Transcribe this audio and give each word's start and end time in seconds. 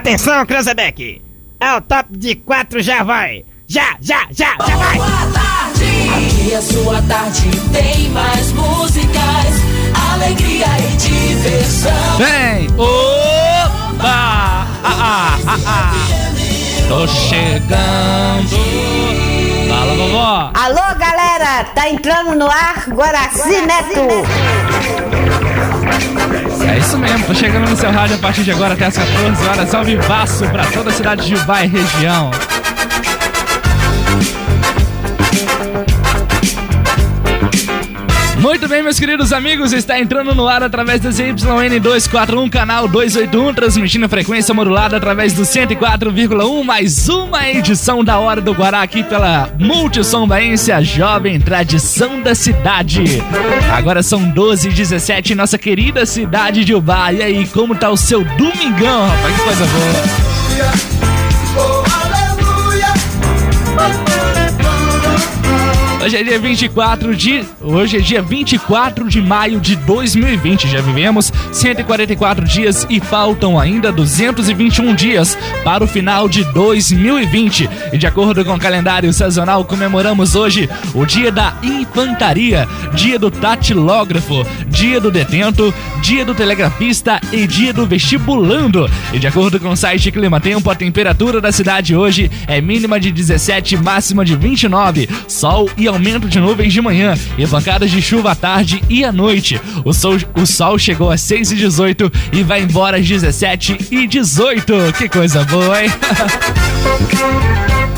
Atenção, 0.00 0.46
Cranzebeck! 0.46 1.20
É 1.60 1.76
o 1.76 1.80
top 1.82 2.16
de 2.16 2.34
quatro, 2.34 2.80
já 2.80 3.02
vai! 3.02 3.44
Já, 3.68 3.98
já, 4.00 4.26
já, 4.30 4.56
já 4.66 4.76
vai! 4.76 4.96
Boa 4.96 5.30
tarde! 5.34 6.08
Aqui 6.08 6.54
a 6.54 6.62
sua 6.62 7.02
tarde 7.02 7.50
tem 7.70 8.08
mais 8.08 8.50
músicas, 8.52 9.60
alegria 10.12 10.64
e 10.78 10.96
diversão. 10.96 12.16
Vem! 12.16 12.66
Opa! 12.78 14.00
Ah, 14.02 14.66
ah, 14.84 15.38
ah, 15.46 15.58
ah. 15.66 15.92
Tô 16.88 17.06
chegando! 17.06 18.56
Fala, 19.68 19.94
vovó! 19.96 20.50
Alô, 20.54 20.98
galera! 20.98 21.64
Tá 21.74 21.90
entrando 21.90 22.34
no 22.36 22.46
ar 22.46 22.88
Guaraci 22.88 23.60
Neto! 23.66 25.29
É 26.70 26.78
isso 26.78 26.96
mesmo, 26.96 27.26
tô 27.26 27.34
chegando 27.34 27.68
no 27.68 27.76
seu 27.76 27.90
rádio 27.90 28.14
a 28.14 28.18
partir 28.20 28.44
de 28.44 28.52
agora 28.52 28.74
até 28.74 28.86
as 28.86 28.96
14 28.96 29.48
horas 29.48 29.74
ao 29.74 29.84
vivaço 29.84 30.48
pra 30.50 30.64
toda 30.66 30.90
a 30.90 30.92
cidade 30.92 31.26
de 31.26 31.34
e 31.34 31.66
região. 31.66 32.30
Muito 38.40 38.66
bem, 38.68 38.82
meus 38.82 38.98
queridos 38.98 39.34
amigos, 39.34 39.70
está 39.74 40.00
entrando 40.00 40.34
no 40.34 40.48
ar 40.48 40.62
através 40.62 40.98
da 40.98 41.10
ZYN241, 41.10 42.48
canal 42.48 42.88
281, 42.88 43.52
transmitindo 43.52 44.06
a 44.06 44.08
frequência 44.08 44.54
modulada 44.54 44.96
através 44.96 45.34
do 45.34 45.42
104,1, 45.42 46.64
mais 46.64 47.06
uma 47.10 47.46
edição 47.46 48.02
da 48.02 48.18
Hora 48.18 48.40
do 48.40 48.52
Guará 48.52 48.80
aqui 48.80 49.04
pela 49.04 49.50
Multissom 49.58 50.26
Baense, 50.26 50.72
a 50.72 50.80
jovem 50.80 51.38
tradição 51.38 52.22
da 52.22 52.34
cidade. 52.34 53.22
Agora 53.76 54.02
são 54.02 54.30
12 54.30 54.68
e 54.68 54.72
17 54.72 55.34
em 55.34 55.36
nossa 55.36 55.58
querida 55.58 56.06
cidade 56.06 56.64
de 56.64 56.74
Ubá. 56.74 57.12
E 57.12 57.22
aí, 57.22 57.46
como 57.46 57.74
tá 57.74 57.90
o 57.90 57.96
seu 57.96 58.24
domingão, 58.24 59.06
rapaz? 59.06 59.36
Que 59.36 59.42
coisa 59.42 59.66
boa. 63.76 64.29
Hoje 66.02 66.16
é 66.16 66.22
dia 66.22 66.38
24 66.38 67.14
de. 67.14 67.44
Hoje 67.60 67.98
é 67.98 68.00
dia 68.00 68.22
24 68.22 69.06
de 69.06 69.20
maio 69.20 69.60
de 69.60 69.76
2020. 69.76 70.66
Já 70.66 70.80
vivemos 70.80 71.30
144 71.52 72.42
dias 72.46 72.86
e 72.88 72.98
faltam 72.98 73.60
ainda 73.60 73.92
221 73.92 74.94
dias 74.94 75.36
para 75.62 75.84
o 75.84 75.86
final 75.86 76.26
de 76.26 76.42
2020. 76.54 77.68
E 77.92 77.98
de 77.98 78.06
acordo 78.06 78.42
com 78.46 78.54
o 78.54 78.58
calendário 78.58 79.12
sazonal, 79.12 79.62
comemoramos 79.62 80.34
hoje 80.34 80.70
o 80.94 81.04
dia 81.04 81.30
da 81.30 81.54
infantaria, 81.62 82.66
dia 82.94 83.18
do 83.18 83.30
tatilógrafo, 83.30 84.46
dia 84.68 84.98
do 85.02 85.10
detento, 85.10 85.72
dia 86.00 86.24
do 86.24 86.34
telegrafista 86.34 87.20
e 87.30 87.46
dia 87.46 87.74
do 87.74 87.84
vestibulando. 87.84 88.90
E 89.12 89.18
de 89.18 89.26
acordo 89.26 89.60
com 89.60 89.68
o 89.68 89.76
site 89.76 90.10
Clima 90.10 90.40
Tempo, 90.40 90.70
a 90.70 90.74
temperatura 90.74 91.42
da 91.42 91.52
cidade 91.52 91.94
hoje 91.94 92.30
é 92.46 92.58
mínima 92.58 92.98
de 92.98 93.12
17, 93.12 93.76
máxima 93.76 94.24
de 94.24 94.34
29. 94.34 95.06
Sol 95.28 95.68
e 95.76 95.89
aumento 95.90 96.28
de 96.28 96.40
nuvens 96.40 96.72
de 96.72 96.80
manhã 96.80 97.14
e 97.36 97.46
pancadas 97.46 97.90
de 97.90 98.00
chuva 98.00 98.32
à 98.32 98.34
tarde 98.34 98.82
e 98.88 99.04
à 99.04 99.12
noite. 99.12 99.60
O 99.84 99.92
sol, 99.92 100.16
o 100.34 100.46
sol 100.46 100.78
chegou 100.78 101.10
às 101.10 101.20
6 101.20 101.52
e 101.52 101.56
18 101.56 102.12
e 102.32 102.42
vai 102.42 102.62
embora 102.62 102.96
às 102.96 103.06
17 103.06 103.88
e 103.90 104.06
18. 104.06 104.72
Que 104.96 105.08
coisa 105.08 105.44
boa, 105.44 105.82
hein? 105.82 105.90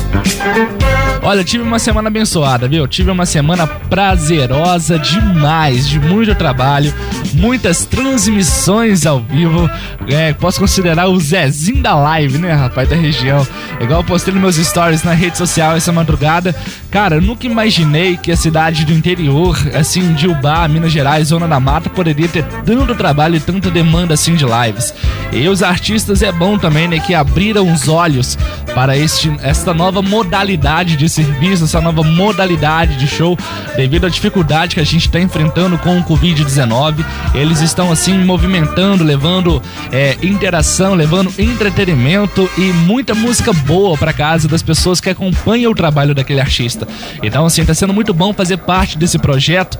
Olha, 1.25 1.41
tive 1.41 1.63
uma 1.63 1.79
semana 1.79 2.09
abençoada, 2.09 2.67
viu? 2.67 2.85
Tive 2.85 3.09
uma 3.09 3.25
semana 3.25 3.65
prazerosa 3.65 4.99
demais, 4.99 5.87
de 5.87 5.97
muito 5.97 6.35
trabalho, 6.35 6.93
muitas 7.33 7.85
transmissões 7.85 9.05
ao 9.05 9.21
vivo. 9.21 9.69
É, 10.05 10.33
posso 10.33 10.59
considerar 10.59 11.07
o 11.07 11.17
Zezinho 11.17 11.81
da 11.81 11.95
live, 11.95 12.37
né, 12.37 12.51
rapaz, 12.51 12.89
da 12.89 12.95
região. 12.97 13.47
Igual 13.79 14.01
eu 14.01 14.03
postei 14.03 14.33
nos 14.33 14.41
meus 14.41 14.55
stories 14.57 15.03
na 15.03 15.13
rede 15.13 15.37
social 15.37 15.77
essa 15.77 15.93
madrugada. 15.93 16.53
Cara, 16.91 17.15
eu 17.15 17.21
nunca 17.21 17.47
imaginei 17.47 18.17
que 18.17 18.29
a 18.29 18.35
cidade 18.35 18.83
do 18.83 18.91
interior, 18.91 19.57
assim, 19.73 20.13
de 20.13 20.27
Ubá, 20.27 20.67
Minas 20.67 20.91
Gerais, 20.91 21.29
Zona 21.29 21.47
da 21.47 21.59
Mata, 21.59 21.89
poderia 21.89 22.27
ter 22.27 22.43
tanto 22.65 22.93
trabalho 22.95 23.37
e 23.37 23.39
tanta 23.39 23.71
demanda 23.71 24.13
assim 24.13 24.35
de 24.35 24.45
lives. 24.45 24.93
E 25.31 25.47
os 25.47 25.63
artistas 25.63 26.21
é 26.21 26.33
bom 26.33 26.57
também, 26.57 26.87
né, 26.89 26.99
que 26.99 27.15
abriram 27.15 27.71
os 27.71 27.87
olhos 27.87 28.37
para 28.75 28.97
este, 28.97 29.33
esta 29.41 29.73
nova 29.73 30.01
modalidade 30.03 30.95
de 30.95 31.07
serviço, 31.09 31.63
essa 31.63 31.81
nova 31.81 32.03
modalidade 32.03 32.97
de 32.97 33.07
show, 33.07 33.37
devido 33.75 34.05
à 34.05 34.09
dificuldade 34.09 34.75
que 34.75 34.81
a 34.81 34.85
gente 34.85 35.07
está 35.07 35.19
enfrentando 35.19 35.77
com 35.77 35.97
o 35.97 36.03
Covid-19. 36.03 37.03
Eles 37.33 37.61
estão 37.61 37.91
assim 37.91 38.17
movimentando, 38.23 39.03
levando 39.03 39.61
é, 39.91 40.17
interação, 40.21 40.93
levando 40.93 41.33
entretenimento 41.37 42.49
e 42.57 42.71
muita 42.73 43.15
música 43.15 43.53
boa 43.53 43.97
para 43.97 44.13
casa 44.13 44.47
das 44.47 44.61
pessoas 44.61 44.99
que 44.99 45.09
acompanham 45.09 45.71
o 45.71 45.75
trabalho 45.75 46.13
daquele 46.13 46.39
artista. 46.39 46.87
Então, 47.21 47.45
assim, 47.45 47.65
tá 47.65 47.73
sendo 47.73 47.93
muito 47.93 48.13
bom 48.13 48.33
fazer 48.33 48.57
parte 48.57 48.97
desse 48.97 49.17
projeto. 49.17 49.77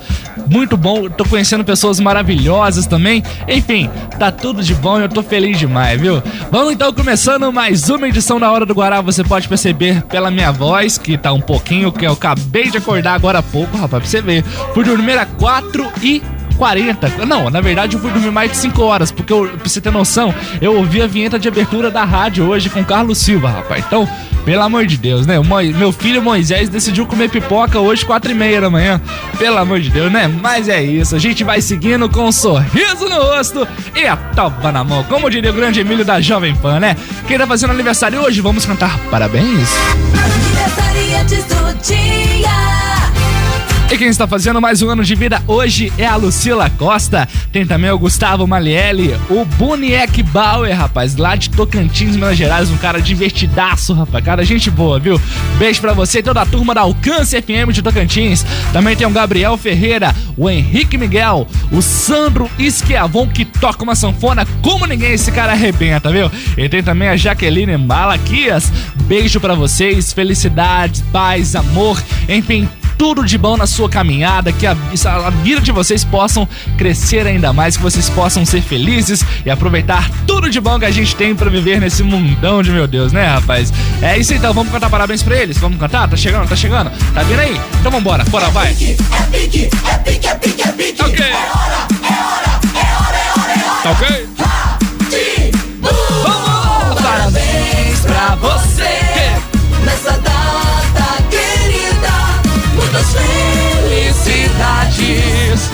Muito 0.50 0.76
bom, 0.76 1.10
tô 1.10 1.26
conhecendo 1.26 1.64
pessoas 1.64 2.00
maravilhosas 2.00 2.86
também. 2.86 3.24
Enfim, 3.48 3.90
tá 4.18 4.32
tudo 4.32 4.64
de 4.64 4.74
bom 4.76 5.00
e 5.00 5.04
eu 5.04 5.10
tô 5.10 5.24
feliz 5.24 5.58
demais, 5.58 6.00
viu? 6.00 6.22
Vamos 6.52 6.74
então 6.74 6.92
começando 6.94 7.52
mais 7.52 7.90
uma 7.90 8.08
edição 8.08 8.40
da 8.40 8.52
Hora 8.52 8.66
do 8.66 8.74
Guará. 8.74 9.02
Você 9.02 9.24
pode 9.24 9.48
perceber 9.48 10.04
pela 10.14 10.30
minha 10.30 10.52
voz, 10.52 10.96
que 10.96 11.18
tá 11.18 11.34
um 11.34 11.42
pouquinho, 11.42 11.92
que 11.92 12.06
eu 12.06 12.12
acabei 12.12 12.70
de 12.70 12.78
acordar 12.78 13.16
agora 13.16 13.40
há 13.40 13.42
pouco, 13.42 13.76
rapaz, 13.76 14.04
pra 14.04 14.12
você 14.12 14.22
ver. 14.22 14.44
Fui 14.72 14.84
dormir 14.84 15.18
a 15.18 15.26
4 15.26 15.92
e 16.04 16.22
40. 16.58 17.26
Não, 17.26 17.50
na 17.50 17.62
verdade 17.62 17.96
eu 17.96 18.02
fui 18.02 18.12
dormir 18.12 18.32
mais 18.32 18.52
de 18.52 18.58
5 18.58 18.82
horas, 18.82 19.12
porque 19.12 19.32
eu, 19.32 19.48
pra 19.48 19.70
você 19.70 19.82
ter 19.82 19.92
noção, 19.92 20.34
eu 20.62 20.76
ouvi 20.76 21.02
a 21.02 21.08
vinheta 21.08 21.40
de 21.40 21.48
abertura 21.48 21.90
da 21.90 22.04
rádio 22.04 22.46
hoje 22.48 22.70
com 22.70 22.84
Carlos 22.84 23.18
Silva, 23.18 23.50
rapaz. 23.50 23.84
Então, 23.86 24.08
pelo 24.46 24.62
amor 24.62 24.86
de 24.86 24.98
Deus, 24.98 25.26
né? 25.26 25.40
Mo 25.40 25.62
meu 25.78 25.92
filho 25.92 26.22
Moisés 26.22 26.68
decidiu 26.70 27.06
comer 27.06 27.30
pipoca 27.30 27.80
hoje, 27.80 28.06
4 28.06 28.32
e 28.32 28.34
meia 28.34 28.62
da 28.62 28.70
manhã. 28.70 29.02
Pelo 29.38 29.58
amor 29.58 29.80
de 29.80 29.90
Deus, 29.90 30.12
né? 30.12 30.28
Mas 30.28 30.68
é 30.68 30.82
isso, 30.84 31.16
a 31.16 31.20
gente 31.20 31.44
vai 31.44 31.62
seguindo 31.62 32.10
com 32.10 32.26
um 32.26 32.32
sorriso 32.32 33.08
no 33.08 33.16
rosto 33.16 33.68
e 33.96 34.06
a 34.06 34.18
topa 34.18 34.72
na 34.72 34.84
mão. 34.84 35.04
Como 35.06 35.30
diria 35.30 35.52
o 35.52 35.54
grande 35.54 35.80
Emílio 35.80 36.04
da 36.04 36.20
Jovem 36.20 36.56
Pan, 36.56 36.80
né? 36.80 36.98
Quem 37.28 37.38
tá 37.38 37.48
fazendo 37.48 37.72
aniversário 37.72 38.22
hoje, 38.22 38.42
vamos 38.42 38.66
cantar 38.66 38.98
parabéns. 39.10 39.70
Aniversariantes 40.14 41.46
do 41.46 41.74
dia. 41.82 43.13
E 43.94 43.98
quem 43.98 44.08
está 44.08 44.26
fazendo 44.26 44.60
mais 44.60 44.82
um 44.82 44.90
ano 44.90 45.04
de 45.04 45.14
vida 45.14 45.40
hoje 45.46 45.94
é 46.00 46.06
a 46.08 46.16
Lucila 46.16 46.68
Costa. 46.68 47.30
Tem 47.52 47.64
também 47.64 47.92
o 47.92 48.00
Gustavo 48.00 48.48
Malielli, 48.48 49.16
o 49.30 49.46
Boniek 49.46 50.24
Bauer, 50.24 50.76
rapaz, 50.76 51.16
lá 51.16 51.36
de 51.36 51.52
Tocantins, 51.52 52.16
Minas 52.16 52.36
Gerais, 52.36 52.72
um 52.72 52.78
cara 52.78 53.00
divertidaço, 53.00 53.94
rapaz, 53.94 54.26
cara, 54.26 54.44
gente 54.44 54.72
boa, 54.72 55.00
viu? 55.00 55.22
Beijo 55.60 55.80
pra 55.80 55.94
você 55.94 56.18
e 56.18 56.24
toda 56.24 56.42
a 56.42 56.46
turma 56.46 56.74
da 56.74 56.82
Alcance 56.82 57.40
FM 57.40 57.72
de 57.72 57.84
Tocantins. 57.84 58.44
Também 58.74 58.96
tem 58.96 59.06
o 59.06 59.12
Gabriel 59.12 59.56
Ferreira, 59.58 60.12
o 60.36 60.50
Henrique 60.50 60.98
Miguel, 60.98 61.48
o 61.72 61.80
Sandro 61.80 62.50
Esquiavon, 62.58 63.28
que 63.28 63.46
toca 63.46 63.84
uma 63.84 63.94
sanfona 63.94 64.44
como 64.64 64.88
ninguém, 64.88 65.14
esse 65.14 65.32
cara 65.32 65.52
arrebenta, 65.52 66.12
viu? 66.12 66.32
E 66.58 66.68
tem 66.68 66.82
também 66.82 67.10
a 67.10 67.16
Jaqueline 67.16 67.78
Malaquias. 67.78 68.74
Beijo 69.04 69.40
pra 69.40 69.54
vocês, 69.54 70.12
felicidades, 70.12 71.04
paz, 71.12 71.56
amor, 71.56 72.02
enfim, 72.28 72.68
tudo 72.98 73.26
de 73.26 73.38
bom 73.38 73.58
na 73.58 73.68
sua 73.68 73.90
caminhada, 73.90 74.52
que 74.52 74.66
a, 74.66 74.72
a 74.72 75.30
vida 75.30 75.62
de 75.62 75.72
vocês 75.72 76.04
possam 76.04 76.48
crescer 76.78 77.26
ainda 77.28 77.52
mais, 77.54 77.78
que 77.78 77.84
vocês 77.84 78.10
possam 78.10 78.46
ser 78.46 78.62
felizes 78.62 79.24
e 79.46 79.50
aproveitar 79.50 80.10
tudo 80.26 80.50
de 80.50 80.60
bom 80.60 80.80
que 80.80 80.86
a 80.86 80.92
gente 80.92 81.16
tem 81.16 81.36
pra 81.36 81.50
viver 81.50 81.80
nesse 81.80 82.04
mundão 82.04 82.62
de 82.62 82.72
meu 82.72 82.88
Deus, 82.88 83.12
né, 83.12 83.26
rapaz? 83.26 83.72
É 84.02 84.18
isso 84.18 84.34
então, 84.34 84.54
vamos 84.54 84.72
cantar 84.72 84.90
parabéns 84.90 85.22
pra 85.24 85.36
eles? 85.38 85.58
Vamos 85.58 85.80
cantar? 85.80 86.08
Tá 86.08 86.16
chegando, 86.18 86.48
tá 86.48 86.56
chegando? 86.56 86.92
Tá 87.14 87.24
vindo 87.24 87.40
aí? 87.40 87.60
Então 87.80 87.92
vambora, 87.92 88.24
bora, 88.26 88.50
vai! 88.50 88.72
É 88.72 88.74
pique, 88.74 89.70
é 89.90 89.98
pique, 89.98 90.28
é 90.28 90.36
pique, 90.36 90.62
é 90.62 90.72
pique. 90.72 91.02
Ok. 91.02 91.26
É 91.26 91.30
hora, 91.30 91.88
é 92.02 92.08
hora, 92.08 92.62
é 92.74 92.96
hora, 92.96 93.18
é 93.18 93.40
hora, 93.40 93.52
é 93.52 93.64
hora. 93.70 93.84
Tá 93.84 93.92
ok? 93.92 94.30
Vamos! 95.82 97.02
Parabéns 97.02 98.00
pra 98.02 98.36
você 98.36 98.73
felicidades. 104.64 105.70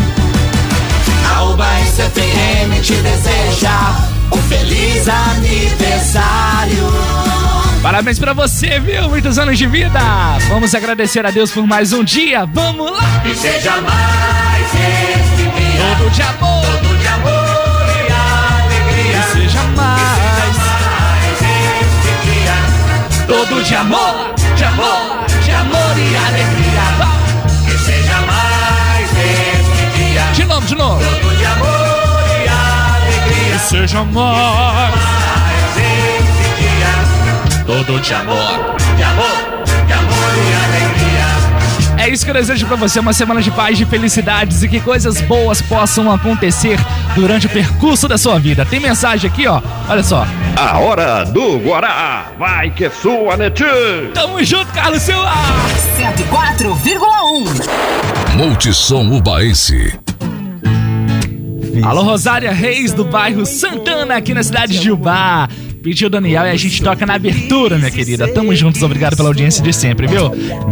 A 1.35 1.43
Ubaense 1.43 2.01
FM 2.01 2.81
te 2.81 2.95
deseja 2.95 3.95
um 4.31 4.37
feliz 4.43 5.07
aniversário. 5.07 6.93
Parabéns 7.81 8.19
pra 8.19 8.33
você, 8.33 8.79
viu? 8.79 9.07
Muitos 9.09 9.39
anos 9.39 9.57
de 9.57 9.65
vida! 9.65 9.99
Vamos 10.49 10.75
agradecer 10.75 11.25
a 11.25 11.31
Deus 11.31 11.51
por 11.51 11.65
mais 11.65 11.93
um 11.93 12.03
dia! 12.03 12.45
Vamos 12.45 12.91
lá! 12.91 13.23
E 13.25 13.33
seja 13.35 13.79
mais 13.81 14.65
este 14.73 15.43
dia. 15.43 15.95
Todo 15.97 16.09
de 16.09 16.21
amor! 16.21 16.65
Todo 16.65 16.97
de 16.97 17.07
amor 17.07 17.85
e 17.95 18.11
alegria. 18.11 19.23
Seja 19.31 19.63
mais! 19.77 20.57
Mais 20.57 21.41
este 21.41 22.11
dia. 22.25 23.25
Todo 23.27 23.63
de 23.63 23.75
amor! 23.75 24.33
De 24.57 24.63
amor! 24.65 25.25
De 25.41 25.51
amor 25.51 25.97
e 25.97 26.17
alegria. 26.17 26.58
Dia. 30.49 30.49
De 30.49 30.49
novo, 30.49 30.67
de 30.67 30.75
novo! 30.75 30.99
Todo 30.99 31.35
de 31.37 31.45
amor 31.45 32.19
e 32.27 32.47
alegria. 32.47 33.59
Seja 33.59 34.03
mais! 34.03 34.95
Mais 34.95 35.77
este 35.77 36.09
todo 37.65 37.99
de 37.99 38.13
amor. 38.13 38.75
De 38.97 39.03
amor, 39.03 39.63
de 39.85 39.93
amor 39.93 40.33
e 40.35 40.53
alegria. 40.65 41.29
É 42.03 42.09
isso 42.09 42.23
que 42.23 42.31
eu 42.31 42.33
desejo 42.33 42.65
pra 42.65 42.75
você, 42.77 42.99
uma 42.99 43.11
semana 43.13 43.41
de 43.41 43.51
paz, 43.51 43.77
de 43.77 43.85
felicidades 43.85 44.63
e 44.63 44.69
que 44.69 44.79
coisas 44.79 45.19
boas 45.21 45.61
possam 45.61 46.09
acontecer 46.11 46.79
durante 47.13 47.45
o 47.45 47.49
percurso 47.49 48.07
da 48.07 48.17
sua 48.17 48.39
vida. 48.39 48.65
Tem 48.65 48.79
mensagem 48.79 49.29
aqui, 49.29 49.45
ó. 49.45 49.61
Olha 49.87 50.01
só. 50.01 50.25
A 50.55 50.79
hora 50.79 51.25
do 51.25 51.59
Guará. 51.59 52.25
Vai 52.39 52.71
que 52.71 52.85
é 52.85 52.89
sua, 52.89 53.35
Netinho. 53.37 54.11
Tamo 54.13 54.43
junto, 54.43 54.71
Carlos 54.71 55.01
Silva! 55.01 55.29
104,1. 55.97 58.35
Multissom 58.35 59.11
Ubaense. 59.11 59.99
Alô, 61.83 62.03
Rosária 62.03 62.51
Reis, 62.51 62.93
do 62.93 63.03
bairro 63.05 63.45
Santana, 63.45 64.15
aqui 64.15 64.33
na 64.33 64.43
cidade 64.43 64.79
de 64.79 64.91
Ubá. 64.91 65.47
Pediu 65.81 66.09
Daniel 66.09 66.45
e 66.45 66.49
a 66.49 66.55
gente 66.57 66.81
toca 66.81 67.05
na 67.05 67.15
abertura, 67.15 67.77
minha 67.77 67.89
querida. 67.89 68.27
Tamo 68.27 68.53
juntos, 68.53 68.81
obrigado 68.83 69.15
pela 69.15 69.29
audiência 69.29 69.63
de 69.63 69.71
sempre, 69.71 70.07
viu? 70.07 70.29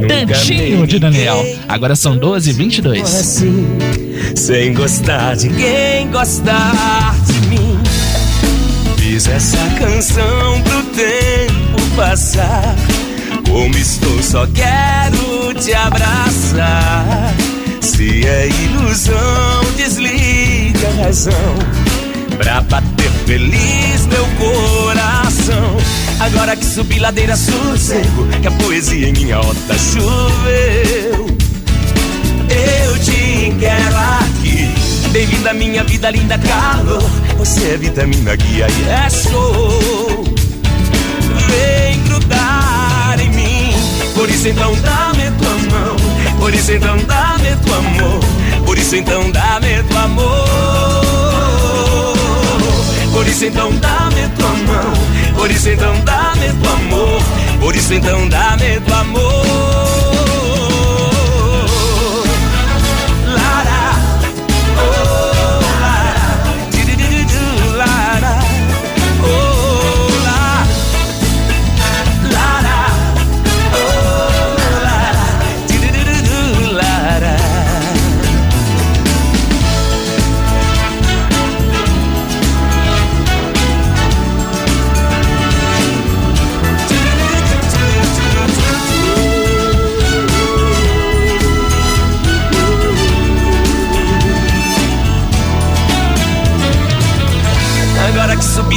Tantinho 0.07 0.86
de 0.86 1.00
Daniel. 1.00 1.45
Agora 1.68 1.95
são 1.95 2.18
12 2.18 2.50
h 2.50 2.57
22 2.57 3.15
assim, 3.15 3.68
sem 4.36 4.74
gostar 4.74 5.36
de 5.36 5.50
quem 5.50 6.09
gostar 6.12 7.15
de 7.25 7.48
mim. 7.48 7.80
Fiz 8.98 9.27
essa 9.27 9.69
canção 9.80 10.62
pro 10.62 10.83
tempo 10.83 11.95
passar. 11.95 12.75
Como 13.50 13.77
estou, 13.77 14.21
só 14.21 14.45
quero 14.48 15.54
te 15.54 15.74
abraçar. 15.74 17.33
Se 17.80 18.27
é 18.27 18.50
ilusão, 18.50 19.63
desliga 19.77 20.67
a 20.85 21.03
razão. 21.03 21.33
Pra 22.38 22.62
bater 22.62 23.12
feliz 23.25 24.06
meu 24.06 24.25
coração. 24.38 25.77
Agora 26.19 26.56
que 26.56 26.65
subi 26.65 27.00
ladeira 27.00 27.35
sossego, 27.35 28.27
que 28.41 28.47
a 28.47 28.51
poesia 28.51 29.09
em 29.09 29.13
minha 29.13 29.39
horta 29.39 29.75
choveu. 29.77 31.27
Eu 32.50 33.00
te 33.00 33.56
quero 33.59 33.97
aqui. 33.97 34.69
Bem-vinda 35.12 35.53
minha 35.53 35.83
vida, 35.83 36.12
linda 36.12 36.38
calor. 36.38 37.03
Você 37.38 37.71
é 37.71 37.77
vitamina 37.77 38.35
guia 38.35 38.68
e 38.69 38.89
é 38.89 39.09
show. 39.09 40.23
Vem 41.47 42.03
grudar 42.03 43.19
em 43.19 43.30
mim. 43.30 43.73
Por 44.13 44.30
isso 44.30 44.47
então 44.47 44.75
dá-me 44.81 45.31
tua 45.38 45.56
mão. 45.71 45.95
Por 46.39 46.53
isso 46.53 46.71
então 46.71 46.97
dá-me 47.07 47.56
tua 47.65 47.77
amor. 47.77 48.37
Por 48.77 48.81
isso 48.83 48.95
então 48.95 49.31
dá-me 49.31 49.79
amor. 50.03 50.47
Por 53.12 53.27
isso 53.27 53.45
então 53.45 53.71
dá-me 53.77 54.29
tua 54.38 54.50
mão. 54.50 54.94
Por 55.35 55.50
isso 55.50 55.69
então 55.69 56.00
dá-me 56.01 56.47
amor. 56.47 57.21
Por 57.59 57.75
isso 57.75 57.94
então 57.95 58.29
dá-me 58.29 58.79
amor. 58.94 59.87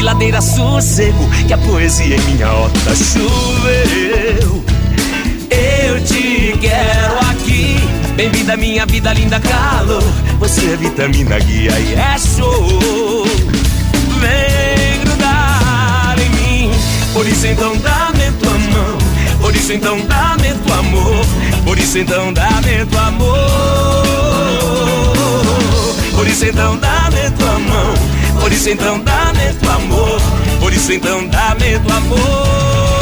Subi 0.00 0.02
ladeira 0.02 0.40
sossego, 0.40 1.28
que 1.46 1.52
a 1.52 1.58
poesia 1.58 2.16
em 2.16 2.20
minha 2.20 2.50
horta 2.50 2.94
choveu. 2.96 4.64
Eu 5.50 6.02
te 6.04 6.56
quero 6.58 7.18
aqui, 7.30 7.76
bem-vinda 8.16 8.56
minha 8.56 8.86
vida, 8.86 9.12
linda 9.12 9.38
calor. 9.40 10.02
Você 10.38 10.72
é 10.72 10.76
vitamina 10.76 11.38
guia 11.38 11.78
e 11.78 11.94
é 11.94 12.18
show. 12.18 13.26
Vem 14.20 15.00
grudar 15.04 16.16
em 16.18 16.30
mim, 16.30 16.70
por 17.12 17.26
isso 17.26 17.46
então 17.46 17.76
dá-me 17.76 18.32
tua 18.40 18.52
mão. 18.52 18.98
Por 19.40 19.54
isso 19.54 19.72
então 19.72 20.00
dá-me 20.06 20.54
tua 20.66 20.78
amor. 20.78 21.26
Por 21.64 21.78
isso 21.78 21.98
então 21.98 22.32
dá-me 22.32 22.86
tua 22.86 23.06
amor. 23.06 24.40
Por 26.20 26.28
isso 26.28 26.44
então 26.44 26.76
dá-me 26.76 27.30
tua 27.38 27.58
mão. 27.60 27.94
Por 28.42 28.52
isso 28.52 28.68
então 28.68 29.00
dá-me 29.00 29.54
tua 29.54 29.74
amor. 29.76 30.20
Por 30.60 30.70
isso 30.70 30.92
então 30.92 31.26
dá-me 31.28 31.78
tua 31.78 31.96
amor. 31.96 32.99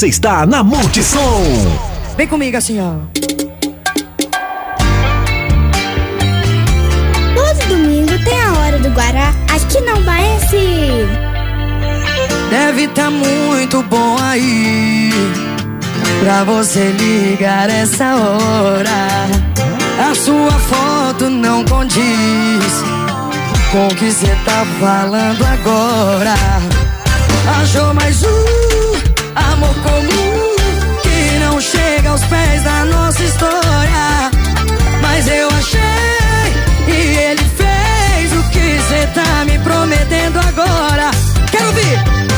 Você 0.00 0.08
está 0.08 0.46
na 0.46 0.64
Multissom. 0.64 1.42
Vem 2.16 2.26
comigo 2.26 2.56
assim, 2.56 2.80
ó. 2.80 2.92
Todo 7.34 7.68
domingo 7.68 8.24
tem 8.24 8.40
a 8.40 8.52
hora 8.54 8.78
do 8.78 8.88
Guará 8.92 9.34
aqui 9.54 9.78
na 9.82 9.96
Baense. 10.00 11.06
Deve 12.48 12.88
tá 12.88 13.10
muito 13.10 13.82
bom 13.82 14.16
aí 14.22 15.10
Pra 16.20 16.44
você 16.44 16.92
ligar 16.92 17.68
essa 17.68 18.16
hora 18.16 19.28
A 20.08 20.14
sua 20.14 20.50
foto 20.50 21.28
não 21.28 21.62
condiz 21.66 22.82
Com 23.70 23.86
o 23.86 23.94
que 23.94 24.10
cê 24.10 24.34
tá 24.46 24.64
falando 24.80 25.44
agora 25.44 26.34
Achou 27.60 27.92
mais 27.92 28.22
um 28.22 28.69
amor 29.60 29.74
comum 29.74 30.56
Que 31.02 31.38
não 31.38 31.60
chega 31.60 32.10
aos 32.10 32.24
pés 32.24 32.62
da 32.62 32.84
nossa 32.86 33.22
história 33.22 34.30
Mas 35.02 35.28
eu 35.28 35.48
achei 35.48 35.80
e 36.88 37.18
ele 37.18 37.44
fez 37.44 38.32
o 38.32 38.42
que 38.50 38.80
cê 38.88 39.06
tá 39.14 39.44
me 39.44 39.58
prometendo 39.58 40.38
agora 40.38 41.10
Quero 41.50 41.66
ouvir! 41.66 42.29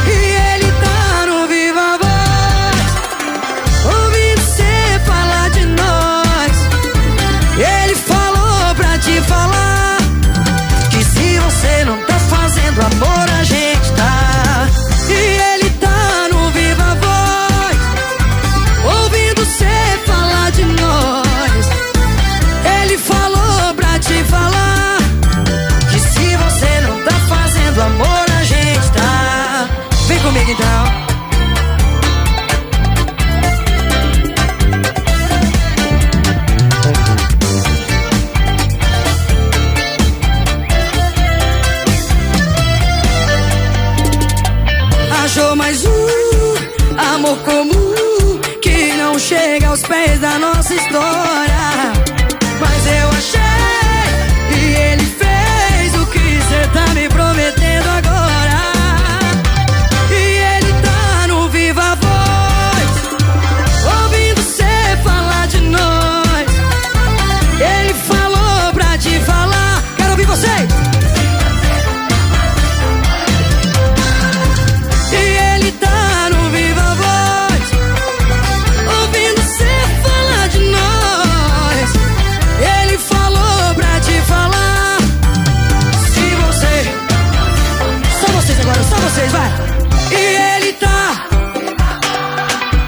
Amor 47.33 47.39
comum 47.45 48.39
que 48.61 48.93
não 48.97 49.19
chega 49.19 49.69
aos 49.69 49.83
pés 49.83 50.19
da 50.21 50.39
nossa 50.39 50.75
história. 50.75 51.92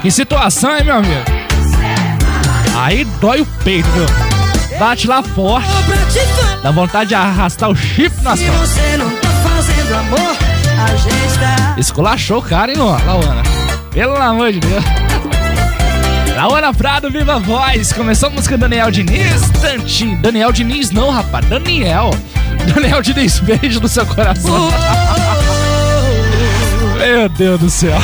Que 0.05 0.11
situação, 0.11 0.77
hein, 0.77 0.83
meu 0.83 0.97
amigo? 0.97 1.23
Aí 2.77 3.03
dói 3.19 3.41
o 3.41 3.45
peito, 3.63 3.89
viu? 3.89 4.05
Bate 4.77 5.07
lá 5.07 5.23
forte. 5.23 5.67
Dá 6.61 6.69
vontade 6.69 7.09
de 7.09 7.15
arrastar 7.15 7.71
o 7.71 7.75
chip 7.75 8.15
nas 8.21 8.37
Se 8.37 8.45
costas. 8.45 8.97
não 8.99 9.09
tá 9.09 9.29
tá 10.75 11.75
Esculachou 11.75 12.37
o 12.37 12.41
cara, 12.43 12.71
hein? 12.71 12.77
Lauana? 12.77 13.41
Pelo 13.89 14.15
amor 14.15 14.51
de 14.51 14.59
Deus. 14.59 14.83
Lauana 16.35 16.71
Prado, 16.71 17.09
Viva 17.09 17.39
Voz. 17.39 17.91
Começou 17.91 18.29
a 18.29 18.31
música 18.31 18.55
Daniel 18.59 18.91
Diniz. 18.91 19.49
Tantinho. 19.59 20.21
Daniel 20.21 20.51
Diniz 20.51 20.91
não, 20.91 21.09
rapaz. 21.09 21.43
Daniel. 21.47 22.11
Daniel 22.75 23.01
Diniz, 23.01 23.39
beijo 23.39 23.79
no 23.79 23.87
seu 23.87 24.05
coração. 24.05 24.69
Meu 26.99 27.27
Deus 27.27 27.59
do 27.59 27.71
céu. 27.71 27.99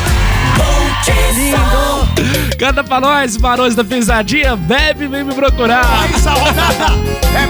Canta 2.62 2.84
pra 2.84 3.02
nós, 3.02 3.38
Barões 3.38 3.74
da 3.74 3.84
Pisadinha. 3.84 4.56
Bebe, 4.56 5.08
vem 5.08 5.24
me 5.24 5.34
procurar. 5.34 5.84
Essa 6.14 6.30
rodada 6.30 6.94
é 7.34 7.48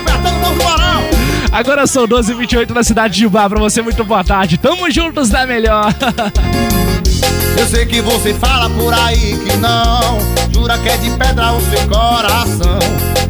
Barão. 0.64 1.04
Agora 1.52 1.86
são 1.86 2.08
12h28 2.08 2.70
na 2.70 2.82
cidade 2.82 3.16
de 3.16 3.28
Bar. 3.28 3.50
Pra 3.50 3.60
você, 3.60 3.82
muito 3.82 4.06
boa 4.06 4.24
tarde. 4.24 4.58
Tamo 4.58 4.90
juntos 4.90 5.28
da 5.28 5.46
melhor. 5.46 5.94
Eu 7.60 7.68
sei 7.68 7.86
que 7.86 8.00
você 8.00 8.34
fala 8.34 8.70
por 8.70 8.94
aí 8.94 9.38
que 9.46 9.58
não 9.58 10.18
Jura 10.54 10.78
que 10.78 10.88
é 10.88 10.96
de 10.96 11.12
pedra 11.12 11.52
o 11.52 11.62
seu 11.62 11.86
coração 11.90 12.80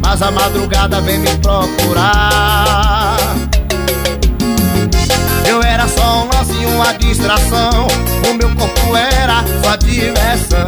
Mas 0.00 0.22
a 0.22 0.30
madrugada 0.30 1.00
vem 1.00 1.18
me 1.18 1.28
procurar 1.38 3.01
era 5.82 5.88
só 5.88 6.22
um 6.22 6.28
lance 6.28 6.52
e 6.52 6.66
uma 6.66 6.92
distração. 6.94 7.88
O 8.30 8.34
meu 8.34 8.54
corpo 8.54 8.96
era 8.96 9.44
sua 9.62 9.76
diversão. 9.76 10.66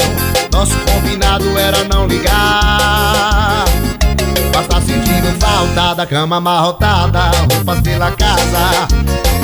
Nosso 0.53 0.75
combinado 0.81 1.57
era 1.57 1.85
não 1.85 2.07
ligar. 2.07 3.65
Mas 4.55 4.67
tá 4.67 4.81
sentindo 4.81 5.39
falta 5.39 5.95
da 5.95 6.07
cama 6.07 6.37
amarrotada 6.37 7.31
Roupas 7.53 7.81
pela 7.81 8.11
casa. 8.13 8.89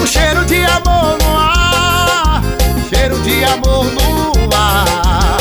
O 0.03 0.07
cheiro 0.07 0.45
de 0.45 0.65
amor 0.65 1.19
no 1.21 1.37
ar 1.37 2.43
Cheiro 2.89 3.19
de 3.21 3.45
amor 3.45 3.85
no 3.85 4.57
ar. 4.57 5.37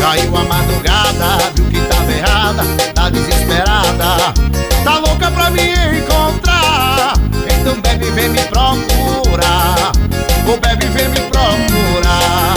Caiu 0.00 0.36
a 0.36 0.44
madrugada, 0.44 1.52
viu 1.54 1.66
que 1.66 1.80
tava 1.80 2.12
errada 2.12 2.62
Tá 2.94 3.08
desesperada. 3.08 4.34
Tá 4.84 4.98
louca 4.98 5.30
pra 5.30 5.50
me 5.50 5.72
encontrar 5.98 6.23
Então 7.66 7.80
bebe, 7.80 8.10
vem 8.10 8.28
me 8.28 8.38
procurar. 8.40 9.92
Ô 10.46 10.54
bebe, 10.58 10.84
vem 10.88 11.08
me 11.08 11.18
procurar. 11.30 12.54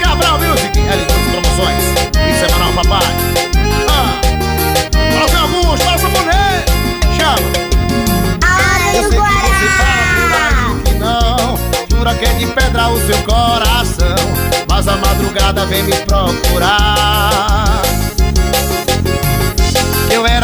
Cabral 0.00 0.38
Music, 0.38 0.78
L2 0.78 1.10
Promoções. 1.32 1.82
E 2.14 2.32
semanal 2.38 2.72
papai. 2.74 3.02
Ah. 3.90 4.20
Seu 5.28 5.40
Augusto, 5.40 5.98
seu 5.98 6.10
mulher 6.10 6.64
Chama. 7.16 7.50
Eu 8.94 9.02
sei 9.10 9.18
que 9.18 9.26
você 9.42 9.68
fala 9.78 10.78
que 10.84 10.94
não 10.94 11.58
Jura 11.90 12.14
que 12.14 12.24
é 12.24 12.34
de 12.34 12.46
pedra 12.46 12.88
o 12.88 13.00
seu 13.04 13.18
coração 13.24 14.16
Mas 14.68 14.86
a 14.86 14.96
madrugada 14.96 15.66
vem 15.66 15.82
me 15.82 15.96
procurar 16.04 17.82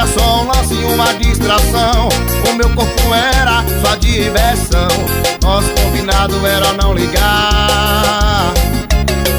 era 0.03 0.07
só 0.07 0.43
um 0.43 0.47
lance 0.49 0.75
e 0.75 0.85
uma 0.85 1.15
distração. 1.15 2.09
O 2.51 2.55
meu 2.55 2.69
corpo 2.71 3.15
era 3.15 3.65
sua 3.81 3.97
diversão. 3.97 4.89
Nosso 5.43 5.69
combinado 5.71 6.45
era 6.45 6.73
não 6.73 6.93
ligar. 6.93 8.53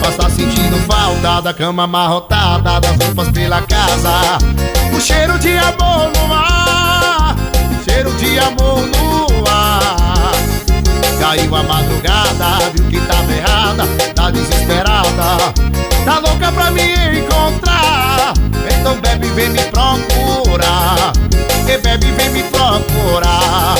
Mas 0.01 0.15
tá 0.15 0.29
sentindo 0.29 0.77
falta 0.88 1.41
da 1.41 1.53
cama 1.53 1.84
amarrotada 1.84 2.79
Das 2.79 3.05
roupas 3.05 3.29
pela 3.29 3.62
casa. 3.63 4.38
O 4.96 5.01
cheiro 5.01 5.38
de 5.39 5.58
amor 5.58 6.12
no 6.15 6.34
ar 6.34 7.36
Cheiro 7.84 8.12
de 8.13 8.38
amor 8.39 8.88
no 8.88 9.50
ar 9.50 10.02
Caiu 11.23 11.55
a 11.55 11.63
madrugada, 11.63 12.69
viu 12.73 12.85
que 12.89 12.99
tava 13.07 13.31
errada 13.31 13.83
Tá 14.13 14.29
desesperada. 14.29 15.53
Tá 16.03 16.19
louca 16.19 16.51
pra 16.51 16.69
me 16.69 16.83
encontrar 17.17 18.33
Então 18.69 18.99
bebe, 18.99 19.27
vem 19.29 19.49
me 19.51 19.61
procurar. 19.61 21.13
E 21.65 21.77
bebe, 21.77 22.11
vem 22.11 22.29
me 22.29 22.43
procurar 22.43 23.75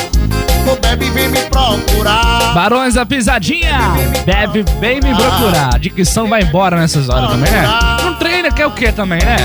Ô 0.72 0.76
bebe, 0.76 1.10
vem 1.10 1.30
me 1.30 1.40
procurar 1.44 2.54
Barões 2.54 2.94
da 2.94 3.06
Pisadinha. 3.06 3.80
Bebe, 4.26 4.64
vem 4.80 4.96
me 5.02 5.16
procurar. 5.16 5.80
Dicção 5.80 6.28
vai 6.28 6.44
embora 6.44 6.78
nessas 6.78 7.10
horas 7.10 7.32
também, 7.32 7.52
né? 7.52 7.68
Não 8.04 8.14
treina, 8.16 8.52
quer 8.52 8.68
o 8.68 8.72
quê 8.72 8.92
também, 8.92 9.20
né? 9.24 9.38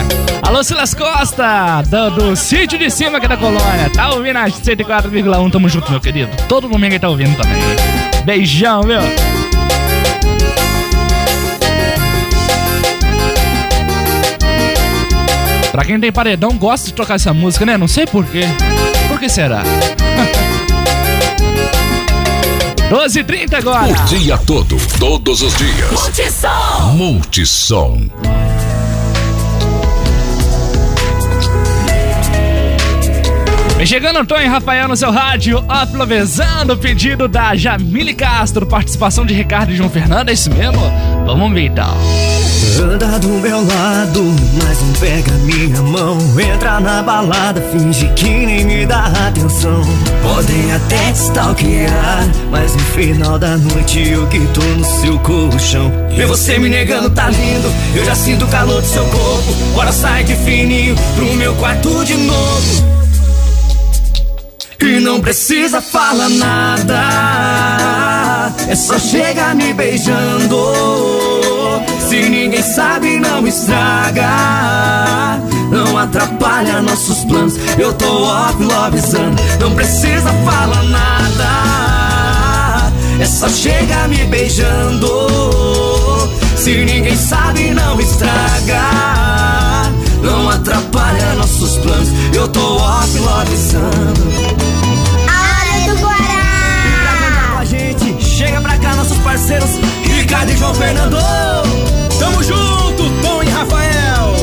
Alô, 0.42 0.62
Silas 0.62 0.92
Costa, 0.92 1.82
do, 1.86 2.10
do 2.10 2.36
sítio 2.36 2.78
de 2.78 2.90
cima 2.90 3.16
aqui 3.16 3.26
da 3.26 3.36
colônia. 3.36 3.90
Tá 3.94 4.10
ouvindo 4.10 4.36
a 4.36 4.44
104,1, 4.44 5.50
tamo 5.50 5.68
junto, 5.68 5.90
meu 5.90 6.00
querido. 6.00 6.30
Todo 6.48 6.68
domingo 6.68 6.92
aí 6.92 6.98
tá 6.98 7.08
ouvindo 7.08 7.34
também. 7.36 7.58
Beijão, 8.24 8.82
viu? 8.82 9.00
Pra 15.72 15.84
quem 15.84 15.98
tem 15.98 16.12
paredão, 16.12 16.58
gosta 16.58 16.88
de 16.88 16.92
tocar 16.92 17.14
essa 17.14 17.32
música, 17.32 17.64
né? 17.64 17.78
Não 17.78 17.88
sei 17.88 18.06
porquê. 18.06 18.42
Por 19.08 19.18
que 19.18 19.28
será? 19.28 19.62
12h30 22.90 23.54
agora. 23.54 23.92
O 23.92 24.04
dia 24.06 24.38
todo, 24.38 24.76
todos 24.98 25.42
os 25.42 25.54
dias. 25.56 25.90
Multissom. 25.90 26.92
Multissom. 26.94 28.08
Vem 33.76 33.86
chegando 33.86 34.18
Antônio 34.18 34.50
Rafael 34.50 34.88
no 34.88 34.96
seu 34.96 35.10
rádio, 35.10 35.58
uplovezando 35.58 36.72
o 36.72 36.78
pedido 36.78 37.28
da 37.28 37.54
Jamile 37.54 38.14
Castro, 38.14 38.66
participação 38.66 39.24
de 39.24 39.34
Ricardo 39.34 39.70
e 39.70 39.76
João 39.76 39.90
Fernando, 39.90 40.30
é 40.30 40.32
isso 40.32 40.50
mesmo? 40.50 40.80
Vamos 41.26 41.52
ver 41.52 41.66
então. 41.66 41.94
Anda 42.80 43.18
do 43.18 43.28
meu 43.28 43.58
lado, 43.58 44.22
mas 44.62 44.82
não 44.82 44.92
pega 44.94 45.32
minha 45.44 45.82
mão. 45.82 46.18
Entra 46.38 46.80
na 46.80 47.02
balada, 47.02 47.60
finge 47.72 48.08
que 48.14 48.28
nem 48.28 48.64
me 48.64 48.86
dá 48.86 49.06
atenção. 49.26 49.82
Podem 50.22 50.72
até 50.72 51.12
te 51.12 51.18
stalkear, 51.18 52.28
mas 52.50 52.72
no 52.74 52.80
final 52.80 53.38
da 53.38 53.56
noite 53.56 54.08
eu 54.08 54.26
que 54.28 54.40
tô 54.48 54.62
no 54.62 54.84
seu 54.84 55.18
colchão. 55.20 55.92
Ver 56.16 56.26
você 56.26 56.58
me 56.58 56.68
negando 56.68 57.10
tá 57.10 57.28
lindo, 57.28 57.72
eu 57.94 58.04
já 58.04 58.14
sinto 58.14 58.44
o 58.44 58.48
calor 58.48 58.80
do 58.80 58.86
seu 58.86 59.04
corpo. 59.04 59.52
Bora 59.74 59.92
sai 59.92 60.24
de 60.24 60.34
fininho 60.36 60.96
pro 61.14 61.32
meu 61.34 61.54
quarto 61.56 62.04
de 62.04 62.14
novo. 62.14 63.07
E 64.80 65.00
não 65.00 65.20
precisa 65.20 65.80
falar 65.80 66.28
nada, 66.28 66.94
é 68.68 68.76
só 68.76 68.98
chegar 68.98 69.54
me 69.54 69.72
beijando. 69.74 70.56
Se 72.08 72.28
ninguém 72.28 72.62
sabe, 72.62 73.18
não 73.18 73.46
estraga. 73.46 74.28
Não 75.70 75.98
atrapalha 75.98 76.80
nossos 76.80 77.24
planos. 77.24 77.54
Eu 77.78 77.92
tô 77.92 78.22
off 78.24 78.62
lovezando. 78.62 79.36
Não 79.60 79.74
precisa 79.74 80.32
falar 80.44 80.82
nada. 80.84 81.48
É 83.20 83.26
só 83.26 83.48
chegar 83.48 84.08
me 84.08 84.24
beijando. 84.24 85.08
Se 86.56 86.84
ninguém 86.84 87.16
sabe, 87.16 87.70
não 87.70 88.00
estraga. 88.00 89.27
Atrapalha 90.58 91.34
nossos 91.34 91.78
planos. 91.78 92.08
Eu 92.34 92.48
tô 92.48 92.76
off 92.76 93.18
lovezando. 93.18 94.20
Área 95.28 95.94
do 95.94 96.00
Guará! 96.00 97.52
com 97.52 97.58
a 97.58 97.64
gente, 97.64 98.24
chega 98.24 98.60
pra 98.60 98.76
cá, 98.78 98.96
nossos 98.96 99.18
parceiros. 99.18 99.70
Ricardo 100.02 100.50
e 100.50 100.56
João 100.56 100.74
Fernando. 100.74 101.16
Tamo 102.18 102.42
junto, 102.42 103.08
Tom 103.22 103.42
e 103.44 103.48
Rafael. 103.48 104.34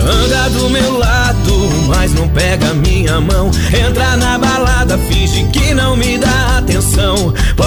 Anda 0.00 0.48
do 0.48 0.70
meu 0.70 0.98
lado, 0.98 1.68
mas 1.88 2.14
não 2.14 2.26
pega 2.28 2.72
minha 2.72 3.20
mão. 3.20 3.50
Entra 3.68 4.16
na 4.16 4.38
balada, 4.38 4.96
finge 4.96 5.44
que 5.44 5.74
não. 5.74 5.93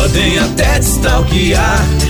Podem 0.08 0.40
até 0.40 0.80
te 0.80 0.88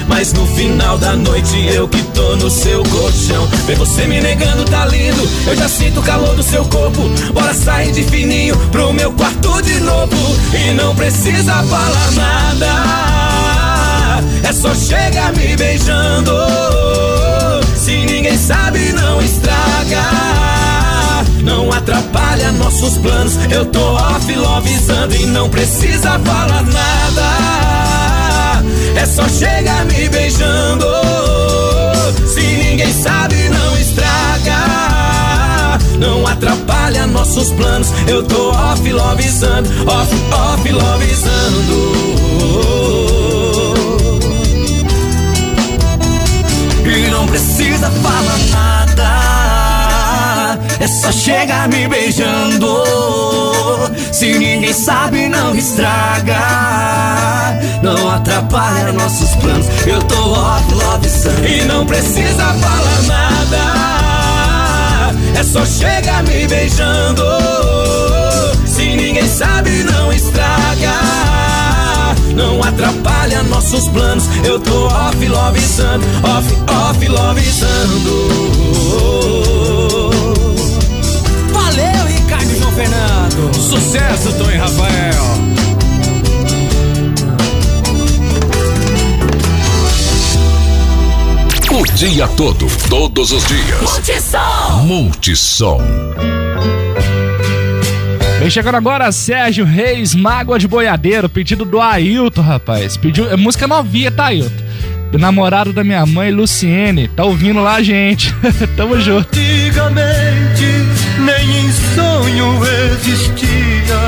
mas 0.08 0.32
no 0.32 0.46
final 0.56 1.00
da 1.00 1.16
noite 1.16 1.66
eu 1.74 1.88
que 1.88 2.04
tô 2.14 2.36
no 2.36 2.48
seu 2.48 2.84
colchão. 2.84 3.48
Ver 3.66 3.76
você 3.76 4.06
me 4.06 4.22
negando 4.22 4.66
tá 4.66 4.86
lindo, 4.86 5.28
eu 5.48 5.56
já 5.56 5.68
sinto 5.68 6.00
o 6.00 6.04
calor 6.04 6.36
do 6.36 6.44
seu 6.44 6.64
corpo. 6.66 7.10
Bora 7.34 7.56
sair 7.56 7.92
de 7.92 8.04
fininho 8.04 8.56
pro 8.72 8.94
meu 8.94 9.12
quarto 9.14 9.64
de 9.64 9.80
novo. 9.80 10.16
E 10.54 10.74
não 10.74 10.96
precisa 10.96 11.54
falar 11.64 12.12
nada, 12.12 12.68
é 14.48 14.54
só 14.54 14.76
chegar 14.76 15.34
me 15.34 15.56
beijando. 15.56 16.34
Se 17.76 17.98
ninguém 18.06 18.38
sabe, 18.38 18.94
não 18.94 19.20
estraga. 19.24 20.04
Não 21.42 21.72
atrapalha 21.72 22.52
nossos 22.52 22.96
planos. 23.00 23.34
Eu 23.50 23.66
tô 23.66 23.94
off 23.96 24.36
lovezando 24.36 25.16
e 25.16 25.26
não 25.26 25.50
precisa 25.50 26.20
falar 26.20 26.64
nada. 26.64 27.87
É 28.98 29.06
só 29.06 29.30
chegar 29.30 29.86
me 29.86 30.10
beijando. 30.10 30.86
Se 32.26 32.42
ninguém 32.42 32.92
sabe, 32.92 33.36
não 33.50 33.78
estraga. 33.78 34.58
Não 36.00 36.26
atrapalha 36.26 37.06
nossos 37.06 37.52
planos. 37.52 37.90
Eu 38.08 38.24
tô 38.24 38.50
off 38.50 38.92
lovezando, 38.92 39.70
off, 39.88 40.16
off 40.34 40.72
lovezando. 40.72 42.08
E 46.86 47.10
não 47.12 47.28
precisa 47.28 47.92
falar. 47.92 48.47
É 50.88 50.90
só 50.90 51.12
chegar 51.12 51.68
me 51.68 51.86
beijando. 51.86 52.82
Se 54.14 54.40
ninguém 54.40 54.72
sabe, 54.72 55.28
não 55.28 55.54
estraga. 55.54 56.40
Não 57.84 58.10
atrapalha 58.10 58.94
nossos 58.94 59.36
planos. 59.36 59.68
Eu 59.86 60.02
tô 60.04 60.32
off 60.32 60.74
love 60.74 61.10
sun. 61.10 61.44
E 61.46 61.66
não 61.66 61.86
precisa 61.86 62.54
falar 62.54 63.02
nada. 63.06 63.58
É 65.38 65.44
só 65.44 65.66
chegar 65.66 66.24
me 66.24 66.48
beijando. 66.48 67.22
Se 68.66 68.96
ninguém 68.96 69.28
sabe, 69.28 69.84
não 69.84 70.14
estraga. 70.14 70.94
Não 72.34 72.64
atrapalha 72.64 73.44
nossos 73.44 73.90
planos. 73.90 74.24
Eu 74.46 74.58
tô 74.58 74.86
off 74.86 75.28
lovezando, 75.28 76.06
off, 76.24 76.48
off 76.72 77.06
lovezando. 77.10 78.48
Valeu, 78.88 79.87
João 82.56 82.72
Fernando. 82.72 83.54
Sucesso, 83.54 84.34
Tom 84.34 84.50
e 84.52 84.56
Rafael. 84.56 85.58
O 91.72 91.86
dia 91.96 92.28
todo, 92.30 92.66
todos 92.90 93.32
os 93.32 93.46
dias. 93.46 93.82
Multissom. 93.82 94.84
Multissom. 94.86 95.82
Vem 98.40 98.50
chegando 98.50 98.76
agora 98.76 99.12
Sérgio 99.12 99.66
Reis, 99.66 100.16
Mágoa 100.16 100.58
de 100.58 100.68
Boiadeiro, 100.68 101.28
pedido 101.28 101.66
do 101.66 101.82
Ailton, 101.82 102.42
rapaz. 102.42 102.96
Pediu, 102.98 103.30
é 103.30 103.36
música 103.36 103.68
novinha, 103.68 104.12
tá, 104.12 104.28
Ailton? 104.28 104.68
Namorado 105.14 105.72
da 105.72 105.84
minha 105.84 106.06
mãe, 106.06 106.32
Luciene, 106.32 107.08
tá 107.08 107.24
ouvindo 107.24 107.62
lá, 107.62 107.82
gente. 107.82 108.34
Tamo 108.76 109.00
junto. 109.00 109.28
Antigamente 109.30 110.27
nem 111.28 111.66
em 111.66 111.72
sonho 111.94 112.62
existia 112.94 114.00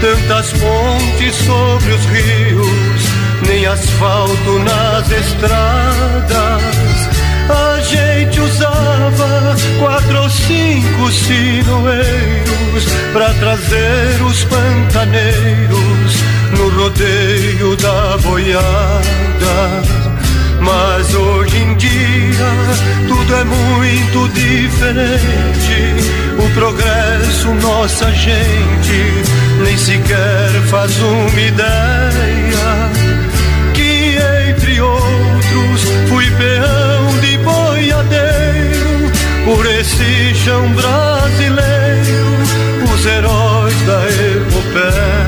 tantas 0.00 0.52
pontes 0.54 1.34
sobre 1.44 1.92
os 1.92 2.04
rios, 2.06 3.02
nem 3.46 3.66
asfalto 3.66 4.58
nas 4.60 5.10
estradas. 5.10 6.62
A 7.50 7.80
gente 7.82 8.40
usava 8.40 9.54
quatro 9.78 10.22
ou 10.22 10.30
cinco 10.30 11.12
sinoeiros 11.12 12.84
pra 13.12 13.34
trazer 13.34 14.22
os 14.22 14.44
pantaneiros 14.44 16.22
no 16.56 16.70
rodeio 16.70 17.76
da 17.76 18.16
boiada. 18.18 18.62
Mas 20.62 21.14
hoje 21.14 21.58
em 21.58 21.74
dia 21.74 21.90
tudo 23.08 23.34
é 23.34 23.44
muito 23.44 24.28
diferente. 24.32 25.72
O 26.38 26.54
progresso, 26.54 27.54
nossa 27.60 28.10
gente 28.12 29.22
nem 29.62 29.76
sequer 29.76 30.50
faz 30.70 30.96
uma 31.00 31.40
ideia. 31.40 32.90
Que 33.74 34.16
entre 34.50 34.80
outros 34.80 35.82
fui 36.08 36.30
peão 36.30 37.20
de 37.20 37.38
boiadeiro 37.38 39.12
por 39.44 39.66
esse 39.66 40.34
chão 40.34 40.68
brasileiro, 40.72 41.72
os 42.92 43.06
heróis 43.06 43.82
da 43.82 44.02
epopeia. 44.08 45.21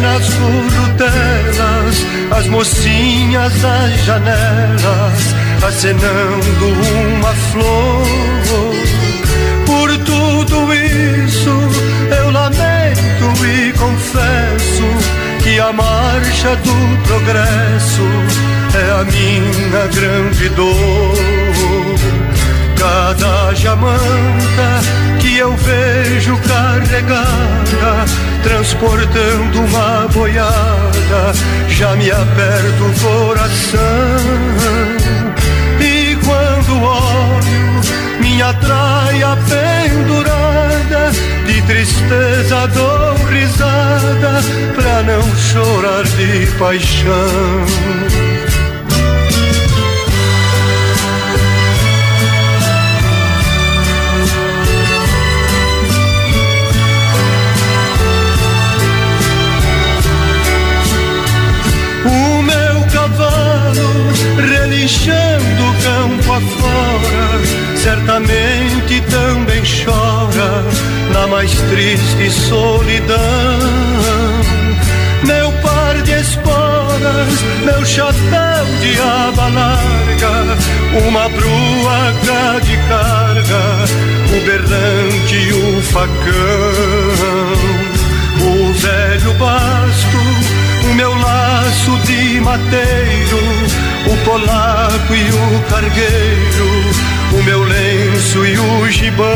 Nas 0.00 0.26
currutelas 0.34 2.06
as 2.30 2.46
mocinhas 2.46 3.52
das 3.60 4.04
janelas 4.04 5.34
acenando 5.66 6.66
uma 7.18 7.32
flor. 7.50 8.02
Por 9.66 9.98
tudo 9.98 10.74
isso 10.74 11.50
eu 12.18 12.30
lamento 12.30 13.46
e 13.46 13.72
confesso 13.72 15.22
que 15.42 15.58
a 15.58 15.72
marcha 15.72 16.56
do 16.56 17.02
progresso 17.06 18.02
é 18.74 19.00
a 19.00 19.04
minha 19.04 19.86
grande 19.88 20.48
dor. 20.50 21.14
Cada 22.78 23.54
jamanta 23.54 25.01
que 25.32 25.38
eu 25.38 25.56
vejo 25.56 26.36
carregada, 26.40 28.04
transportando 28.42 29.60
uma 29.62 30.06
boiada, 30.08 31.32
já 31.68 31.96
me 31.96 32.10
aperta 32.10 32.82
o 32.82 32.92
coração. 33.00 33.80
E 35.80 36.16
quando 36.16 36.82
olho 36.82 37.80
minha 38.20 38.52
traia 38.52 39.38
pendurada, 39.48 41.12
de 41.46 41.62
tristeza 41.62 42.66
dou 42.68 43.14
risada, 43.28 44.42
pra 44.74 45.02
não 45.02 45.22
chorar 45.36 46.04
de 46.04 46.46
paixão. 46.58 48.31
Relinchando 64.92 65.64
campo 65.82 66.32
afora, 66.32 67.40
certamente 67.76 69.00
também 69.10 69.62
chora 69.62 70.64
na 71.12 71.26
mais 71.26 71.52
triste 71.52 72.30
solidão. 72.30 73.18
Meu 75.24 75.52
par 75.62 76.02
de 76.02 76.12
esporas, 76.12 77.42
meu 77.64 77.84
chapéu 77.84 78.64
de 78.80 79.00
aba 79.00 79.48
larga, 79.48 80.56
uma 81.06 81.28
bruaca 81.28 82.60
de 82.62 82.76
carga, 82.88 83.84
o 84.28 84.40
berrante 84.44 85.36
e 85.36 85.52
o 85.52 85.82
facão. 85.82 87.12
O 88.44 88.72
velho 88.72 89.32
basto, 89.34 90.11
o 90.11 90.11
meu 91.02 91.14
laço 91.16 91.98
de 92.06 92.40
mateiro, 92.40 93.38
o 94.06 94.16
polaco 94.24 95.12
e 95.12 95.30
o 95.30 95.62
cargueiro, 95.68 96.70
o 97.32 97.42
meu 97.42 97.64
lenço 97.64 98.46
e 98.46 98.56
o 98.56 98.88
gibão. 98.88 99.26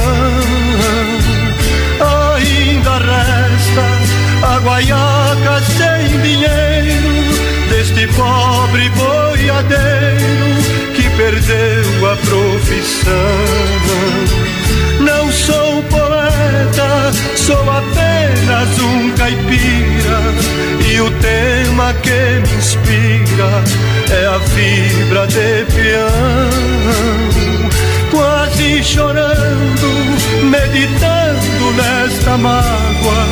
Ainda 2.37 2.99
resta 2.99 4.47
a 4.47 4.59
guaiaca 4.61 5.61
sem 5.77 6.21
dinheiro 6.21 7.69
deste 7.69 8.07
pobre 8.15 8.89
boiadeiro 8.91 10.07
perdeu 11.17 12.13
a 12.13 12.17
profissão. 12.17 13.13
Não 15.01 15.33
sou 15.33 15.83
poeta 17.17 19.17
caipira 19.17 20.21
e 20.89 21.01
o 21.01 21.11
tema 21.21 21.93
que 21.95 22.11
me 22.11 22.57
inspira 22.57 23.65
é 24.11 24.27
a 24.27 24.39
vibra 24.39 25.27
de 25.27 25.65
peão. 25.75 26.51
Quase 28.11 28.83
chorando, 28.83 29.89
meditando 30.45 31.73
nesta 31.73 32.37
mágoa, 32.39 33.27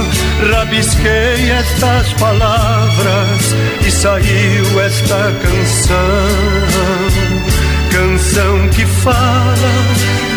rabisquei 0.51 1.51
estas 1.51 2.13
palavras 2.15 3.55
e 3.87 3.91
saiu 3.91 4.81
esta 4.81 5.33
canção 5.43 6.75
canção 7.95 8.69
que 8.71 8.85
fala 8.85 9.55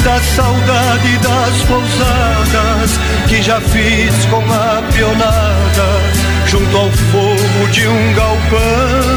da 0.04 0.22
saudade 0.22 1.18
das 1.18 1.62
pousadas 1.64 2.97
já 3.48 3.62
fiz 3.62 4.26
com 4.26 4.44
a 4.52 4.84
pionada 4.92 5.88
junto 6.48 6.78
ao 6.78 6.92
fogo 6.92 7.72
de 7.72 7.88
um 7.88 8.14
galpão. 8.14 9.17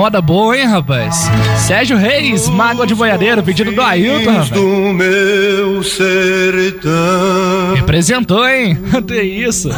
Moda 0.00 0.22
boa, 0.22 0.56
hein, 0.56 0.64
rapaz? 0.64 1.30
Sérgio 1.58 1.98
Reis, 1.98 2.48
Mágoa 2.48 2.86
de 2.86 2.94
Boiadeiro, 2.94 3.42
pedido 3.42 3.70
do 3.70 3.82
Ailton, 3.82 4.30
rapaz. 4.30 4.48
do 4.48 4.66
meu 4.94 5.82
sertão. 5.82 7.74
Representou, 7.74 8.48
hein? 8.48 8.78
Até 8.96 9.22
isso. 9.22 9.68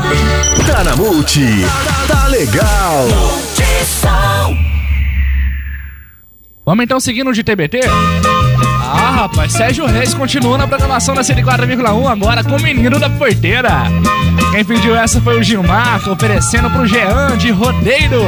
Tá 0.64 0.84
na 0.84 0.94
Multi. 0.94 1.64
Tá 2.06 2.28
legal. 2.28 3.08
Vamos 6.64 6.84
então 6.84 7.00
seguindo 7.00 7.32
de 7.32 7.42
TBT? 7.42 7.80
Rapaz, 9.22 9.52
Sérgio 9.52 9.86
Reis 9.86 10.12
continua 10.14 10.58
na 10.58 10.66
programação 10.66 11.14
da 11.14 11.20
104,1 11.22 12.10
agora 12.10 12.42
com 12.42 12.56
o 12.56 12.60
menino 12.60 12.98
da 12.98 13.08
porteira. 13.08 13.84
Quem 14.50 14.64
pediu 14.64 14.96
essa 14.96 15.20
foi 15.20 15.38
o 15.38 15.42
Gilmar, 15.44 16.00
oferecendo 16.10 16.68
pro 16.70 16.84
Jean 16.88 17.36
de 17.38 17.52
Rodeiro. 17.52 18.20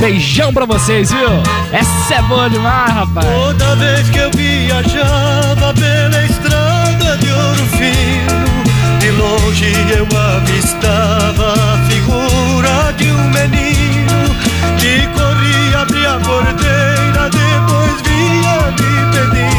Beijão 0.00 0.52
pra 0.52 0.66
vocês, 0.66 1.12
viu? 1.12 1.28
Essa 1.72 2.16
é 2.16 2.22
boa 2.22 2.50
demais, 2.50 2.92
rapaz. 2.92 3.24
Toda 3.24 3.76
vez 3.76 4.10
que 4.10 4.18
eu 4.18 4.30
viajava 4.32 5.72
pela 5.72 6.24
estrada 6.24 7.16
de 7.18 7.30
ouro 7.30 7.64
fino, 7.76 8.98
de 8.98 9.10
longe 9.12 9.72
eu 9.96 10.08
avistava 10.18 11.52
a 11.52 11.78
figura 11.88 12.92
de 12.96 13.08
um 13.08 13.22
menino 13.30 14.34
que 14.80 15.06
corria, 15.16 15.78
abria 15.82 16.14
a 16.14 16.18
porteira, 16.18 17.30
depois 17.30 18.02
vinha 18.02 18.66
me 18.72 19.12
pedindo: 19.12 19.49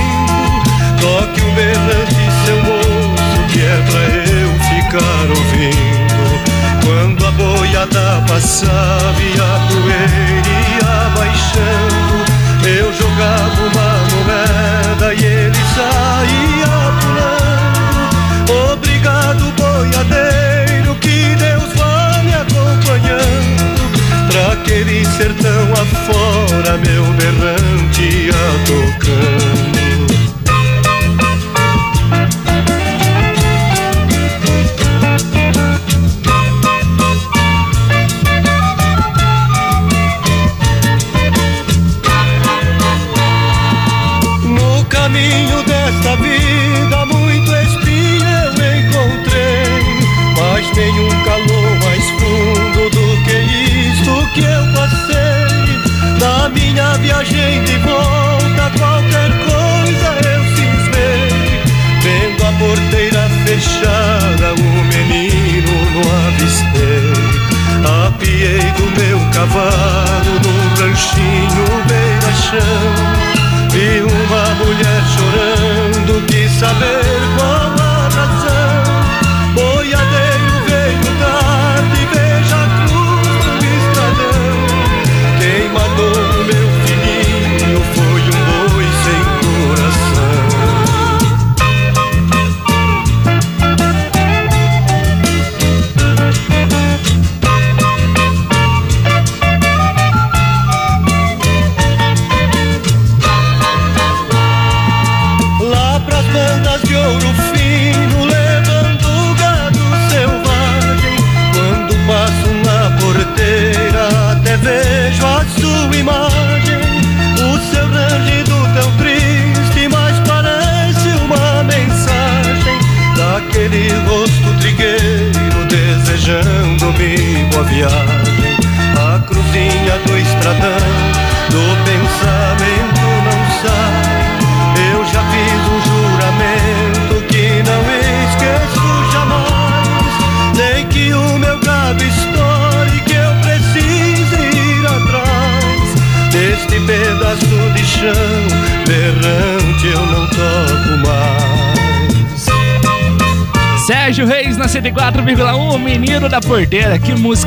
um 1.44 1.54
berrante, 1.54 2.24
seu 2.46 2.58
moço, 2.64 3.40
que 3.52 3.60
é 3.62 3.78
pra 3.90 4.02
eu 4.32 4.50
ficar 4.70 5.26
ouvindo. 5.30 6.22
Quando 6.84 7.26
a 7.26 7.32
boiada 7.32 8.24
passava 8.28 9.22
e 9.22 9.34
a 9.40 9.60
poeira 9.68 10.52
ia 10.74 11.10
baixando, 11.16 12.16
eu 12.68 12.94
jogava 12.94 13.62
uma 13.62 13.92
moeda 14.12 15.14
e 15.14 15.24
ele 15.24 15.62
saía 15.76 16.74
pulando. 17.02 18.74
Obrigado, 18.74 19.44
boiadeiro, 19.58 20.96
que 20.96 21.36
Deus 21.36 21.74
vá 21.76 22.22
me 22.24 22.34
acompanhando. 22.34 23.84
Pra 24.32 24.54
aquele 24.54 25.06
sertão 25.06 25.74
afora, 25.74 26.78
meu 26.78 27.04
berrante 27.14 28.02
ia 28.02 28.34
tocando. 28.66 29.81
Que 54.34 54.42
eu 54.42 54.66
passei. 54.74 55.12
Na 56.20 56.50
minha 56.50 56.94
viagem 56.98 57.64
de 57.64 57.78
volta, 57.80 58.72
qualquer 58.78 59.32
coisa 59.50 60.10
eu 60.30 60.44
cismei, 60.56 61.64
vendo 62.02 62.46
a 62.46 62.52
porteira 62.54 63.30
fechada, 63.46 64.54
o 64.54 64.84
menino 64.94 65.74
no 65.92 66.02
avistei. 66.28 67.42
Apiei 68.06 68.72
do 68.78 68.86
meu 69.00 69.20
cavalo 69.32 70.34
num 70.44 70.62
ranchinho 70.82 71.66
beira-chão. 71.88 73.32
Vi 73.72 74.02
uma 74.02 74.46
mulher 74.56 75.02
chorando, 75.16 76.26
quis 76.28 76.52
saber 76.52 77.21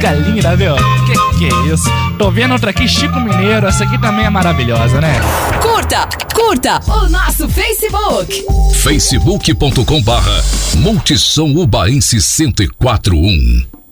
música 0.05 0.13
linda, 0.13 0.57
viu? 0.57 0.75
Que 1.07 1.39
que 1.39 1.45
é 1.47 1.73
isso? 1.73 1.85
Tô 2.19 2.31
vendo 2.31 2.53
outra 2.53 2.71
aqui, 2.71 2.87
Chico 2.87 3.19
Mineiro. 3.19 3.67
Essa 3.67 3.85
aqui 3.85 3.99
também 3.99 4.27
é 4.27 4.31
maravilhosa, 4.31 5.01
né? 5.01 5.15
Curta, 5.63 6.09
curta 6.35 6.81
o 6.87 7.09
nosso 7.09 7.49
Facebook. 7.49 8.45
facebook.com 8.75 10.03
barra 10.03 10.45
Multissom 10.77 11.57
Ubaense 11.57 12.17
1041 12.17 13.84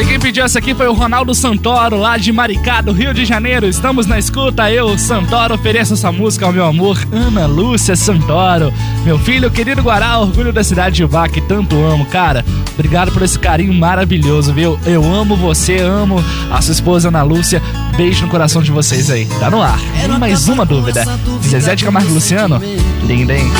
Olha, 0.00 0.08
quem 0.08 0.18
pediu 0.18 0.42
essa 0.42 0.58
aqui 0.58 0.74
foi 0.74 0.88
o 0.88 0.94
Ronaldo 0.94 1.34
Santoro, 1.34 1.98
lá 1.98 2.16
de 2.16 2.32
Maricá, 2.32 2.80
do 2.80 2.90
Rio 2.90 3.12
de 3.12 3.26
Janeiro. 3.26 3.66
Estamos 3.66 4.06
na 4.06 4.18
escuta, 4.18 4.72
eu, 4.72 4.96
Santoro, 4.96 5.56
ofereço 5.56 5.92
essa 5.92 6.10
música 6.10 6.46
ao 6.46 6.52
meu 6.54 6.64
amor, 6.64 6.98
Ana 7.12 7.44
Lúcia 7.44 7.94
Santoro. 7.94 8.72
Meu 9.04 9.18
filho, 9.18 9.50
querido 9.50 9.82
Guará, 9.82 10.18
orgulho 10.18 10.54
da 10.54 10.64
cidade 10.64 10.96
de 10.96 11.04
Vá, 11.04 11.28
que 11.28 11.42
tanto 11.42 11.76
amo. 11.84 12.06
Cara, 12.06 12.42
obrigado 12.72 13.12
por 13.12 13.20
esse 13.20 13.38
carinho 13.38 13.74
maravilhoso, 13.74 14.54
viu? 14.54 14.80
Eu 14.86 15.04
amo 15.04 15.36
você, 15.36 15.80
amo 15.80 16.24
a 16.50 16.62
sua 16.62 16.72
esposa 16.72 17.08
Ana 17.08 17.22
Lúcia. 17.22 17.62
Beijo 17.94 18.24
no 18.24 18.30
coração 18.30 18.62
de 18.62 18.70
vocês 18.70 19.10
aí. 19.10 19.26
Tá 19.38 19.50
no 19.50 19.60
ar. 19.60 19.78
E 20.02 20.08
mais 20.18 20.48
uma 20.48 20.64
dúvida. 20.64 21.04
Zezé 21.46 21.76
de 21.76 21.84
Camargo 21.84 22.10
Luciano? 22.10 22.58
Linda, 23.06 23.36
hein? 23.36 23.52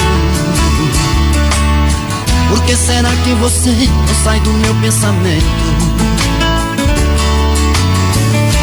Por 2.48 2.64
que 2.64 2.74
será 2.74 3.11
que 3.24 3.35
você 3.35 3.68
não 3.68 4.24
sai 4.24 4.40
do 4.40 4.50
meu 4.55 4.74
pensamento? 4.76 5.89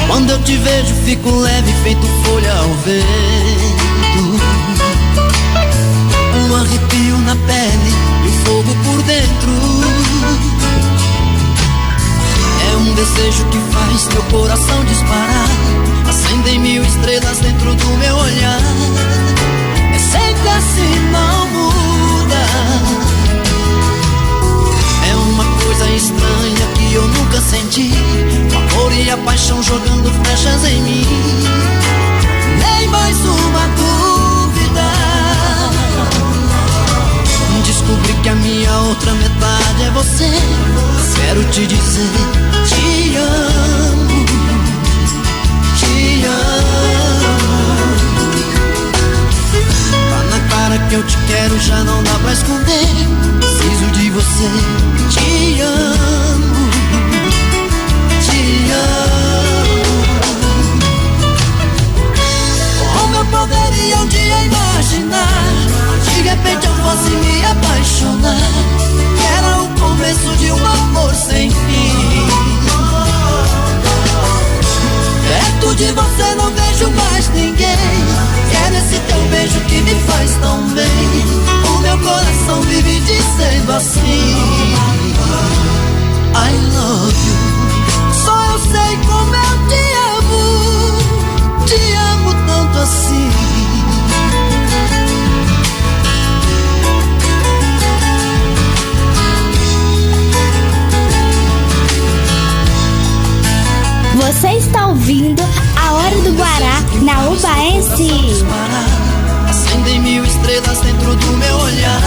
Quando 0.07 0.31
eu 0.31 0.41
te 0.43 0.55
vejo, 0.57 0.95
fico 1.05 1.29
leve, 1.29 1.73
feito 1.83 2.07
folha 2.23 2.53
ao 2.53 2.69
vento. 2.85 4.39
Um 6.49 6.55
arrepio 6.55 7.17
na 7.19 7.35
pele 7.35 7.93
e 8.23 8.27
o 8.27 8.31
fogo 8.45 8.75
por 8.83 9.03
dentro. 9.03 9.51
É 12.71 12.77
um 12.77 12.93
desejo 12.95 13.45
que 13.45 13.59
faz 13.73 14.07
meu 14.13 14.23
coração 14.23 14.85
disparar. 14.85 15.49
Acendem 16.09 16.59
mil 16.59 16.83
estrelas 16.83 17.39
dentro 17.39 17.75
do 17.75 17.87
meu 17.97 18.15
olhar. 18.15 18.61
É 19.93 19.99
sempre 19.99 20.49
assim, 20.49 20.99
não 21.11 21.47
muda. 21.49 23.06
Coisa 25.77 25.93
estranha 25.93 26.67
que 26.73 26.93
eu 26.95 27.07
nunca 27.07 27.39
senti. 27.39 27.91
O 28.51 28.57
amor 28.57 28.91
e 28.91 29.11
a 29.11 29.17
paixão 29.17 29.61
jogando 29.61 30.11
flechas 30.23 30.65
em 30.65 30.81
mim. 30.81 31.05
Nem 32.57 32.87
mais 32.87 33.15
uma 33.17 33.67
dúvida. 33.77 34.81
Descobri 37.63 38.13
que 38.23 38.29
a 38.29 38.35
minha 38.35 38.71
outra 38.79 39.11
metade 39.13 39.83
é 39.83 39.91
você. 39.91 40.31
Quero 41.15 41.43
te 41.51 41.67
dizer, 41.67 42.09
te 42.65 43.15
amo. 43.17 44.25
Te 45.77 46.25
amo. 46.25 46.57
Tá 50.09 50.23
na 50.31 50.39
cara 50.49 50.79
que 50.89 50.95
eu 50.95 51.03
te 51.03 51.17
quero, 51.27 51.59
já 51.59 51.83
não 51.83 52.01
dá 52.01 52.15
pra 52.23 52.33
esconder. 52.33 53.46
Preciso 53.77 53.91
de 53.91 54.09
você, 54.09 54.49
te 55.11 55.61
amo. 55.61 56.69
Te 58.23 58.71
amo. 58.73 59.83
Como 62.97 63.15
eu 63.17 63.25
poderia 63.25 63.97
um 63.97 64.07
dia 64.07 64.45
imaginar? 64.45 65.43
De 66.05 66.21
repente 66.21 66.65
eu 66.65 66.73
fosse 66.73 67.09
me 67.11 67.45
apaixonar. 67.45 68.51
Era 69.37 69.61
o 69.61 69.67
começo 69.79 70.35
de 70.37 70.51
um 70.51 70.65
amor 70.65 71.13
sem 71.13 71.51
fim. 71.51 72.27
Perto 75.27 75.75
de 75.75 75.91
você 75.91 76.35
não 76.35 76.49
vejo 76.49 76.89
mais 76.95 77.29
ninguém. 77.29 77.77
Quero 78.49 78.75
esse 78.75 78.97
teu 79.01 79.21
beijo 79.29 79.59
que 79.67 79.81
me 79.81 79.93
faz 80.07 80.31
tão 80.41 80.63
bem. 80.69 81.46
Meu 81.97 82.09
coração 82.09 82.61
vive 82.61 82.99
dizendo 83.01 83.71
assim: 83.71 84.35
I 86.35 86.51
love 86.75 87.15
you. 87.27 88.13
Só 88.13 88.45
eu 88.51 88.59
sei 88.59 88.97
como 89.07 89.35
eu 89.35 89.67
te 89.67 89.83
amo. 90.17 91.65
Te 91.65 91.93
amo 91.95 92.33
tanto 92.45 92.77
assim. 92.79 93.31
Você 104.15 104.47
está 104.57 104.87
ouvindo 104.87 105.43
a 105.75 105.93
Hora 105.93 106.15
do 106.21 106.33
Guará 106.33 106.81
na 107.01 107.29
Ubaense. 107.29 109.06
Acendem 109.87 110.01
mil 110.01 110.25
estrelas 110.25 110.81
dentro 110.81 111.15
do 111.15 111.37
meu 111.37 111.57
olhar. 111.59 112.01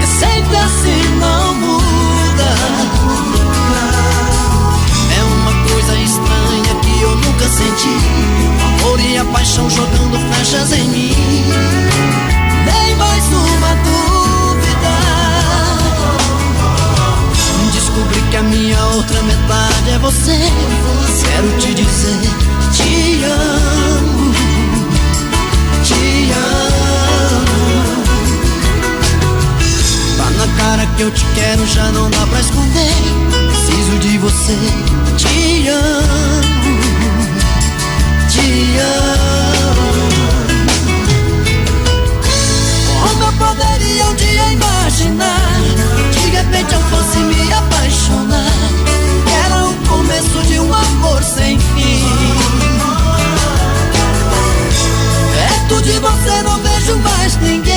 É 0.00 0.06
sempre 0.06 0.56
assim, 0.56 1.02
não 1.18 1.54
muda. 1.54 2.44
É 5.18 5.22
uma 5.24 5.68
coisa 5.68 5.96
estranha 5.96 6.74
que 6.80 7.02
eu 7.02 7.16
nunca 7.16 7.48
senti. 7.48 7.98
Amor 8.62 9.00
e 9.00 9.18
a 9.18 9.24
paixão 9.24 9.68
jogando 9.68 10.16
flechas 10.32 10.72
em 10.74 10.88
mim. 10.90 11.16
Nem 12.64 12.94
mais 12.98 13.24
uma 13.24 13.74
dúvida. 13.82 14.94
Descobri 17.72 18.22
que 18.30 18.36
a 18.36 18.42
minha 18.44 18.80
outra 18.94 19.20
metade 19.24 19.90
é 19.90 19.98
você. 19.98 20.38
Quero 21.24 21.58
te 21.58 21.74
dizer, 21.74 22.20
te 22.70 23.24
amo. 23.24 23.53
Eu 31.02 31.10
te 31.10 31.24
quero, 31.34 31.66
já 31.66 31.90
não 31.90 32.08
dá 32.10 32.26
pra 32.26 32.40
esconder. 32.40 32.92
Preciso 33.48 33.98
de 33.98 34.18
você, 34.18 34.56
te 35.16 35.68
amo. 35.68 36.78
Te 38.30 38.78
amo. 38.78 40.04
Como 43.02 43.24
eu 43.24 43.32
poderia 43.32 44.06
um 44.06 44.14
dia 44.14 44.52
imaginar? 44.52 45.60
De 46.12 46.30
repente 46.30 46.72
eu 46.74 46.80
fosse 46.82 47.18
me 47.18 47.52
apaixonar. 47.52 48.52
Era 49.46 49.64
o 49.64 49.74
começo 49.88 50.42
de 50.46 50.60
um 50.60 50.72
amor 50.72 51.22
sem 51.22 51.58
fim. 51.58 52.04
Perto 55.34 55.82
de 55.82 55.98
você 55.98 56.42
não 56.42 56.58
vejo 56.62 56.96
mais 56.98 57.36
ninguém. 57.38 57.73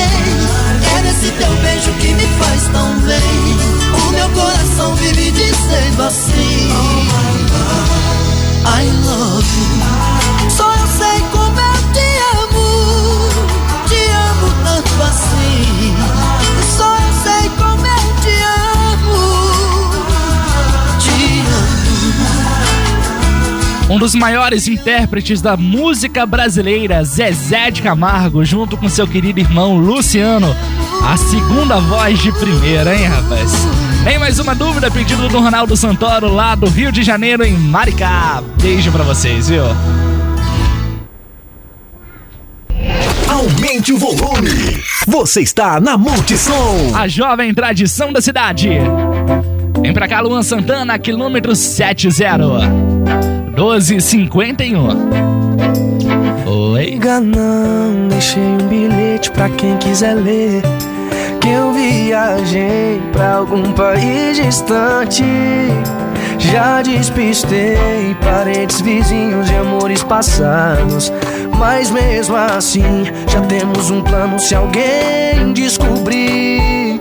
Esse 1.20 1.32
teu 1.32 1.52
beijo 1.56 1.92
que 1.94 2.14
me 2.14 2.26
faz 2.38 2.68
tão 2.68 2.96
bem. 3.00 3.58
O 4.06 4.12
meu 4.12 4.28
coração 4.28 4.94
vive 4.94 5.32
dizendo 5.32 6.02
assim: 6.04 6.68
I 8.64 8.88
love 9.04 9.44
you. 9.58 10.48
Só 10.48 10.72
eu 10.72 10.86
sei 10.86 11.20
como 11.32 11.47
Um 23.90 23.98
dos 23.98 24.14
maiores 24.14 24.68
intérpretes 24.68 25.40
da 25.40 25.56
música 25.56 26.26
brasileira, 26.26 27.02
Zezé 27.02 27.70
de 27.70 27.80
Camargo, 27.80 28.44
junto 28.44 28.76
com 28.76 28.86
seu 28.86 29.08
querido 29.08 29.40
irmão 29.40 29.78
Luciano, 29.78 30.54
a 31.02 31.16
segunda 31.16 31.80
voz 31.80 32.18
de 32.18 32.30
primeira, 32.32 32.94
hein, 32.94 33.06
rapaz? 33.06 33.50
Tem 34.04 34.18
mais 34.18 34.38
uma 34.38 34.54
dúvida 34.54 34.90
pedido 34.90 35.26
do 35.30 35.40
Ronaldo 35.40 35.74
Santoro, 35.74 36.30
lá 36.30 36.54
do 36.54 36.66
Rio 36.66 36.92
de 36.92 37.02
Janeiro, 37.02 37.42
em 37.42 37.54
Maricá. 37.54 38.42
Beijo 38.60 38.92
pra 38.92 39.04
vocês, 39.04 39.48
viu? 39.48 39.64
Aumente 43.26 43.92
o 43.94 43.96
volume. 43.96 44.82
Você 45.06 45.40
está 45.40 45.80
na 45.80 45.96
Multissom. 45.96 46.92
A 46.94 47.08
jovem 47.08 47.54
tradição 47.54 48.12
da 48.12 48.20
cidade. 48.20 48.68
Vem 49.80 49.94
pra 49.94 50.06
cá, 50.06 50.20
Luan 50.20 50.42
Santana, 50.42 50.98
quilômetro 50.98 51.56
70. 51.56 52.87
1251. 53.58 54.88
Oi. 56.46 56.84
Liga 56.84 57.20
não, 57.20 58.06
deixei 58.08 58.40
um 58.40 58.58
bilhete 58.68 59.32
pra 59.32 59.48
quem 59.48 59.76
quiser 59.78 60.14
ler. 60.14 60.62
Que 61.40 61.48
eu 61.48 61.72
viajei 61.72 63.02
pra 63.12 63.34
algum 63.34 63.72
país 63.72 64.36
distante. 64.36 65.24
Já 66.38 66.82
despistei 66.82 68.16
parentes, 68.20 68.80
vizinhos 68.80 69.48
de 69.48 69.56
amores 69.56 70.04
passados. 70.04 71.12
Mas 71.58 71.90
mesmo 71.90 72.36
assim, 72.36 73.06
já 73.26 73.40
temos 73.40 73.90
um 73.90 74.02
plano 74.02 74.38
se 74.38 74.54
alguém 74.54 75.52
descobrir. 75.52 77.00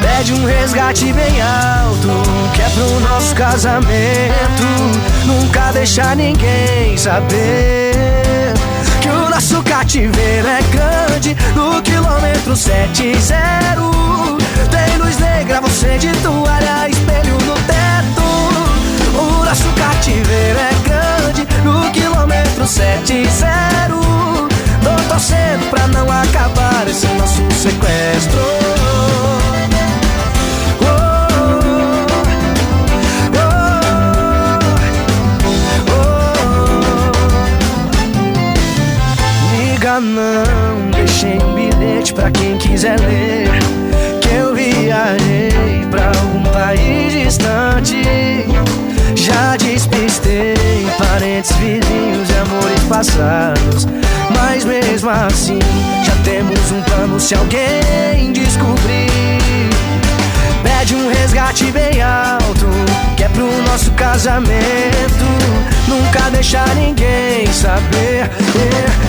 Pede 0.00 0.32
um 0.32 0.46
resgate 0.46 1.12
bem 1.12 1.42
alto, 1.42 2.08
que 2.54 2.62
é 2.62 2.68
pro 2.70 3.00
nosso 3.00 3.34
casamento. 3.34 5.05
Nunca 5.26 5.72
deixar 5.72 6.14
ninguém 6.14 6.96
saber 6.96 8.54
que 9.00 9.08
o 9.08 9.28
nosso 9.28 9.60
cativeiro 9.64 10.46
é 10.46 10.62
grande. 10.70 11.36
No 11.54 11.82
quilômetro 11.82 12.56
70, 12.56 13.34
tem 14.70 14.98
luz 14.98 15.18
negra, 15.18 15.60
você 15.60 15.98
de 15.98 16.12
toalha, 16.22 16.88
espelho 16.88 17.34
no 17.44 17.54
teto. 17.54 18.22
O 19.18 19.44
nosso 19.44 19.68
cativeiro 19.72 20.58
é 20.60 20.74
grande. 20.84 21.46
No 21.64 21.90
quilômetro 21.90 22.64
70, 22.64 23.88
tô 24.84 25.08
torcendo 25.08 25.70
pra 25.70 25.88
não 25.88 26.08
acabar 26.08 26.86
esse 26.88 27.06
nosso 27.08 27.42
sequestro. 27.50 28.40
Não, 40.00 40.90
deixei 40.90 41.38
um 41.38 41.54
bilhete 41.54 42.12
pra 42.12 42.30
quem 42.30 42.58
quiser 42.58 43.00
ler 43.00 43.48
Que 44.20 44.34
eu 44.34 44.54
viajei 44.54 45.86
pra 45.90 46.08
algum 46.08 46.42
país 46.52 47.12
distante. 47.12 48.02
Já 49.14 49.56
despistei 49.56 50.54
parentes, 50.98 51.52
vizinhos 51.56 52.28
e 52.28 52.36
amores 52.38 52.82
passados. 52.88 53.86
Mas 54.34 54.64
mesmo 54.64 55.08
assim, 55.08 55.58
já 56.04 56.14
temos 56.24 56.72
um 56.72 56.82
plano 56.82 57.18
se 57.18 57.34
alguém 57.34 58.32
descobrir. 58.32 59.06
Pede 60.66 60.96
um 60.96 61.08
resgate 61.08 61.70
bem 61.70 62.02
alto, 62.02 62.66
que 63.16 63.22
é 63.22 63.28
pro 63.28 63.46
nosso 63.62 63.92
casamento. 63.92 65.24
Nunca 65.86 66.28
deixar 66.30 66.66
ninguém 66.74 67.46
saber 67.52 68.24
é, 68.24 68.28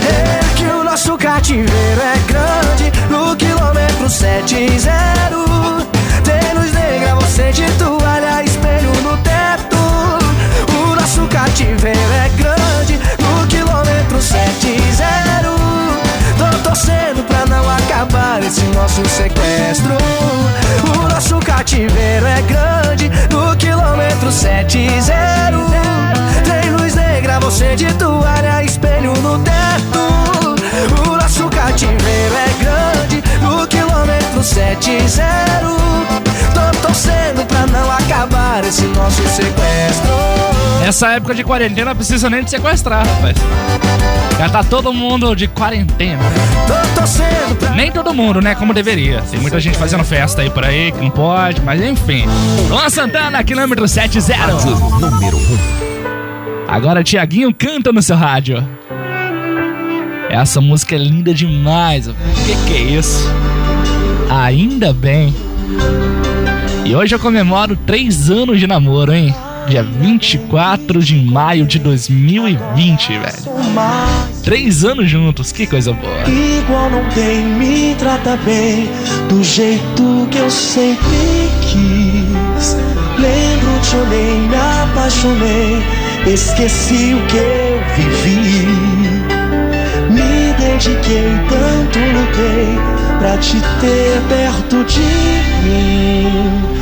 é, 0.06 0.39
que 0.56 0.65
o 0.65 0.84
nosso 0.84 1.17
cativeiro 1.17 1.67
é 2.00 2.32
grande 2.32 2.91
no 3.10 3.36
quilômetro 3.36 4.08
70. 4.08 4.91
Tem 6.24 6.54
luz 6.54 6.72
negra, 6.74 7.15
você 7.15 7.52
de 7.52 7.65
toalha, 7.80 8.43
espelho 8.43 8.91
no 9.02 9.17
teto. 9.17 9.78
O 10.80 10.96
nosso 10.96 11.22
cativeiro 11.22 12.13
é 12.24 12.30
grande 12.38 13.00
no 13.20 13.48
quilômetro 13.48 14.22
70. 14.22 15.77
Torcendo 16.68 17.24
pra 17.26 17.46
não 17.46 17.64
acabar 17.78 18.44
esse 18.44 18.62
nosso 18.76 19.02
sequestro. 19.08 19.96
O 20.84 21.08
nosso 21.08 21.40
cativeiro 21.40 22.26
é 22.26 22.42
grande 22.42 23.10
no 23.32 23.56
quilômetro 23.56 24.30
70. 24.30 25.14
Tem 26.44 26.70
luz 26.72 26.94
negra, 26.94 27.40
você 27.40 27.74
de 27.74 27.94
toalha, 27.94 28.62
espelho 28.66 29.14
no 29.22 29.40
teto. 29.40 31.08
O 31.08 31.16
nosso 31.16 31.48
cativeiro 31.48 32.36
é 32.36 32.50
grande 32.62 33.24
no 33.42 33.66
quilômetro 33.66 34.44
70. 34.44 35.24
Tô 36.54 36.80
torcendo 36.86 37.48
pra 37.48 37.66
não 37.66 37.90
acabar 37.90 38.62
esse 38.66 38.84
nosso 38.88 39.22
sequestro. 39.30 40.37
Essa 40.88 41.10
época 41.10 41.36
de 41.36 41.43
quarentena 41.43 41.93
precisa 41.93 42.30
nem 42.30 42.45
de 42.45 42.50
sequestrar, 42.50 43.06
rapaz. 43.06 43.36
Já 44.39 44.47
tá 44.47 44.63
todo 44.63 44.93
mundo 44.93 45.36
de 45.36 45.45
quarentena. 45.45 46.23
Nem 47.76 47.91
todo 47.91 48.13
mundo, 48.13 48.39
né? 48.39 48.56
Como 48.56 48.73
deveria. 48.73 49.21
Tem 49.30 49.38
muita 49.38 49.60
gente 49.60 49.78
fazendo 49.78 50.06
festa 50.06 50.43
aí 50.43 50.50
por 50.50 50.63
aí 50.63 50.93
que 50.93 51.02
não 51.02 51.10
pode, 51.10 51.60
mas 51.60 51.82
enfim. 51.82 52.26
Luan 52.69 52.89
Santana, 52.89 53.43
quilômetro 53.43 53.86
70. 53.86 54.32
Número 54.97 55.36
1. 55.36 55.41
Agora 56.69 57.04
Tiaguinho 57.04 57.54
canta 57.54 57.91
no 57.91 58.02
seu 58.02 58.15
rádio. 58.15 58.65
Essa 60.30 60.62
música 60.62 60.95
é 60.95 61.00
linda 61.00 61.34
demais. 61.34 62.08
O 62.08 62.13
que, 62.13 62.56
que 62.65 62.78
é 62.78 62.82
isso? 62.97 63.30
Ainda 64.30 64.93
bem. 64.93 65.36
E 66.86 66.95
hoje 66.95 67.13
eu 67.13 67.19
comemoro 67.19 67.76
três 67.76 68.30
anos 68.30 68.58
de 68.58 68.65
namoro, 68.65 69.13
hein? 69.13 69.36
Dia 69.68 69.84
24 69.84 71.04
de 71.04 71.18
maio 71.18 71.66
de 71.66 71.78
2020, 71.80 73.10
velho. 73.10 73.58
Três 74.42 74.86
anos 74.86 75.10
juntos, 75.10 75.52
que 75.52 75.68
coisa 75.68 75.92
boa. 75.92 76.24
Igual 76.26 76.90
não 76.90 77.04
tem, 77.10 77.44
me 77.44 77.94
trata 77.96 78.38
bem 78.38 78.90
do 79.28 79.44
jeito 79.44 80.28
que 80.32 80.38
eu 80.38 80.50
sempre 80.50 81.50
quis. 81.64 82.78
Lembro, 83.20 83.82
te 83.82 83.96
olhei, 83.98 84.40
me 84.48 84.56
apaixonei, 84.56 85.84
esqueci 86.26 87.14
o 87.14 87.28
que 87.28 87.36
eu 87.36 87.82
vivi. 87.98 88.68
Me 90.10 90.54
dediquei, 90.54 91.34
tanto 91.50 92.00
lutei 92.00 92.78
pra 93.20 93.38
te 93.38 93.60
ter 93.82 94.22
perto 94.30 94.84
de 94.86 95.02
mim. 95.68 96.77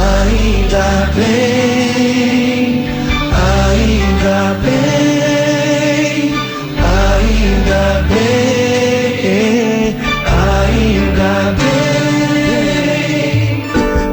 Ainda 0.00 0.88
bem, 1.14 2.88
ainda 3.36 4.56
bem, 4.64 6.32
ainda 7.04 7.84
bem, 8.08 9.96
ainda 10.24 11.32
bem. 11.60 12.88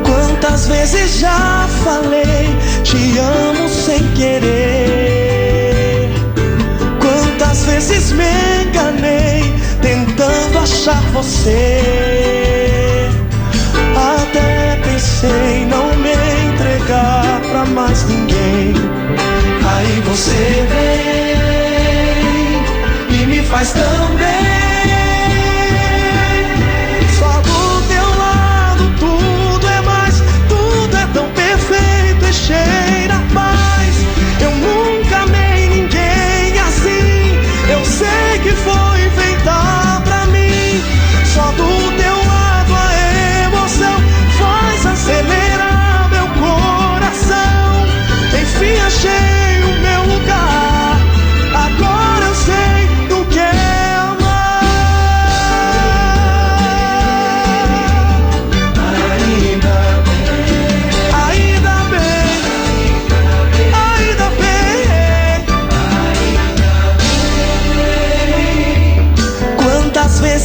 Quantas 0.03 0.61
vezes 0.67 1.19
já 1.19 1.67
falei, 1.85 2.47
te 2.83 3.17
amo 3.17 3.69
sem 3.69 4.03
querer. 4.15 5.29
Quantas 6.99 7.63
vezes 7.65 8.11
me 8.11 8.25
enganei, 8.65 9.41
tentando 9.81 10.59
achar 10.59 11.01
você. 11.13 11.81
Até 13.95 14.77
pensei 15.17 15.65
não 15.65 15.87
me 15.97 16.13
entregar 16.47 17.41
pra 17.49 17.65
mais 17.65 18.03
ninguém. 18.05 18.73
Aí 19.67 20.01
você 20.01 20.67
vem 23.09 23.21
e 23.21 23.25
me 23.25 23.41
faz 23.43 23.71
tão 23.71 24.15
bem. 24.15 24.96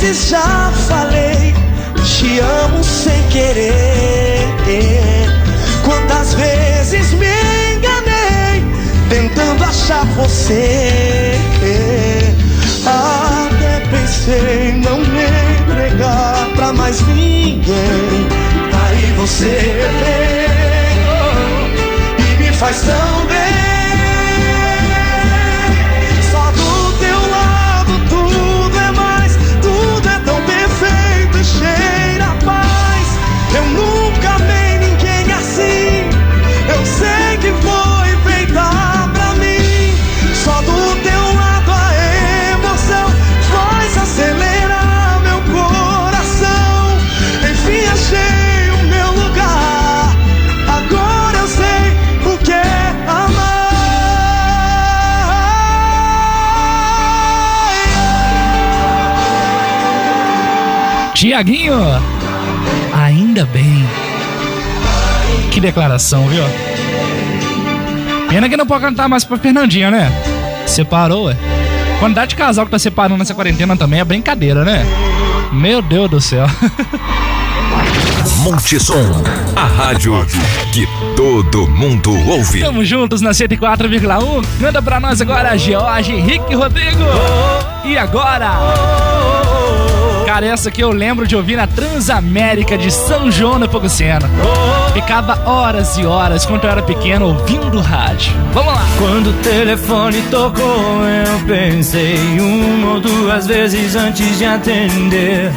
Vezes 0.02 0.30
já 0.30 0.72
falei, 0.88 1.54
te 2.04 2.40
amo 2.40 2.82
sem 2.82 3.22
querer. 3.28 4.48
Quantas 5.84 6.34
vezes 6.34 7.12
me 7.12 7.26
enganei, 7.76 8.64
tentando 9.08 9.62
achar 9.62 10.04
você. 10.16 11.38
Até 12.84 13.80
pensei 13.90 14.72
não 14.72 14.98
me 14.98 15.24
entregar 15.61 16.48
pra 16.57 16.72
mais 16.72 17.00
ninguém. 17.07 18.26
Aí 18.72 19.12
você 19.16 19.46
vem 20.03 20.98
e 22.18 22.42
me 22.42 22.53
faz 22.57 22.80
tão 22.82 23.26
bem. 23.26 23.51
Tiaguinho, 61.33 61.80
ainda 62.93 63.47
bem. 63.47 63.89
Que 65.51 65.62
declaração, 65.62 66.28
viu? 66.28 66.45
Pena 68.28 68.51
que 68.51 68.57
não 68.59 68.66
pode 68.66 68.85
cantar 68.85 69.09
mais 69.09 69.24
pra 69.24 69.39
Fernandinha, 69.39 69.91
né? 69.91 70.12
Separou, 70.66 71.24
ué. 71.24 71.37
Quantidade 71.99 72.28
de 72.28 72.37
casal 72.37 72.66
que 72.66 72.70
tá 72.70 72.78
separando 72.78 73.16
nessa 73.16 73.33
quarentena 73.33 73.74
também 73.78 74.01
é 74.01 74.05
brincadeira, 74.05 74.62
né? 74.62 74.85
Meu 75.51 75.80
Deus 75.80 76.11
do 76.11 76.20
céu. 76.20 76.47
Multissom, 78.45 79.22
a 79.57 79.64
rádio 79.64 80.26
que 80.70 80.87
todo 81.16 81.66
mundo 81.66 82.12
ouve. 82.28 82.61
Tamo 82.61 82.85
juntos 82.85 83.22
na 83.22 83.30
104,1. 83.30 84.45
Canta 84.61 84.83
pra 84.83 85.01
nós 85.01 85.18
agora, 85.22 85.57
George 85.57 86.12
Henrique 86.12 86.55
Rodrigo. 86.55 87.05
E 87.87 87.97
agora? 87.97 89.41
Cara, 90.33 90.47
essa 90.47 90.70
que 90.70 90.83
eu 90.83 90.93
lembro 90.93 91.26
de 91.26 91.37
ouvir 91.37 91.57
na 91.57 91.66
Transamérica 91.66 92.78
de 92.78 92.91
São 92.91 93.30
João 93.30 93.61
da 93.61 93.68
Pogucena. 93.68 94.30
Ficava 94.95 95.39
horas 95.47 95.99
e 95.99 96.07
horas 96.07 96.47
quando 96.47 96.64
eu 96.64 96.70
era 96.70 96.80
pequeno 96.80 97.26
ouvindo 97.26 97.78
rádio. 97.83 98.33
Vamos 98.55 98.72
lá! 98.72 98.83
Quando 98.97 99.26
o 99.26 99.33
telefone 99.43 100.22
tocou, 100.30 101.05
eu 101.05 101.47
pensei 101.47 102.16
uma 102.41 102.95
ou 102.95 103.01
duas 103.01 103.47
vezes 103.47 103.95
antes 103.95 104.39
de 104.39 104.47
atender. 104.47 105.53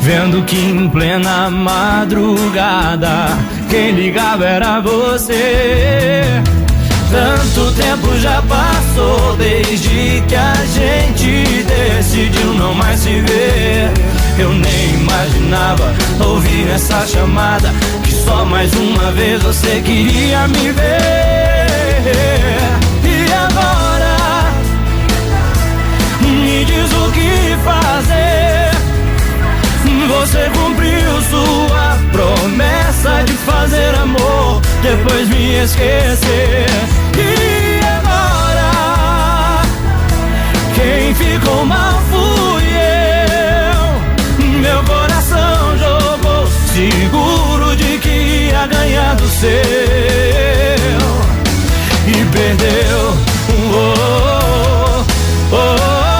Vendo 0.00 0.42
que 0.46 0.56
em 0.56 0.88
plena 0.88 1.50
madrugada 1.50 3.36
quem 3.68 3.90
ligava 3.90 4.46
era 4.46 4.80
você. 4.80 6.22
Tanto 7.10 7.72
tempo 7.72 8.18
já 8.18 8.42
passou 8.42 9.36
desde 9.36 10.22
que 10.28 10.34
a 10.34 10.54
gente 10.74 11.64
decidiu 11.64 12.52
não 12.54 12.74
mais 12.74 13.00
se 13.00 13.20
ver. 13.20 13.90
Eu 14.38 14.52
nem 14.52 14.94
imaginava 14.94 15.94
ouvir 16.20 16.68
essa 16.68 17.06
chamada 17.06 17.72
que 18.02 18.12
só 18.12 18.44
mais 18.44 18.72
uma 18.74 19.12
vez 19.12 19.42
você 19.42 19.80
queria 19.84 20.48
me 20.48 20.72
ver. 20.72 22.06
E 23.04 23.32
agora 23.32 24.16
me 26.20 26.64
diz 26.64 26.92
o 26.92 27.10
que 27.12 27.56
fazer. 27.64 28.36
Você 30.08 30.50
cumpriu 30.54 31.20
sua 31.30 31.95
promessa 32.12 33.22
de 33.24 33.32
fazer 33.32 33.94
amor, 33.94 34.60
depois 34.82 35.28
me 35.28 35.62
esquecer. 35.62 36.66
E 37.16 37.80
agora, 37.84 39.62
quem 40.74 41.14
ficou 41.14 41.64
mal 41.64 42.00
fui 42.10 42.64
eu. 42.64 44.60
Meu 44.60 44.82
coração 44.84 45.78
jogou, 45.78 46.46
seguro 46.74 47.76
de 47.76 47.98
que 47.98 48.50
ia 48.50 48.66
ganhar 48.66 49.14
do 49.16 49.28
seu. 49.28 49.50
E 52.06 52.24
perdeu. 52.32 53.16
Oh, 53.72 55.04
oh, 55.52 55.56
oh. 56.12 56.15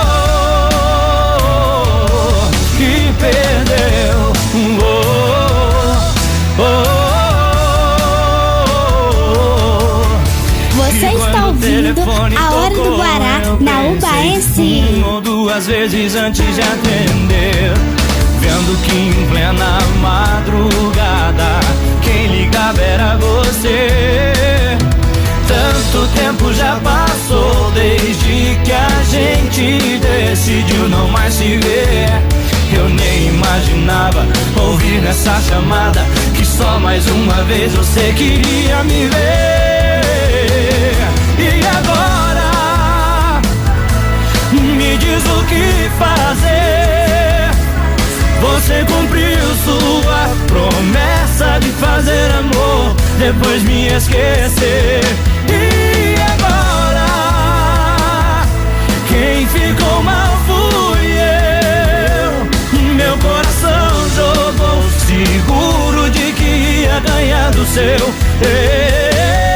Vezes 15.89 16.17
antes 16.17 16.55
de 16.55 16.61
atender. 16.61 17.73
Vendo 18.41 18.77
que 18.83 18.97
em 18.97 19.27
plena 19.29 19.79
madrugada 20.01 21.61
quem 22.03 22.27
ligava 22.27 22.81
era 22.81 23.17
você. 23.17 24.77
Tanto 25.47 26.09
tempo 26.15 26.53
já 26.55 26.77
passou 26.83 27.71
desde 27.73 28.59
que 28.65 28.73
a 28.73 29.03
gente 29.05 29.99
decidiu 29.99 30.89
não 30.89 31.09
mais 31.09 31.35
se 31.35 31.57
ver. 31.57 32.09
Eu 32.73 32.89
nem 32.89 33.29
imaginava 33.29 34.27
ouvir 34.61 35.01
nessa 35.03 35.41
chamada 35.41 36.05
que 36.35 36.45
só 36.45 36.81
mais 36.81 37.07
uma 37.07 37.45
vez 37.45 37.73
você 37.73 38.13
queria 38.17 38.83
me 38.83 39.07
ver. 39.07 40.01
E 41.39 41.67
agora 41.77 42.16
que 45.49 45.91
fazer. 45.99 47.51
Você 48.41 48.85
cumpriu 48.85 49.39
sua 49.65 50.29
promessa 50.47 51.59
de 51.61 51.71
fazer 51.73 52.31
amor, 52.33 52.95
depois 53.19 53.63
me 53.63 53.89
esquecer. 53.89 55.01
E 55.49 56.15
agora 56.33 57.07
quem 59.09 59.47
ficou 59.47 60.03
mal 60.03 60.37
fui 60.47 61.13
eu. 61.13 62.95
Meu 62.95 63.17
coração 63.19 64.09
jogou, 64.15 64.83
seguro 65.07 66.11
de 66.11 66.33
que 66.33 66.45
ia 66.85 67.01
ganhar 67.01 67.51
do 67.53 67.65
seu. 67.67 68.13
Eu 68.43 69.56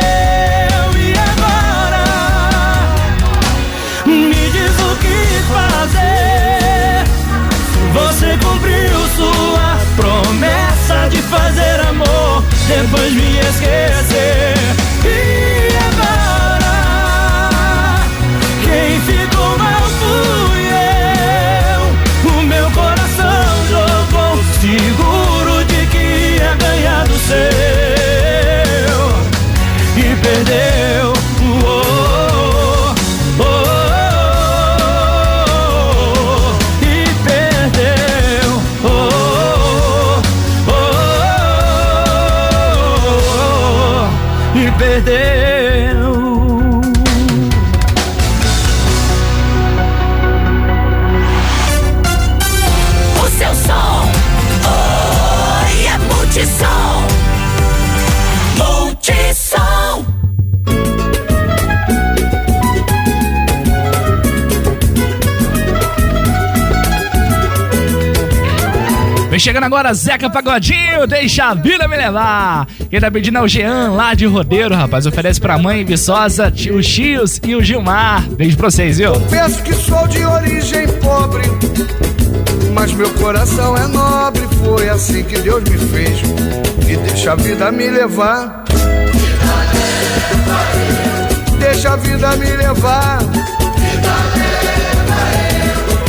cumpriu 8.50 8.98
sua 9.16 9.78
promessa 9.96 11.08
de 11.08 11.22
fazer 11.22 11.80
amor, 11.88 12.42
depois 12.66 13.12
me 13.12 13.38
esquecer. 13.38 15.39
Chegando 69.40 69.64
agora 69.64 69.94
Zeca 69.94 70.28
Pagodinho, 70.28 71.06
deixa 71.06 71.46
a 71.46 71.54
vida 71.54 71.88
me 71.88 71.96
levar. 71.96 72.66
Quem 72.90 73.00
tá 73.00 73.10
pedindo 73.10 73.38
é 73.38 73.40
o 73.40 73.48
Jean, 73.48 73.92
lá 73.92 74.12
de 74.12 74.26
Rodeiro, 74.26 74.74
rapaz. 74.74 75.06
Oferece 75.06 75.40
pra 75.40 75.56
mãe 75.56 75.82
Viçosa, 75.82 76.52
o 76.70 76.82
Chios 76.82 77.40
e 77.42 77.54
o 77.54 77.62
Gilmar. 77.62 78.22
Beijo 78.32 78.58
pra 78.58 78.70
vocês, 78.70 78.98
viu? 78.98 79.12
Penso 79.30 79.62
que 79.62 79.72
sou 79.72 80.06
de 80.08 80.22
origem 80.22 80.86
pobre, 80.98 81.42
mas 82.74 82.92
meu 82.92 83.08
coração 83.14 83.74
é 83.76 83.86
nobre. 83.86 84.42
Foi 84.62 84.90
assim 84.90 85.24
que 85.24 85.38
Deus 85.38 85.64
me 85.64 85.78
fez. 85.78 86.20
E 86.86 86.96
deixa 87.08 87.32
a 87.32 87.36
vida 87.36 87.72
me 87.72 87.88
levar. 87.88 88.64
Deixa 91.58 91.94
a 91.94 91.96
vida 91.96 92.36
me 92.36 92.50
levar. 92.50 93.18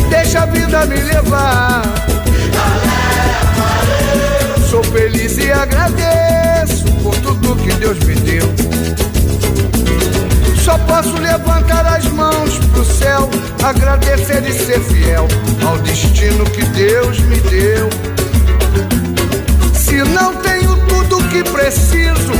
Deixa 0.10 0.42
a 0.42 0.46
vida 0.48 0.86
me 0.86 0.98
levar. 0.98 2.11
Sou 4.70 4.84
feliz 4.84 5.38
e 5.38 5.52
agradeço 5.52 6.86
por 7.04 7.16
tudo 7.18 7.56
que 7.58 7.74
Deus 7.74 8.00
me 8.00 8.16
deu. 8.16 8.46
Só 10.64 10.78
posso 10.78 11.18
levantar 11.18 11.86
as 11.86 12.06
mãos 12.06 12.58
pro 12.72 12.86
céu, 12.86 13.30
agradecer 13.64 14.44
e 14.48 14.54
ser 14.54 14.80
fiel 14.80 15.28
ao 15.66 15.78
destino 15.80 16.46
que 16.46 16.64
Deus 16.68 17.20
me 17.20 17.38
deu. 17.42 17.90
Se 19.74 19.98
não 20.04 20.36
tenho 20.36 20.76
tudo 20.88 21.28
que 21.30 21.44
preciso, 21.44 22.32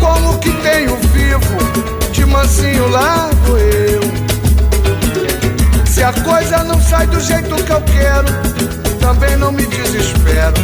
como 0.00 0.38
que 0.38 0.50
tenho 0.50 0.96
vivo, 1.12 2.12
de 2.12 2.24
mansinho 2.24 2.88
lá 2.88 3.30
vou 3.44 3.58
eu. 3.58 4.00
Se 5.86 6.02
a 6.02 6.12
coisa 6.12 6.64
não 6.64 6.80
sai 6.80 7.06
do 7.06 7.20
jeito 7.20 7.54
que 7.62 7.70
eu 7.70 7.80
quero, 7.82 8.79
também 9.00 9.36
não 9.36 9.50
me 9.50 9.66
desespero. 9.66 10.54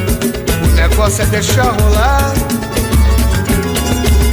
O 0.65 0.69
negócio 0.75 1.23
é 1.23 1.27
deixar 1.27 1.65
rolar. 1.81 2.33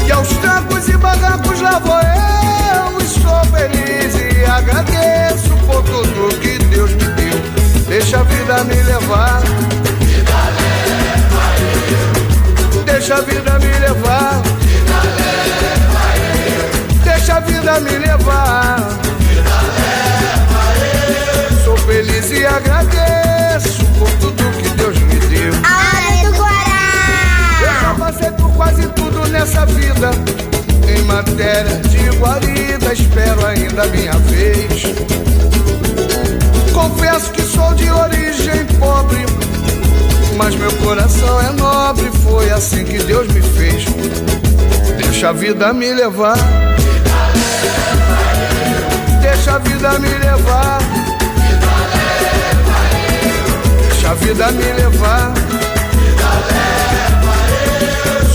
E 0.06 0.12
aos 0.12 0.28
trancos 0.28 0.88
e 0.88 0.98
barrancos 0.98 1.62
lá 1.62 1.80
vou 1.80 1.96
eu 1.96 3.02
e 3.02 3.08
sou 3.08 3.44
feliz 3.46 4.16
e 4.16 4.46
agradeço 4.46 5.50
por 5.66 5.82
tudo 5.84 6.40
que 6.40 6.60
Deus 6.66 6.92
me 6.92 6.98
deu. 6.98 7.86
Deixa 7.88 8.20
a 8.20 8.24
vida 8.24 8.64
me 8.66 8.76
levar. 8.84 9.42
Deixa 12.86 13.16
a 13.16 13.22
vida 13.22 13.60
me 13.60 13.80
levar. 13.80 14.42
Deixa 17.04 17.36
a 17.36 17.40
vida 17.40 17.80
me 17.80 17.98
levar. 17.98 18.78
Sou 21.64 21.78
feliz 21.78 22.32
e 22.32 22.46
agradeço 22.46 23.43
agradeço 23.64 23.86
por 23.98 24.10
tudo 24.20 24.58
que 24.58 24.70
Deus 24.70 24.98
me 24.98 25.16
deu. 25.16 25.54
A 25.64 25.78
hora 25.78 26.32
do 26.32 26.38
Guará! 26.38 27.62
Eu 27.62 27.82
já 27.82 27.94
passei 27.96 28.32
por 28.32 28.52
quase 28.54 28.88
tudo 28.90 29.28
nessa 29.30 29.66
vida. 29.66 30.12
Em 30.88 31.02
matéria 31.04 31.78
de 31.90 32.18
guarida, 32.18 32.94
espero 32.94 33.46
ainda 33.46 33.84
a 33.84 33.88
minha 33.88 34.14
vez. 34.14 34.84
Confesso 36.74 37.32
que 37.32 37.42
sou 37.42 37.74
de 37.76 37.90
origem 37.90 38.66
pobre, 38.80 39.26
mas 40.38 40.56
meu 40.56 40.72
coração 40.74 41.42
é 41.42 41.52
nobre. 41.54 42.12
Foi 42.24 42.50
assim 42.52 42.84
que 42.84 43.00
Deus 43.00 43.28
me 43.28 43.42
fez. 43.42 43.86
Deixa 44.98 45.30
a 45.30 45.34
vida 45.34 45.72
me 45.74 45.94
levar. 45.94 46.38
Deixa 49.22 49.56
a 49.56 49.58
vida 49.60 50.00
me 50.00 50.10
levar. 50.10 51.03
A 54.14 54.16
vida 54.16 54.52
me 54.52 54.74
levar. 54.74 55.34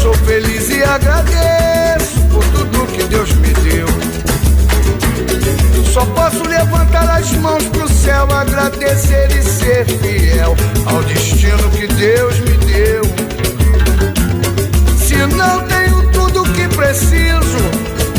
Sou 0.03 0.13
feliz 0.15 0.69
e 0.71 0.83
agradeço 0.83 2.21
por 2.33 2.43
tudo 2.47 2.87
que 2.87 3.05
Deus 3.05 3.31
me 3.35 3.55
deu. 3.55 3.87
Só 5.93 6.05
posso 6.07 6.43
levantar 6.49 7.09
as 7.09 7.31
mãos 7.35 7.63
pro 7.67 7.89
céu, 7.89 8.27
agradecer 8.33 9.29
e 9.31 9.43
ser 9.43 9.85
fiel 9.85 10.57
ao 10.87 11.01
destino 11.05 11.71
que 11.71 11.87
Deus 11.87 12.41
me 12.41 12.57
deu. 12.67 13.03
Se 14.99 15.15
não 15.37 15.61
tenho 15.63 16.11
tudo 16.11 16.43
que 16.55 16.67
preciso, 16.75 17.59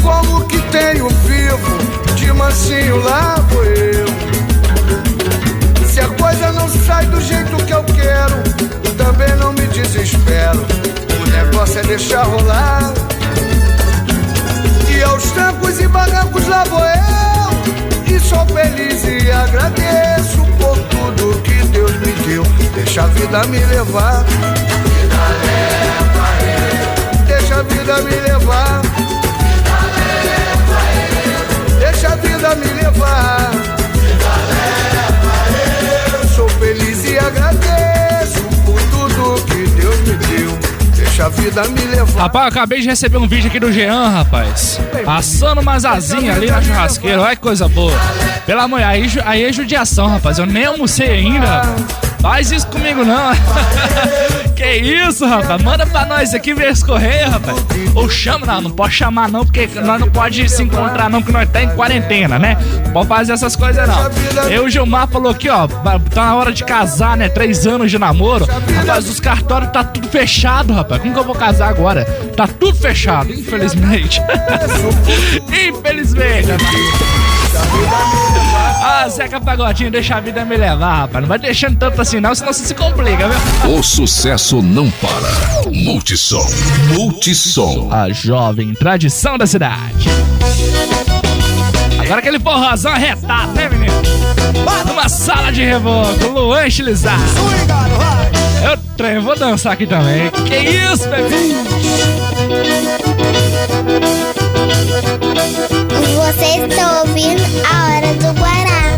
como 0.02 0.46
que 0.48 0.62
tenho 0.72 1.10
vivo? 1.10 2.16
De 2.16 2.32
mansinho 2.32 3.04
lá 3.04 3.36
vou 3.50 3.66
eu. 3.66 4.29
Coisa 6.30 6.52
não 6.52 6.70
sai 6.86 7.08
do 7.08 7.20
jeito 7.22 7.58
que 7.66 7.74
eu 7.74 7.84
quero, 7.86 8.36
também 8.96 9.36
não 9.38 9.52
me 9.52 9.66
desespero. 9.66 10.60
O 10.60 11.30
negócio 11.32 11.80
é 11.80 11.82
deixar 11.82 12.22
rolar. 12.22 12.94
E 14.96 15.02
aos 15.02 15.24
trancos 15.32 15.80
e 15.80 15.88
barrancos 15.88 16.48
lá 16.48 16.64
vou 16.66 16.86
eu. 16.86 18.16
E 18.16 18.20
sou 18.20 18.46
feliz 18.46 19.04
e 19.06 19.32
agradeço 19.32 20.46
por 20.60 20.78
tudo 20.78 21.42
que 21.42 21.66
Deus 21.70 21.94
me 21.94 22.12
deu. 22.28 22.44
Deixa 22.76 23.06
a 23.06 23.08
vida 23.08 23.44
me 23.46 23.66
levar. 23.66 24.24
Deixa 27.26 27.56
a 27.56 27.64
vida 27.64 28.02
me 28.04 28.12
levar. 28.12 28.82
Deixa 31.80 32.08
a 32.10 32.16
vida 32.18 32.56
me 32.56 32.68
levar. 32.84 33.49
Deixa 41.20 41.26
a 41.26 41.30
vida 41.30 41.68
me 41.68 41.82
levar. 41.82 42.22
Rapaz, 42.22 42.46
eu 42.46 42.50
acabei 42.50 42.80
de 42.80 42.88
receber 42.88 43.18
um 43.18 43.28
vídeo 43.28 43.50
aqui 43.50 43.60
do 43.60 43.74
Jean, 43.74 44.08
rapaz. 44.08 44.80
Assando 45.06 45.60
umas 45.60 45.84
asinhas 45.84 46.38
ali 46.38 46.50
na 46.50 46.62
churrasqueira. 46.62 47.22
Olha 47.22 47.36
que 47.36 47.42
coisa 47.42 47.68
boa. 47.68 47.92
Pela 48.46 48.70
manhã, 48.70 48.88
aí, 48.88 49.06
aí 49.26 49.44
é 49.44 49.52
judiação, 49.52 50.08
rapaz. 50.08 50.40
Eu 50.40 50.46
nem 50.46 50.64
almocei 50.64 51.10
ainda. 51.10 51.64
Faz 52.22 52.52
isso 52.52 52.68
comigo, 52.68 53.04
não. 53.06 53.32
que 54.56 54.76
isso, 54.76 55.26
rapaz. 55.26 55.62
Manda 55.62 55.86
pra 55.86 56.06
nós 56.06 56.34
aqui 56.34 56.54
ver 56.54 56.72
esse 56.72 56.84
correio, 56.84 57.30
rapaz. 57.30 57.58
Ou 57.96 58.10
chama, 58.10 58.46
não, 58.46 58.62
não 58.62 58.72
pode 58.72 58.94
chamar 58.94 59.30
não, 59.30 59.46
porque 59.46 59.68
nós 59.82 60.00
não 60.00 60.10
pode 60.10 60.48
se 60.50 60.62
encontrar 60.62 61.10
não, 61.10 61.22
que 61.22 61.32
nós 61.32 61.50
tá 61.50 61.64
em 61.64 61.70
quarentena, 61.70 62.38
né? 62.38 62.58
Não 62.86 62.92
pode 62.92 63.08
fazer 63.08 63.34
essas 63.34 63.56
coisas 63.56 63.88
não. 63.88 64.50
Eu, 64.50 64.70
Gilmar 64.70 65.08
falou 65.08 65.32
aqui, 65.32 65.50
ó, 65.50 65.68
tá 65.68 66.26
na 66.26 66.36
hora 66.36 66.52
de 66.52 66.64
casar, 66.64 67.16
né? 67.16 67.30
Três 67.30 67.66
anos 67.66 67.90
de 67.90 67.98
namoro. 67.98 68.46
Rapaz, 68.46 69.08
os 69.08 69.20
cartórios 69.20 69.72
tá 69.72 69.84
tudo 69.84 70.10
fechado, 70.10 70.74
rapaz. 70.74 71.02
Como 71.02 71.14
que 71.14 71.20
eu 71.20 71.26
vou 71.26 71.36
casar 71.36 71.70
agora? 71.70 72.04
Tá 72.36 72.48
tudo 72.48 72.78
fechado, 72.78 73.32
infelizmente. 73.32 74.22
infelizmente, 75.50 76.52
rapaz. 76.52 77.29
Ah, 78.82 79.08
Zeca 79.10 79.40
Pagodinho, 79.42 79.92
deixa 79.92 80.16
a 80.16 80.20
vida 80.20 80.46
me 80.46 80.56
levar, 80.58 81.02
rapaz. 81.02 81.22
Não 81.22 81.28
vai 81.28 81.40
deixando 81.40 81.78
tanto 81.78 82.02
assim 82.02 82.20
não, 82.20 82.34
senão 82.36 82.54
você 82.54 82.66
se 82.66 82.76
complica, 82.76 83.28
viu? 83.28 83.78
O 83.78 83.84
sucesso 83.84 84.62
não 84.62 84.90
para. 84.92 85.72
Multissom. 85.72 86.46
Multissom. 86.94 87.90
A 87.92 88.10
jovem 88.10 88.74
tradição 88.74 89.38
da 89.38 89.48
cidade. 89.48 90.10
Agora 92.00 92.20
aquele 92.20 92.40
forrozão 92.40 92.92
arretado, 92.92 93.54
né, 93.54 93.70
menino? 93.70 93.94
Numa 94.88 95.08
sala 95.08 95.52
de 95.52 95.64
revoco, 95.64 96.28
Luan 96.28 96.66
estilizado. 96.68 97.22
Eu 98.64 98.78
trem, 98.98 99.20
vou 99.20 99.38
dançar 99.38 99.74
aqui 99.74 99.86
também. 99.86 100.30
Que 100.46 100.56
isso, 100.56 101.08
bebê? 101.10 102.29
Está 106.70 107.02
ouvindo 107.02 107.44
a 107.66 107.96
hora 107.96 108.14
do 108.14 108.40
Guará. 108.40 108.98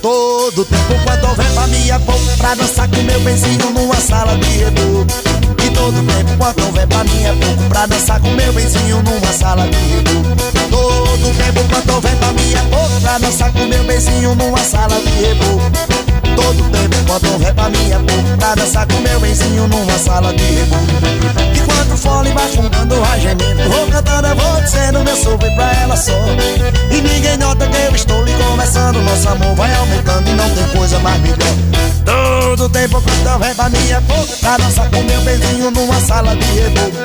Todo 0.00 0.64
tempo 0.64 0.94
quando 1.04 1.24
houver 1.28 1.46
é 1.90 1.98
bom 1.98 2.18
Pra 2.36 2.54
dançar 2.54 2.88
com 2.88 3.02
meu 3.02 3.20
benzinho 3.20 3.70
numa 3.70 3.94
sala 3.96 4.36
de 4.36 4.48
reboco 4.58 5.06
E 5.64 5.70
todo 5.70 6.06
tempo 6.06 6.36
quando 6.38 6.64
houver 6.66 6.82
é 6.82 6.86
pouco 6.86 7.68
Pra 7.68 7.86
dançar 7.86 8.20
com 8.20 8.30
meu 8.30 8.52
benzinho 8.52 9.02
numa 9.02 9.32
sala 9.32 9.66
de 9.66 9.76
reboco 9.76 10.36
Todo 10.70 11.34
tempo 11.36 11.60
quando 11.70 11.94
houver 11.94 12.12
é 12.12 12.62
pouco 12.70 13.00
Pra 13.00 13.18
dançar 13.18 13.52
com 13.52 13.66
meu 13.66 13.84
benzinho 13.84 14.34
numa 14.34 14.58
sala 14.58 15.00
de 15.00 15.10
reboco 15.10 15.70
Todo 16.36 16.70
tempo 16.70 16.96
quando 17.06 17.32
houver 17.32 17.48
é 17.48 17.98
pouco 17.98 18.36
Pra 18.38 18.54
dançar 18.54 18.86
com 18.86 19.00
meu 19.00 19.20
benzinho 19.20 19.68
numa 19.68 19.98
sala 19.98 20.34
de 20.34 20.42
reboco 20.42 21.73
Enquanto 21.94 21.94
o 21.94 21.96
fole 21.96 22.32
vai 22.32 22.48
fumando, 22.48 23.00
vai 23.00 23.20
gemendo 23.20 23.70
Vou 23.70 23.86
cantando, 23.86 24.26
eu 24.26 24.36
vou 24.36 24.60
dizendo 24.60 25.04
meu 25.04 25.16
sopro 25.16 25.48
pra 25.54 25.72
ela 25.80 25.96
só. 25.96 26.12
E 26.90 27.00
ninguém 27.00 27.36
nota 27.36 27.66
que 27.68 27.76
eu 27.76 27.94
estou 27.94 28.24
lhe 28.24 28.32
conversando. 28.32 29.00
Nosso 29.00 29.28
amor 29.28 29.54
vai 29.54 29.72
aumentando 29.74 30.28
e 30.28 30.34
não 30.34 30.50
tem 30.50 30.66
coisa 30.76 30.98
mais 30.98 31.20
melhor. 31.20 31.36
Todo 32.04 32.68
tempo 32.68 33.00
quando 33.00 33.32
houver 33.32 33.54
pra 33.54 33.68
mim 33.68 33.90
é 33.90 34.00
pouco 34.00 34.36
Pra 34.38 34.56
dançar 34.56 34.90
com 34.90 35.02
meu 35.02 35.20
benzinho 35.22 35.70
numa 35.70 36.00
sala 36.00 36.36
de 36.36 36.44
reboco. 36.44 36.96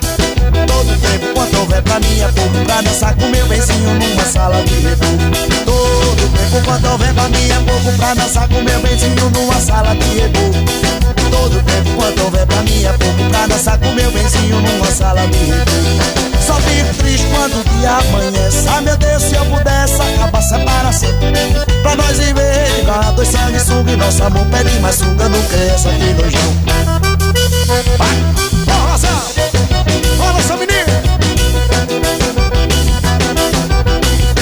Todo 0.67 1.01
tempo 1.01 1.33
quando 1.35 1.59
houver 1.59 1.81
pra 1.83 1.99
mim 1.99 2.19
é 2.21 2.27
pouco 2.27 2.65
Pra 2.65 2.81
dançar 2.81 3.15
com 3.15 3.27
meu 3.27 3.45
benzinho 3.47 3.93
numa 3.93 4.25
sala 4.25 4.63
de 4.63 4.73
reboco. 4.73 5.17
Todo 5.65 6.31
tempo 6.31 6.65
quando 6.65 6.91
houver 6.91 7.13
pra 7.13 7.29
mim 7.29 7.49
é 7.49 7.71
pouco 7.71 7.97
Pra 7.97 8.13
dançar 8.15 8.47
com 8.47 8.61
meu 8.61 8.79
benzinho 8.79 9.29
numa 9.29 9.61
sala 9.61 9.95
de 9.95 10.19
reboco. 10.19 10.89
Todo 11.29 11.63
tempo 11.63 11.89
quando 11.95 12.23
houver 12.23 12.45
pra 12.45 12.57
é 12.57 12.93
pouco 12.97 13.29
Pra 13.29 13.47
dançar 13.47 13.77
com 13.77 13.91
meu 13.93 14.11
benzinho 14.11 14.61
numa 14.61 14.78
sala 14.87 15.27
de 15.27 16.45
Só 16.45 16.53
fico 16.55 16.93
triste 16.97 17.27
quando 17.33 17.59
o 17.59 17.63
dia 17.63 17.91
amanhece 17.91 18.67
Ah 18.67 18.81
meu 18.81 18.97
Deus, 18.97 19.23
se 19.23 19.35
eu 19.35 19.45
pudesse 19.45 20.01
acabar 20.01 20.39
a 20.39 20.41
separação. 20.41 21.09
Pra 21.81 21.95
nós 21.95 22.17
viver 22.17 22.79
igual 22.81 23.13
dois 23.13 23.27
sanguessuga 23.27 23.91
E 23.91 23.95
nosso 23.95 24.23
amor 24.23 24.45
pede 24.47 24.79
mais 24.79 24.95
suga 24.95 25.29
que 25.29 25.73
essa 25.73 25.89
aqui 25.89 26.13
no 26.13 26.29
João 26.29 26.53
Vai, 27.97 28.17
ó 28.67 30.33
nossa 30.33 30.57
menina 30.57 31.03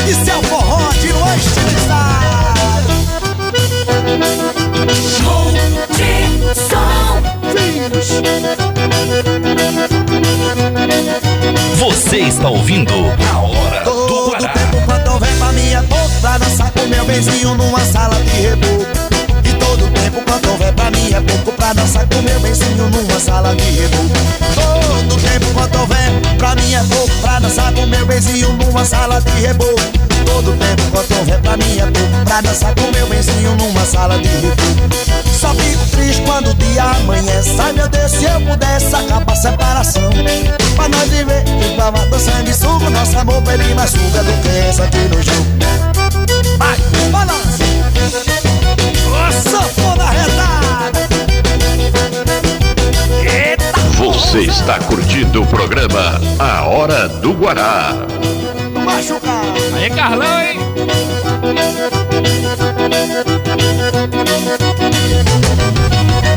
Isso 0.07 0.29
é 0.29 0.35
o 0.37 0.43
forró 0.43 0.89
de 0.93 1.11
Luan 1.11 1.35
estilizado 1.35 2.27
Você 12.07 12.19
está 12.19 12.47
ouvindo 12.47 12.93
a 12.93 13.39
hora 13.39 13.83
do 13.83 14.07
Todo 14.07 14.29
Guará. 14.29 14.47
tempo 14.53 14.81
quando 14.85 15.11
houver 15.11 15.37
pra 15.37 15.49
é 15.49 15.81
pouco 15.81 16.21
Pra 16.21 16.37
dançar 16.37 16.71
com 16.71 16.87
meu 16.87 17.03
benzinho 17.03 17.53
numa 17.55 17.81
sala 17.81 18.15
de 18.23 18.29
reboco. 18.29 18.85
E 19.43 19.53
todo 19.55 19.91
tempo 19.91 20.21
quando 20.25 20.49
houver 20.49 20.71
pra 20.71 20.85
é 20.85 21.21
pouco 21.21 21.51
Pra 21.51 21.73
dançar 21.73 22.07
com 22.07 22.21
meu 22.21 22.39
benzinho 22.39 22.89
numa 22.89 23.19
sala 23.19 23.53
de 23.53 23.63
reboco. 23.71 24.13
Todo 24.55 25.21
tempo 25.21 25.53
quando 25.53 25.79
houver 25.81 26.37
pra 26.37 26.51
é 26.51 26.83
pouco 26.95 27.11
Pra 27.19 27.39
dançar 27.39 27.73
com 27.73 27.85
meu 27.85 28.05
benzinho 28.05 28.53
numa 28.53 28.85
sala 28.85 29.19
de 29.19 29.41
reboco. 29.41 29.75
Todo 30.25 30.57
tempo 30.57 30.83
quando 30.91 31.19
houver 31.19 31.41
pra 31.41 31.53
é 31.55 31.91
pouco 31.91 32.25
Pra 32.25 32.39
dançar 32.39 32.73
com 32.73 32.89
meu 32.89 33.07
benzinho 33.07 33.53
numa 33.57 33.85
sala 33.85 34.17
de 34.17 34.29
reboco 34.29 35.26
Só 35.37 35.53
fico 35.53 35.85
triste 35.91 36.23
quando 36.23 36.49
o 36.49 36.53
dia 36.55 36.83
amanhece 36.83 37.55
Ai 37.61 37.71
meu 37.73 37.87
Deus, 37.87 38.11
se 38.11 38.25
eu 38.25 38.41
pudesse 38.41 38.95
acabar 38.95 39.33
a 39.33 39.35
separação. 39.35 40.09
Pra 40.75 40.89
nós 40.89 41.09
viver 41.09 41.43
igual 41.71 41.89
a 41.89 42.05
do 42.05 42.19
sangue 42.19 42.53
suco 42.53 42.89
Nosso 42.89 43.19
amor 43.19 43.41
pede 43.43 43.73
mais 43.75 43.91
suga 43.91 44.23
do 44.23 44.31
que 44.41 44.49
essa 44.67 44.83
aqui 44.83 44.97
no 44.97 45.21
jogo. 45.21 45.45
Vai, 46.57 46.77
balança 47.11 47.63
Ô, 49.05 49.31
sanfona 49.49 50.03
arretada 50.03 51.07
Você 53.97 54.39
está 54.39 54.79
curtindo 54.79 55.43
o 55.43 55.45
programa 55.45 56.19
A 56.39 56.63
Hora 56.63 57.07
do 57.07 57.33
Guará. 57.33 57.93
Machucar 58.83 59.43
Aí, 59.75 59.89
Carlão, 59.91 60.39
hein? 60.39 60.66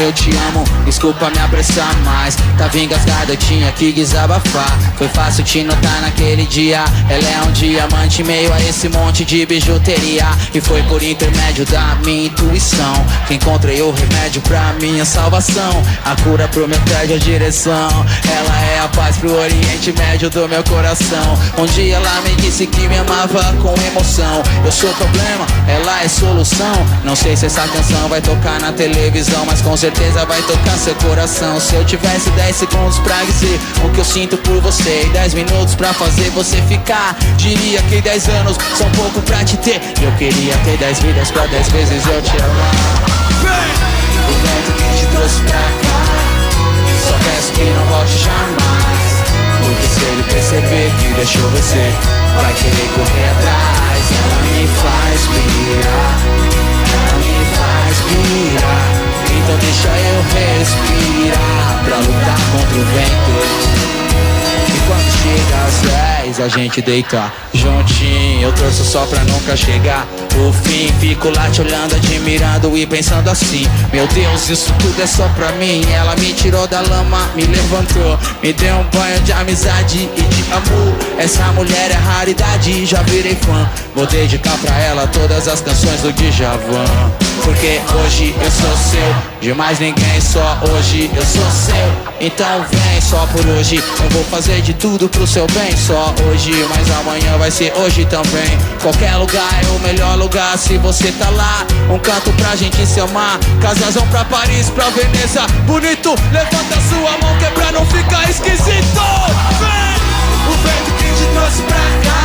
eu 0.00 0.12
te 0.12 0.30
amo, 0.48 0.64
desculpa 0.84 1.30
me 1.30 1.38
apressar 1.38 1.94
mais. 2.04 2.36
Tava 2.56 2.78
engasgado, 2.78 3.32
eu 3.32 3.36
tinha 3.36 3.70
que 3.72 3.92
desabafar. 3.92 4.78
Foi 4.96 5.08
fácil 5.08 5.44
te 5.44 5.62
notar 5.62 6.00
naquele 6.00 6.46
dia. 6.46 6.84
Ela 7.08 7.28
é 7.28 7.42
um 7.46 7.52
diamante 7.52 8.22
meio 8.22 8.52
a 8.52 8.60
esse 8.62 8.88
monte 8.88 9.24
de 9.24 9.44
bijuteria. 9.44 10.26
E 10.54 10.60
foi 10.60 10.82
por 10.84 11.02
intermédio 11.02 11.64
da 11.66 11.96
minha 12.04 12.26
intuição 12.26 12.92
Que 13.26 13.34
encontrei 13.34 13.80
o 13.82 13.90
remédio 13.90 14.40
pra 14.42 14.72
minha 14.80 15.04
salvação. 15.04 15.82
A 16.04 16.16
cura 16.22 16.48
pro 16.48 16.66
meu 16.66 16.80
tédio, 16.80 17.16
a 17.16 17.18
direção. 17.18 18.06
Ela 18.26 18.60
é 18.72 18.80
a 18.80 18.88
paz 18.88 19.16
pro 19.18 19.34
oriente 19.34 19.92
médio 19.92 20.30
do 20.30 20.48
meu 20.48 20.62
coração. 20.64 21.38
Um 21.58 21.66
dia 21.66 21.96
ela 21.96 22.20
me 22.22 22.34
disse 22.36 22.66
que 22.66 22.88
me 22.88 22.98
amava 22.98 23.42
com 23.60 23.74
emoção. 23.86 24.42
Eu 24.64 24.72
sou 24.72 24.92
problema, 24.94 25.46
ela 25.68 26.02
é 26.02 26.08
solução. 26.08 26.74
Não 27.04 27.14
sei 27.14 27.36
se 27.36 27.46
essa 27.46 27.66
canção 27.68 28.08
vai 28.08 28.20
tocar 28.20 28.60
na 28.60 28.72
televisão 28.72 29.44
Mas 29.46 29.60
com 29.60 29.76
certeza 29.76 29.89
vai 30.30 30.42
tocar 30.42 30.78
seu 30.78 30.94
coração. 30.96 31.58
Se 31.60 31.74
eu 31.74 31.84
tivesse 31.84 32.30
10 32.30 32.56
segundos 32.56 32.98
pra 33.00 33.22
dizer 33.24 33.58
o 33.84 33.90
que 33.90 33.98
eu 33.98 34.04
sinto 34.04 34.36
por 34.38 34.60
você 34.60 35.02
E 35.06 35.08
10 35.10 35.34
minutos 35.34 35.74
pra 35.74 35.92
fazer 35.92 36.30
você 36.30 36.60
ficar 36.62 37.16
Diria 37.36 37.82
que 37.82 38.00
10 38.00 38.28
anos 38.28 38.56
são 38.76 38.88
pouco 38.92 39.20
pra 39.22 39.44
te 39.44 39.56
ter. 39.58 39.80
Eu 40.02 40.12
queria 40.12 40.56
ter 40.64 40.76
10 40.78 41.00
vidas 41.00 41.30
pra 41.30 41.46
10 41.46 41.68
vezes 41.68 42.06
eu 42.06 42.22
te 42.22 42.36
amar. 42.42 42.74
O 44.28 44.32
vento 44.32 44.72
que 44.76 44.98
te 44.98 45.06
trouxe 45.14 45.40
pra 45.42 45.58
cá 45.58 46.02
Só 47.06 47.14
peço 47.24 47.52
que 47.52 47.64
não 47.64 47.84
volte 47.86 48.18
jamais. 48.18 49.10
Porque 49.62 49.86
se 49.86 50.04
ele 50.04 50.22
perceber 50.22 50.92
que 51.00 51.14
deixou 51.14 51.48
você 51.50 51.92
Vai 52.36 52.52
querer 52.54 52.88
correr 52.94 53.28
atrás. 53.30 54.02
Ela 54.20 54.38
me 54.42 54.66
faz 54.68 55.20
pirar 55.26 56.16
Ela 56.92 57.12
me 57.18 57.38
faz 57.56 57.96
pirar 58.06 58.79
Então 59.50 59.58
deixa 59.58 59.88
eu 59.88 60.22
respirar 60.22 61.82
Pra 61.84 61.96
lutar 61.96 62.38
contra 62.52 62.76
o 62.76 62.84
vento. 62.84 63.80
E 64.68 64.80
quando 64.86 65.10
chega 65.22 65.56
às 65.66 66.22
10 66.22 66.40
a 66.40 66.48
gente 66.48 66.80
deita 66.80 67.32
juntinho. 67.52 68.42
Eu 68.42 68.52
torço 68.52 68.84
só 68.84 69.04
pra 69.06 69.24
nunca 69.24 69.56
chegar 69.56 70.06
o 70.36 70.52
fim. 70.52 70.92
Fico 71.00 71.30
lá 71.34 71.50
te 71.50 71.62
olhando, 71.62 71.96
admirando 71.96 72.76
e 72.76 72.86
pensando 72.86 73.28
assim 73.28 73.66
Meu 73.92 74.06
Deus, 74.08 74.48
isso 74.48 74.72
tudo 74.78 75.02
é 75.02 75.06
só 75.06 75.26
pra 75.30 75.50
mim. 75.52 75.82
Ela 75.92 76.14
me 76.14 76.32
tirou 76.32 76.68
da 76.68 76.82
lama, 76.82 77.28
me 77.34 77.42
levantou 77.42 78.16
Me 78.40 78.52
deu 78.52 78.76
um 78.76 78.84
banho 78.84 79.20
de 79.22 79.32
amizade 79.32 80.08
e 80.16 80.22
de 80.22 80.52
amor. 80.52 80.94
Essa 81.18 81.42
mulher 81.54 81.90
é 81.90 81.94
raridade, 81.94 82.86
já 82.86 83.02
virei 83.02 83.34
fã. 83.34 83.68
Vou 83.96 84.06
dedicar 84.06 84.56
pra 84.58 84.78
ela 84.78 85.08
todas 85.08 85.48
as 85.48 85.60
canções 85.60 86.02
do 86.02 86.12
Djavan 86.12 87.29
Porque 87.44 87.80
hoje 87.94 88.34
eu 88.40 88.50
sou 88.50 88.76
seu. 88.76 89.14
De 89.40 89.54
mais 89.54 89.78
ninguém, 89.78 90.20
só 90.20 90.58
hoje 90.70 91.10
eu 91.14 91.24
sou 91.24 91.50
seu. 91.50 92.10
Então 92.20 92.64
vem 92.70 93.00
só 93.00 93.26
por 93.26 93.46
hoje. 93.46 93.76
Eu 93.76 94.10
vou 94.10 94.24
fazer 94.24 94.60
de 94.60 94.74
tudo 94.74 95.08
pro 95.08 95.26
seu 95.26 95.46
bem. 95.48 95.76
Só 95.76 96.14
hoje, 96.28 96.52
mas 96.68 96.90
amanhã 96.98 97.36
vai 97.38 97.50
ser 97.50 97.72
hoje 97.76 98.04
também. 98.04 98.58
Qualquer 98.82 99.16
lugar 99.16 99.60
é 99.64 99.68
o 99.68 99.78
melhor 99.80 100.16
lugar. 100.18 100.56
Se 100.58 100.76
você 100.78 101.10
tá 101.12 101.30
lá 101.30 101.66
Um 101.90 101.98
canto 101.98 102.30
pra 102.32 102.54
gente 102.54 102.86
se 102.86 103.00
amar. 103.00 103.38
Casazão 103.60 104.06
pra 104.08 104.24
Paris, 104.24 104.70
pra 104.70 104.90
Veneza. 104.90 105.46
Bonito, 105.66 106.14
levanta 106.32 106.80
sua 106.88 107.18
mão 107.18 107.36
que 107.38 107.44
é 107.46 107.50
pra 107.50 107.72
não 107.72 107.84
ficar 107.86 108.28
esquisito. 108.30 109.00
Vem! 109.58 109.90
O 110.46 110.52
vento 110.62 110.90
que 110.98 111.04
te 111.04 111.26
trouxe 111.32 111.62
pra 111.62 111.76
cá. 111.76 112.20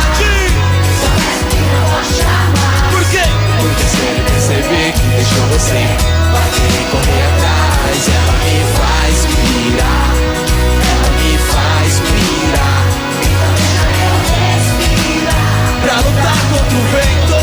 Por 2.90 3.04
quê? 3.10 3.22
Porque 3.60 4.25
perceber 4.46 4.92
que 4.92 5.06
deixou 5.08 5.42
você 5.48 5.82
Vai 6.32 6.50
correr 6.90 7.22
atrás. 7.34 8.08
Ela 8.08 8.34
me 8.44 8.56
faz 8.78 9.16
pirar 9.26 10.10
Ela 10.90 11.10
me 11.18 11.32
faz 11.38 11.92
pirar. 12.06 12.82
Então 13.22 13.52
deixa 13.56 13.86
eu 14.06 14.14
respirar 14.36 15.46
Pra 15.82 15.96
lutar 15.96 16.40
contra 16.50 16.76
o 16.76 16.84
vento. 16.94 17.38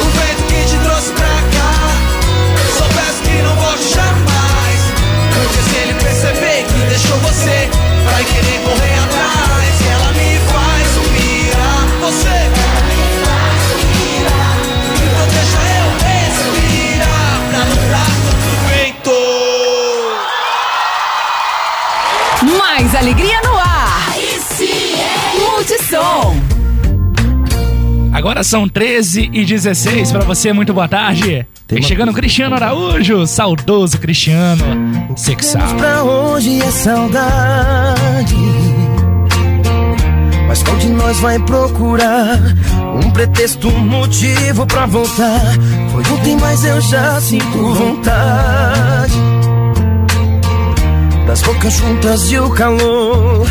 O 0.00 0.08
vento 0.10 0.42
que 0.48 0.60
te 0.70 0.76
trouxe 0.84 1.10
pra 1.12 1.36
cá. 1.56 1.72
Só 2.76 2.84
peço 2.84 3.20
que 3.22 3.42
não 3.42 3.54
volte 3.56 3.94
jamais. 3.94 4.80
Se 5.70 5.76
ele 5.76 5.94
perceber 5.94 6.64
que 6.64 6.86
deixou 6.88 7.18
você 7.18 7.68
Vai 8.04 8.24
querer 8.24 8.60
correr 8.64 8.91
Mais 22.82 22.96
alegria 22.96 23.40
no 23.42 23.56
ar. 23.56 24.12
Multissom. 25.38 26.34
Agora 28.12 28.42
são 28.42 28.68
13 28.68 29.30
e 29.32 29.44
16 29.44 30.10
pra 30.10 30.24
você, 30.24 30.52
muito 30.52 30.74
boa 30.74 30.88
tarde. 30.88 31.46
Vem 31.68 31.80
chegando 31.80 32.08
o 32.10 32.12
Cristiano 32.12 32.56
Araújo, 32.56 33.24
saudoso 33.24 33.98
Cristiano, 33.98 34.64
sexal. 35.16 35.76
Pra 35.76 36.02
hoje 36.02 36.60
é 36.60 36.70
saudade 36.72 38.34
Mas 40.48 40.62
qual 40.64 40.76
de 40.76 40.88
nós 40.88 41.20
vai 41.20 41.38
procurar 41.38 42.36
Um 43.02 43.10
pretexto, 43.12 43.68
um 43.68 43.78
motivo 43.78 44.66
pra 44.66 44.84
voltar 44.86 45.40
Foi 45.92 46.02
ontem, 46.12 46.36
mas 46.36 46.64
eu 46.64 46.78
já 46.80 47.18
sinto 47.20 47.74
vontade 47.74 49.41
Das 51.26 51.40
bocas 51.42 51.74
juntas 51.74 52.30
e 52.30 52.38
o 52.38 52.50
calor 52.50 53.46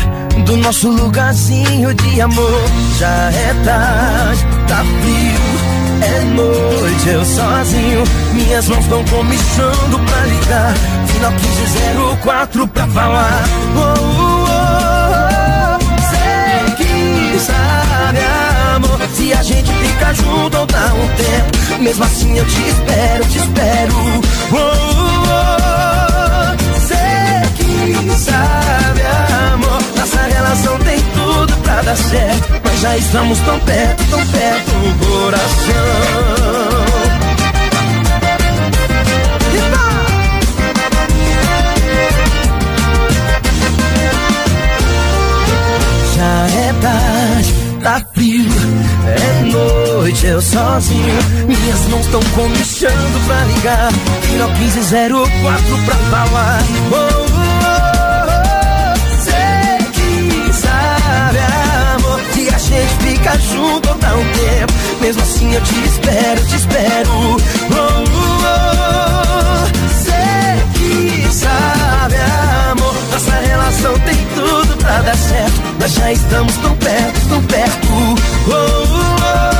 Do 0.46 0.56
nosso 0.58 0.88
lugarzinho 0.88 1.94
de 1.94 2.20
amor. 2.20 2.62
Já 2.98 3.30
é 3.30 3.54
tarde, 3.64 4.46
tá 4.68 4.84
frio 5.00 5.72
é 6.02 6.20
noite, 6.24 7.08
eu 7.08 7.24
sozinho. 7.24 8.02
Minhas 8.32 8.68
mãos 8.68 8.82
estão 8.84 9.04
comichando 9.04 9.98
pra 10.00 10.26
ligar. 10.26 10.74
Final 11.06 11.30
1504 11.30 12.68
pra 12.68 12.86
falar. 12.88 13.44
Oh, 13.76 13.80
oh, 13.80 14.46
oh. 15.68 16.00
Sei 16.10 16.74
que 16.76 17.38
sabe, 17.38 18.18
amor 18.74 18.98
Se 19.14 19.32
a 19.32 19.42
gente 19.42 19.72
fica 19.72 20.14
junto 20.14 20.58
ou 20.58 20.66
dá 20.66 20.92
um 20.92 21.08
tempo. 21.16 21.82
Mesmo 21.82 22.04
assim 22.04 22.36
eu 22.36 22.44
te 22.46 22.68
espero, 22.68 23.24
te 23.26 23.38
espero. 23.38 23.94
Oh, 24.52 24.56
oh, 24.56 25.88
oh. 25.88 25.91
Sabe, 28.10 29.00
amor. 29.52 29.82
Nossa 29.96 30.22
relação 30.22 30.78
tem 30.78 30.98
tudo 31.14 31.56
pra 31.62 31.82
dar 31.82 31.96
certo 31.96 32.60
Mas 32.64 32.80
já 32.80 32.96
estamos 32.96 33.38
tão 33.40 33.58
perto, 33.60 34.04
tão 34.10 34.26
perto 34.26 34.72
Coração. 35.06 36.42
Já 46.14 46.46
é 46.56 46.72
tarde, 46.80 47.54
tá 47.82 48.06
frio 48.12 48.50
É 49.06 49.42
noite, 49.50 50.26
eu 50.26 50.40
sozinho. 50.40 51.18
Minhas 51.46 51.80
mãos 51.88 52.06
tão 52.06 52.20
comichando 52.34 53.26
pra 53.26 53.44
ligar. 53.44 53.92
Final 54.22 54.50
1504 54.50 55.78
pra 55.84 55.94
falar. 55.94 56.62
Oh, 56.92 57.21
gente 63.22 63.28
fica 63.28 63.38
junto 63.38 63.88
ou 63.88 63.98
dá 63.98 64.14
um 64.16 64.24
tempo 64.32 64.72
Mesmo 65.00 65.22
assim 65.22 65.54
eu 65.54 65.60
te 65.62 65.84
espero, 65.84 66.44
te 66.46 66.56
espero 66.56 67.10
oh, 67.10 67.36
oh, 67.70 68.04
oh. 68.44 69.66
Sei 70.02 70.62
que 70.74 71.32
sabe, 71.32 72.16
amor 72.70 72.94
Nossa 73.12 73.34
relação 73.46 73.98
tem 74.00 74.26
tudo 74.34 74.76
pra 74.78 75.00
dar 75.02 75.16
certo 75.16 75.62
Nós 75.80 75.92
já 75.92 76.12
estamos 76.12 76.56
tão 76.56 76.76
perto, 76.76 77.28
tão 77.28 77.42
perto 77.44 77.88
oh, 77.92 78.50
oh, 78.50 79.48
oh. 79.48 79.51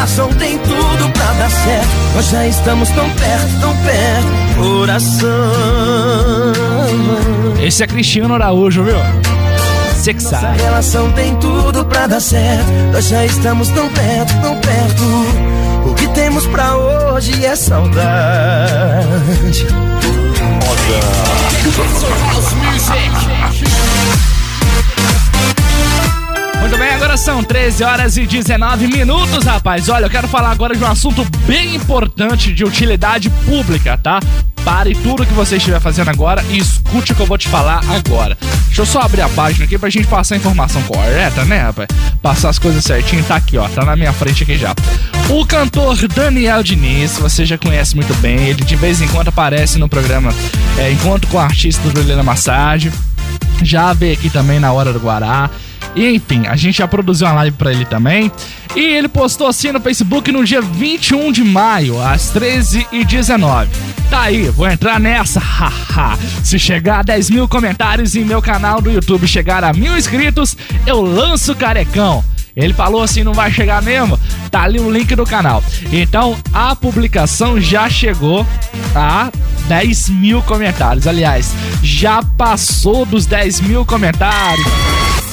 relação 0.00 0.32
tem 0.38 0.58
tudo 0.58 1.10
pra 1.12 1.32
dar 1.34 1.50
certo 1.50 1.90
Nós 2.14 2.30
já 2.30 2.46
estamos 2.46 2.88
tão 2.88 3.10
perto, 3.10 3.60
tão 3.60 3.76
perto 3.76 4.28
Coração 4.56 5.28
Esse 7.62 7.84
é 7.84 7.86
Cristiano 7.86 8.32
Araújo, 8.32 8.82
viu? 8.82 8.96
Você 9.92 10.14
que 10.14 10.22
Nossa 10.22 10.52
relação 10.52 11.12
tem 11.12 11.36
tudo 11.36 11.84
pra 11.84 12.06
dar 12.06 12.20
certo. 12.20 12.64
Nós 12.90 13.08
já 13.08 13.26
estamos 13.26 13.68
tão 13.68 13.90
perto, 13.90 14.32
tão 14.40 14.58
perto. 14.58 15.02
O 15.90 15.94
que 15.94 16.08
temos 16.08 16.46
pra 16.46 16.74
hoje 16.74 17.44
é 17.44 17.54
saudade. 17.54 18.06
Muito 26.70 26.82
bem, 26.84 26.94
agora 26.94 27.16
são 27.16 27.42
13 27.42 27.82
horas 27.82 28.16
e 28.16 28.24
19 28.24 28.86
minutos, 28.86 29.44
rapaz. 29.44 29.88
Olha, 29.88 30.04
eu 30.04 30.10
quero 30.10 30.28
falar 30.28 30.52
agora 30.52 30.76
de 30.76 30.84
um 30.84 30.86
assunto 30.86 31.26
bem 31.44 31.74
importante 31.74 32.52
de 32.52 32.64
utilidade 32.64 33.28
pública, 33.44 33.98
tá? 33.98 34.20
Pare 34.64 34.94
tudo 34.94 35.26
que 35.26 35.32
você 35.32 35.56
estiver 35.56 35.80
fazendo 35.80 36.10
agora 36.10 36.44
e 36.48 36.58
escute 36.58 37.10
o 37.10 37.16
que 37.16 37.22
eu 37.22 37.26
vou 37.26 37.36
te 37.36 37.48
falar 37.48 37.80
agora. 37.90 38.38
Deixa 38.66 38.82
eu 38.82 38.86
só 38.86 39.00
abrir 39.00 39.22
a 39.22 39.28
página 39.28 39.64
aqui 39.64 39.76
pra 39.76 39.90
gente 39.90 40.06
passar 40.06 40.36
a 40.36 40.38
informação 40.38 40.80
correta, 40.84 41.44
né, 41.44 41.58
rapaz? 41.58 41.88
Passar 42.22 42.50
as 42.50 42.58
coisas 42.60 42.84
certinho, 42.84 43.24
tá 43.24 43.34
aqui, 43.34 43.58
ó, 43.58 43.68
tá 43.68 43.84
na 43.84 43.96
minha 43.96 44.12
frente 44.12 44.44
aqui 44.44 44.56
já. 44.56 44.72
O 45.28 45.44
cantor 45.44 45.96
Daniel 46.06 46.62
Diniz, 46.62 47.18
você 47.18 47.44
já 47.44 47.58
conhece 47.58 47.96
muito 47.96 48.14
bem, 48.20 48.46
ele 48.46 48.62
de 48.62 48.76
vez 48.76 49.02
em 49.02 49.08
quando 49.08 49.26
aparece 49.26 49.76
no 49.76 49.88
programa 49.88 50.32
é, 50.78 50.92
Encontro 50.92 51.28
com 51.30 51.40
Artistas 51.40 51.92
do 51.92 51.98
Helena 51.98 52.22
Massagem. 52.22 52.92
Já 53.60 53.92
veio 53.92 54.12
aqui 54.12 54.30
também 54.30 54.60
na 54.60 54.72
Hora 54.72 54.92
do 54.92 55.00
Guará. 55.00 55.50
E 55.94 56.14
enfim, 56.14 56.46
a 56.46 56.56
gente 56.56 56.78
já 56.78 56.88
produziu 56.88 57.26
uma 57.26 57.34
live 57.34 57.56
pra 57.56 57.72
ele 57.72 57.84
também. 57.84 58.30
E 58.74 58.80
ele 58.80 59.08
postou 59.08 59.46
assim 59.48 59.72
no 59.72 59.80
Facebook 59.80 60.30
no 60.30 60.44
dia 60.44 60.62
21 60.62 61.32
de 61.32 61.42
maio, 61.42 62.00
às 62.00 62.32
13h19. 62.32 63.66
Tá 64.08 64.22
aí, 64.22 64.48
vou 64.48 64.68
entrar 64.68 65.00
nessa, 65.00 65.38
haha. 65.40 66.16
Se 66.44 66.58
chegar 66.58 67.00
a 67.00 67.02
10 67.02 67.30
mil 67.30 67.48
comentários 67.48 68.14
em 68.14 68.24
meu 68.24 68.40
canal 68.40 68.80
do 68.80 68.90
YouTube, 68.90 69.26
chegar 69.26 69.64
a 69.64 69.72
mil 69.72 69.96
inscritos, 69.96 70.56
eu 70.86 71.00
lanço 71.00 71.52
o 71.52 71.56
carecão. 71.56 72.24
Ele 72.56 72.74
falou 72.74 73.02
assim, 73.02 73.22
não 73.22 73.32
vai 73.32 73.50
chegar 73.50 73.80
mesmo? 73.82 74.18
Tá 74.50 74.62
ali 74.62 74.78
o 74.80 74.90
link 74.90 75.14
do 75.14 75.24
canal. 75.24 75.62
Então, 75.92 76.36
a 76.52 76.74
publicação 76.74 77.60
já 77.60 77.88
chegou 77.88 78.46
a 78.94 79.30
10 79.68 80.10
mil 80.10 80.42
comentários. 80.42 81.06
Aliás, 81.06 81.54
já 81.82 82.22
passou 82.22 83.06
dos 83.06 83.26
10 83.26 83.60
mil 83.60 83.84
comentários. 83.84 84.66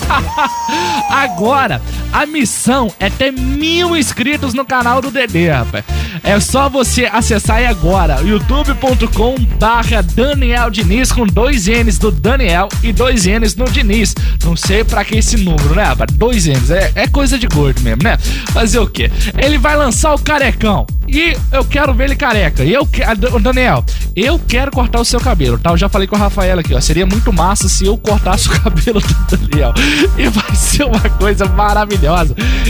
Agora, 1.10 1.82
a 2.12 2.26
missão 2.26 2.94
é 3.00 3.10
ter 3.10 3.32
mil 3.32 3.96
inscritos 3.96 4.54
no 4.54 4.66
canal 4.66 5.02
do 5.02 5.12
Dedê, 5.12 5.50
rapaz. 5.50 5.86
É 6.24 6.40
só 6.40 6.70
você 6.70 7.06
acessar 7.06 7.58
aí 7.58 7.66
agora, 7.66 8.22
youtube.com 8.22 9.36
barra 9.60 10.02
Daniel 10.02 10.70
Diniz 10.70 11.12
com 11.12 11.26
dois 11.26 11.68
N's 11.68 11.98
do 11.98 12.12
Daniel 12.12 12.70
e 12.84 12.92
dois 12.92 13.26
N's 13.26 13.56
no 13.56 13.66
Diniz. 13.66 14.16
Não 14.44 14.56
sei 14.56 14.84
pra 14.84 15.04
que 15.04 15.18
esse 15.18 15.38
número, 15.38 15.76
né, 15.76 15.84
rapaz? 15.84 16.12
Dois 16.14 16.46
N's, 16.46 16.72
é, 16.72 16.92
é 16.96 17.08
coisa 17.08 17.38
de 17.38 17.48
gordo 17.48 17.82
mesmo, 17.82 18.04
né? 18.04 18.18
Fazer 18.52 18.80
o 18.80 18.88
quê? 18.88 19.12
Ele 19.38 19.58
vai 19.58 19.76
lançar 19.76 20.14
o 20.14 20.20
carecão. 20.20 20.86
E 21.08 21.38
eu 21.54 21.64
quero 21.64 21.94
ver 21.94 22.06
ele 22.06 22.16
careca. 22.16 22.64
Eu 22.66 22.86
quero. 22.86 23.40
Daniel, 23.40 23.84
eu 24.14 24.38
quero 24.38 24.72
cortar 24.72 25.00
o 25.00 25.06
seu 25.06 25.20
cabelo, 25.22 25.58
tá? 25.58 25.70
Eu 25.72 25.78
já 25.78 25.88
falei 25.88 26.06
com 26.06 26.18
o 26.18 26.20
Rafael 26.20 26.60
aqui, 26.60 26.74
ó. 26.74 26.82
Seria 26.82 27.06
muito 27.06 27.32
massa 27.32 27.70
se 27.70 27.86
eu 27.86 27.98
cortasse 27.98 28.50
o 28.50 28.52
cabelo 28.62 29.00
do 29.00 29.38
Daniel. 29.38 29.74
E 30.18 30.28
vai 30.28 30.56
ser 30.56 30.84
uma 30.84 31.10
coisa 31.12 31.46
maravilhosa. 31.46 31.97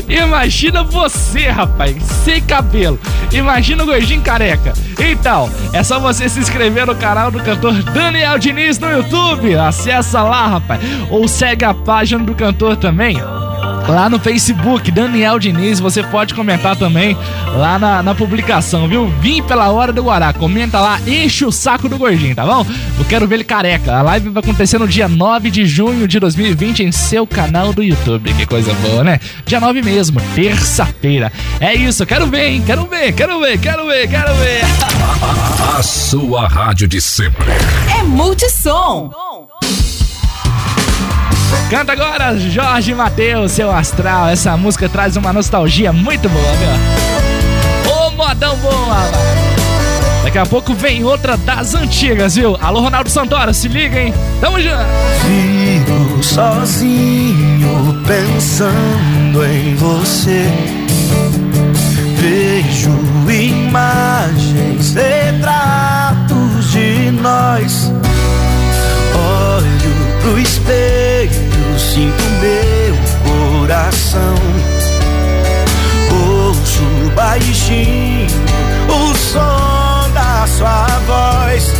Imagina 0.07 0.83
você, 0.83 1.49
rapaz, 1.49 2.01
sem 2.03 2.41
cabelo. 2.41 2.99
Imagina 3.31 3.83
o 3.83 3.85
gordinho 3.85 4.21
careca. 4.21 4.73
Então, 4.99 5.49
é 5.73 5.83
só 5.83 5.99
você 5.99 6.29
se 6.29 6.39
inscrever 6.39 6.85
no 6.85 6.95
canal 6.95 7.29
do 7.29 7.39
cantor 7.41 7.83
Daniel 7.83 8.37
Diniz 8.37 8.79
no 8.79 8.89
YouTube. 8.89 9.55
Acessa 9.55 10.23
lá, 10.23 10.47
rapaz. 10.47 10.81
Ou 11.09 11.27
segue 11.27 11.65
a 11.65 11.73
página 11.73 12.23
do 12.23 12.35
cantor 12.35 12.77
também. 12.77 13.17
Lá 13.87 14.09
no 14.09 14.19
Facebook, 14.19 14.91
Daniel 14.91 15.39
Diniz, 15.39 15.79
você 15.79 16.03
pode 16.03 16.33
comentar 16.33 16.75
também 16.75 17.17
lá 17.55 17.79
na, 17.79 18.03
na 18.03 18.13
publicação, 18.13 18.87
viu? 18.87 19.07
Vim 19.21 19.41
pela 19.41 19.69
hora 19.69 19.93
do 19.93 20.03
Guará. 20.03 20.33
Comenta 20.33 20.79
lá, 20.79 20.99
enche 21.07 21.45
o 21.45 21.51
saco 21.51 21.87
do 21.87 21.97
gordinho, 21.97 22.35
tá 22.35 22.45
bom? 22.45 22.65
Eu 22.99 23.05
quero 23.05 23.25
ver 23.25 23.35
ele 23.35 23.43
careca. 23.45 23.95
A 23.95 24.01
live 24.01 24.29
vai 24.29 24.43
acontecer 24.43 24.77
no 24.77 24.87
dia 24.87 25.07
9 25.07 25.49
de 25.49 25.65
junho 25.65 26.05
de 26.05 26.19
2020 26.19 26.83
em 26.83 26.91
seu 26.91 27.25
canal 27.25 27.71
do 27.71 27.81
YouTube. 27.81 28.33
Que 28.33 28.45
coisa 28.45 28.73
boa, 28.73 29.05
né? 29.05 29.21
Dia 29.45 29.61
9 29.61 29.81
mesmo, 29.81 30.19
terça-feira. 30.35 31.31
É 31.61 31.73
isso, 31.73 32.05
quero 32.05 32.27
ver, 32.27 32.49
hein? 32.49 32.63
Quero 32.65 32.85
ver, 32.87 33.13
quero 33.13 33.39
ver, 33.39 33.57
quero 33.57 33.87
ver, 33.87 34.07
quero 34.09 34.33
ver. 34.35 34.61
A 35.77 35.81
sua 35.81 36.47
rádio 36.47 36.87
de 36.87 36.99
sempre. 36.99 37.45
É 37.97 38.03
Multissom. 38.03 39.46
Canta 41.69 41.91
agora, 41.91 42.37
Jorge 42.37 42.93
Mateus, 42.93 43.51
seu 43.51 43.69
astral. 43.69 44.29
Essa 44.29 44.55
música 44.55 44.87
traz 44.87 45.17
uma 45.17 45.33
nostalgia 45.33 45.91
muito 45.91 46.29
boa, 46.29 46.53
meu. 46.55 47.93
Ô, 47.93 48.11
modão 48.11 48.55
rapaz. 48.87 49.47
Daqui 50.23 50.37
a 50.37 50.45
pouco 50.45 50.73
vem 50.73 51.03
outra 51.03 51.35
das 51.37 51.73
antigas, 51.73 52.35
viu? 52.35 52.57
Alô, 52.61 52.81
Ronaldo 52.81 53.09
Santoro, 53.09 53.53
se 53.53 53.67
liga, 53.67 53.99
hein? 53.99 54.13
Tamo 54.41 54.61
junto. 54.61 54.75
Fico 55.21 56.23
sozinho 56.23 58.03
pensando 58.05 59.45
em 59.45 59.75
você. 59.75 60.45
Vejo 62.15 62.91
imagens, 63.29 64.93
retratos 64.93 66.71
de 66.71 67.11
nós. 67.11 67.91
Olho 69.15 70.21
pro 70.21 70.39
espelho, 70.39 71.46
sinto 71.97 72.23
meu 72.41 72.95
coração. 73.25 74.35
Ouço 76.11 77.11
baixinho 77.15 78.27
o 78.87 79.15
som 79.15 80.09
da 80.13 80.45
sua 80.47 80.85
voz. 81.07 81.73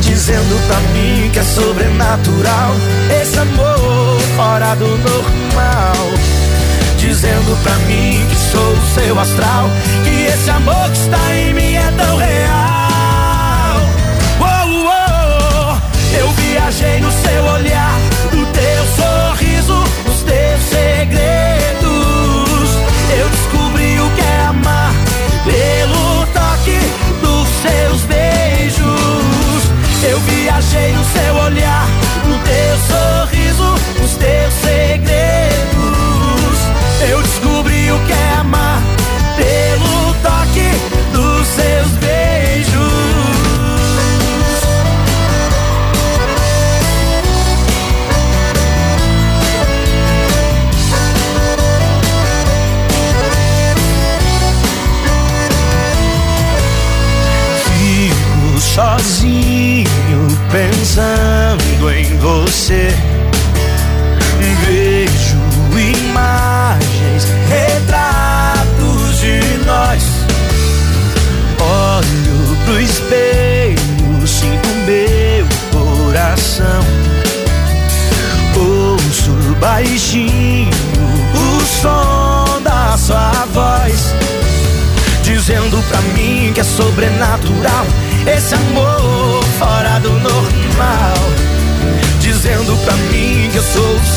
Dizendo 0.00 0.66
pra 0.66 0.80
mim 0.92 1.30
que 1.32 1.38
é 1.38 1.42
sobrenatural 1.42 2.74
Esse 3.20 3.38
amor 3.38 4.20
fora 4.36 4.74
do 4.74 4.88
normal 4.98 5.94
Dizendo 6.98 7.56
pra 7.62 7.74
mim 7.86 8.26
que 8.28 8.36
sou 8.50 8.72
o 8.72 8.86
seu 8.94 9.18
astral 9.18 9.70
Que 10.04 10.26
esse 10.26 10.50
amor 10.50 10.90
que 10.90 10.98
está 10.98 11.34
em 11.34 11.54
mim 11.54 11.74
é 11.74 11.92
tão 11.96 12.16
real 12.16 13.80
Uou, 14.40 14.84
uou, 14.84 15.78
Eu 16.18 16.28
viajei 16.32 17.00
no 17.00 17.10
seu 17.12 17.44
olhar 17.44 18.09
segredos 21.00 22.70
Eu 23.18 23.28
descobri 23.30 23.98
o 24.00 24.10
que 24.10 24.20
é 24.20 24.40
amar 24.48 24.92
Pelo 25.44 26.26
toque 26.26 26.78
dos 27.22 27.48
seus 27.62 28.02
beijos 28.02 28.20
eu 30.02 30.18
viajei 30.20 30.92
no 30.92 31.04
seu 31.04 31.34
olhar, 31.44 31.86
no 32.26 32.38
teu 32.38 32.78
sorriso, 32.88 34.00
nos 34.00 34.12
teus 34.12 34.54
segredos. 34.54 35.19
Sozinho 59.00 59.86
pensando 60.52 61.90
em 61.90 62.16
você. 62.18 62.90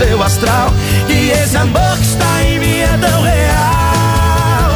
seu 0.04 0.22
astral. 0.22 0.74
E 1.08 1.32
esse 1.32 1.56
amor 1.56 1.98
que 1.98 2.06
está 2.06 2.44
em 2.44 2.60
mim 2.60 2.80
é 2.80 2.98
tão 3.00 3.22
real. 3.22 4.72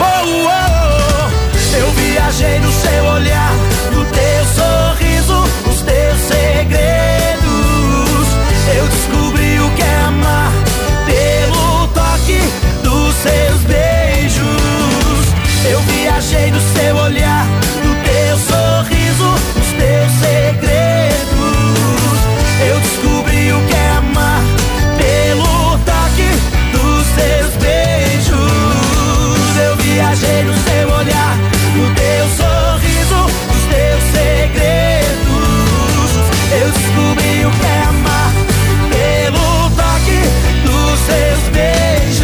Oh, 0.00 0.26
oh, 0.26 0.48
oh. 0.48 1.76
Eu 1.76 1.90
viajei 1.92 2.58
no 2.58 2.72
seu 2.72 3.04
olhar, 3.04 3.52
no 3.92 4.04
teu 4.04 4.44
sorriso, 4.58 5.44
nos 5.66 5.80
teus 5.82 6.18
segredos. 6.26 7.48
Eu 8.76 8.86
descobri 8.88 9.60
o 9.60 9.70
que 9.70 9.82
é 9.82 10.00
amar 10.06 10.52
pelo 11.06 11.86
toque 11.88 12.40
dos 12.82 13.14
seus 13.14 13.60
beijos. 13.62 15.24
Eu 15.70 15.80
viajei 15.82 16.50
no 16.50 16.60
seu 16.60 16.96
olhar. 16.96 17.67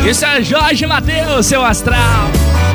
Isso 0.08 0.24
é 0.24 0.42
Jorge 0.42 0.86
Matheus, 0.86 1.46
seu 1.46 1.64
astral. 1.64 2.28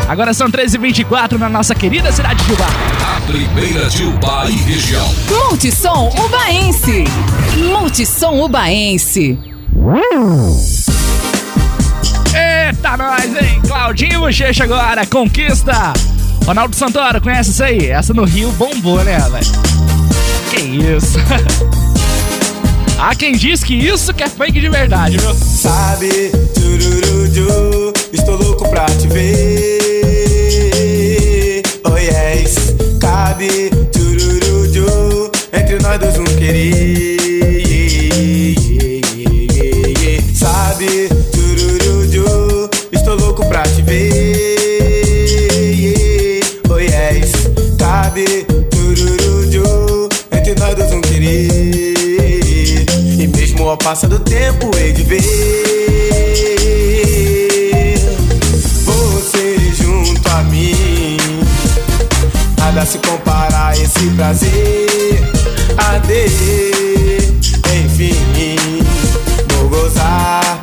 Agora 0.07 0.34
são 0.34 0.49
13h24 0.49 1.34
na 1.38 1.47
nossa 1.47 1.75
querida 1.75 2.11
cidade 2.11 2.43
de 2.43 2.53
Ubá. 2.53 2.67
A 3.15 3.21
primeira 3.21 3.88
de 3.88 4.03
Ubá 4.03 4.45
e 4.49 4.55
região. 4.55 5.07
Multissom 5.30 6.09
Ubaense. 6.25 7.03
Multissom 7.55 8.43
Ubaense. 8.43 9.38
Eita, 12.34 12.97
nós, 12.97 13.25
hein? 13.25 13.61
Claudinho 13.67 14.21
Bochecha 14.21 14.63
agora, 14.63 15.05
conquista. 15.05 15.93
Ronaldo 16.47 16.75
Santoro, 16.75 17.21
conhece 17.21 17.51
isso 17.51 17.63
aí? 17.63 17.86
Essa 17.88 18.11
no 18.11 18.23
Rio 18.23 18.51
bombou, 18.53 19.03
né, 19.03 19.19
velho? 19.19 19.45
Que 20.49 20.61
isso? 20.61 21.19
Há 22.99 23.15
quem 23.15 23.34
diz 23.34 23.63
que 23.63 23.75
isso 23.75 24.13
que 24.13 24.23
é 24.23 24.27
fake 24.27 24.59
de 24.59 24.67
verdade, 24.67 25.17
viu? 25.17 25.34
Sabe, 25.34 26.32
estou 28.13 28.36
louco 28.36 28.69
pra 28.69 28.86
te 28.86 29.07
ver. 29.07 29.61
Oh 31.84 31.97
yes, 31.97 32.75
cabe, 32.99 33.71
tururuju, 33.91 35.32
entre 35.53 35.80
nós 35.80 35.99
dois 35.99 36.17
um 36.17 36.25
querer. 36.25 37.17
Sabe, 40.34 41.09
tururuju, 41.32 42.69
estou 42.91 43.15
louco 43.15 43.45
pra 43.47 43.63
te 43.63 43.82
ver. 43.82 44.59
Oh 46.69 46.80
yes, 46.80 47.32
cabe, 47.77 48.45
tururuju, 48.69 50.09
entre 50.32 50.55
nós 50.55 50.75
dois 50.75 50.91
um 50.91 51.01
querer. 51.01 52.86
E 53.19 53.27
mesmo 53.27 53.67
ao 53.67 53.77
passar 53.77 54.07
do 54.07 54.19
tempo, 54.19 54.71
hei 54.77 54.91
de 54.93 55.03
ver 55.03 55.68
Nada 62.80 62.91
se 62.91 62.97
compara 62.99 63.67
a 63.67 63.73
esse 63.73 64.07
prazer. 64.11 65.21
Ade, 65.77 66.27
enfim, 67.75 68.15
vou 69.49 69.67
gozar, 69.67 70.61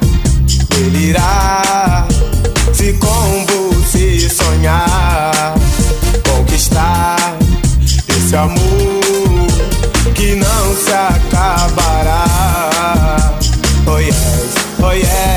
delirar. 0.71 2.09
Se 2.73 2.95
com 2.95 3.45
você 3.45 4.31
sonhar, 4.31 5.55
conquistar 6.27 7.37
esse 8.09 8.35
amor 8.35 8.57
que 10.15 10.37
não 10.37 10.75
se 10.75 10.93
acabará. 10.93 12.25
Oh 13.87 13.99
yes, 13.99 14.55
oh 14.83 14.93
yes, 14.93 15.36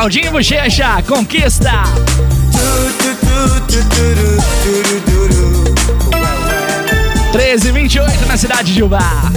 Claudinho 0.00 0.32
Bochecha, 0.32 1.02
conquista. 1.06 1.82
1328 7.34 8.26
na 8.26 8.38
cidade 8.38 8.72
de 8.72 8.82
Ubá. 8.82 9.30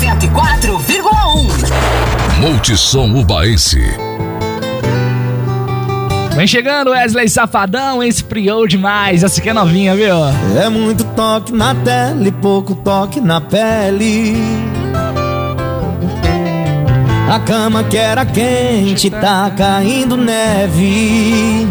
104,1. 0.00 2.40
Multissom 2.40 3.20
Ubaense. 3.20 3.84
Vem 6.34 6.46
chegando 6.48 6.90
Wesley 6.90 7.28
Safadão, 7.28 8.02
esfriou 8.02 8.66
demais. 8.66 9.22
Essa 9.22 9.38
aqui 9.38 9.48
é 9.48 9.52
novinha, 9.52 9.94
viu? 9.94 10.16
É 10.60 10.68
muito 10.68 11.04
toque 11.14 11.52
na 11.52 11.72
tela 11.72 12.26
e 12.26 12.32
pouco 12.32 12.74
toque 12.74 13.20
na 13.20 13.40
pele. 13.40 14.75
A 17.28 17.40
cama 17.40 17.82
que 17.82 17.96
era 17.96 18.24
quente 18.24 19.10
tá 19.10 19.50
caindo 19.56 20.16
neve. 20.16 21.68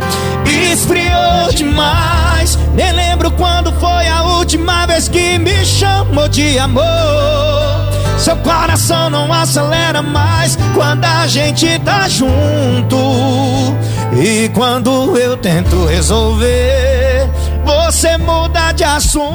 Esfriou 0.74 1.52
demais. 1.54 2.60
Nem 2.74 2.92
lembro 2.92 3.32
quando 3.32 3.72
foi 3.80 4.08
a 4.08 4.24
última 4.24 4.86
vez 4.86 5.08
que 5.08 5.40
me 5.40 5.66
chamou 5.66 6.28
de 6.28 6.60
amor. 6.60 6.84
Seu 8.18 8.36
coração 8.38 9.10
não 9.10 9.32
acelera 9.32 10.02
mais 10.02 10.58
quando 10.74 11.06
a 11.06 11.26
gente 11.28 11.80
tá 11.80 12.08
junto. 12.10 12.98
E 14.14 14.50
quando 14.50 15.18
eu 15.18 15.38
tento 15.38 15.86
resolver, 15.86 17.30
você 17.64 18.18
muda 18.18 18.74
de 18.74 18.84
assunto. 18.84 19.32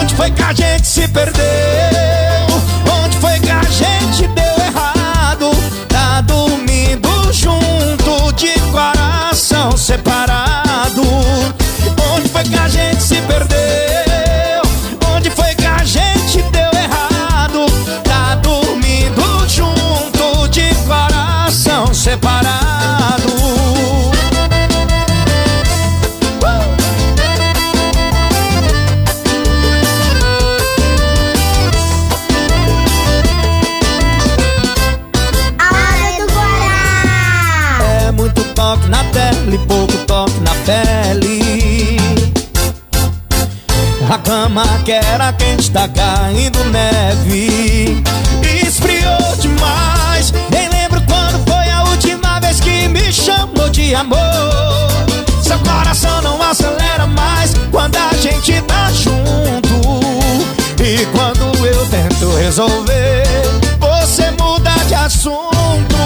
Onde 0.00 0.14
foi 0.14 0.30
que 0.30 0.42
a 0.42 0.52
gente 0.52 0.86
se 0.86 1.06
perdeu? 1.06 2.41
Foi 3.22 3.38
que 3.38 3.50
a 3.50 3.62
gente 3.62 4.26
deu 4.26 4.54
errado? 4.66 5.52
Tá 5.88 6.20
dormindo 6.22 7.32
junto 7.32 8.32
de 8.32 8.52
coração 8.72 9.76
separado. 9.76 11.02
Onde 12.16 12.28
foi 12.28 12.42
que 12.42 12.56
a 12.56 12.66
gente 12.66 13.00
se 13.00 13.14
perdeu? 13.22 14.62
Onde 15.14 15.30
foi 15.30 15.54
que 15.54 15.64
a 15.64 15.84
gente 15.84 16.42
deu 16.50 16.70
errado? 16.72 17.64
Tá 18.02 18.34
dormindo 18.34 19.48
junto 19.48 20.48
de 20.48 20.74
coração 20.84 21.94
separado. 21.94 22.51
A 44.12 44.18
cama 44.18 44.62
que 44.84 44.92
era 44.92 45.32
quente 45.32 45.70
tá 45.70 45.88
caindo 45.88 46.62
neve. 46.64 48.02
Esfriou 48.62 49.36
demais. 49.40 50.34
Nem 50.50 50.68
lembro 50.68 51.00
quando 51.06 51.42
foi 51.50 51.70
a 51.70 51.82
última 51.84 52.38
vez 52.38 52.60
que 52.60 52.88
me 52.88 53.10
chamou 53.10 53.70
de 53.70 53.94
amor. 53.94 54.18
Seu 55.42 55.58
coração 55.60 56.20
não 56.20 56.42
acelera 56.42 57.06
mais 57.06 57.54
quando 57.70 57.96
a 57.96 58.14
gente 58.18 58.60
tá 58.60 58.92
junto. 58.92 59.80
E 60.78 61.06
quando 61.06 61.66
eu 61.66 61.86
tento 61.86 62.36
resolver, 62.36 63.24
você 63.80 64.30
muda 64.32 64.72
de 64.88 64.94
assunto. 64.94 65.96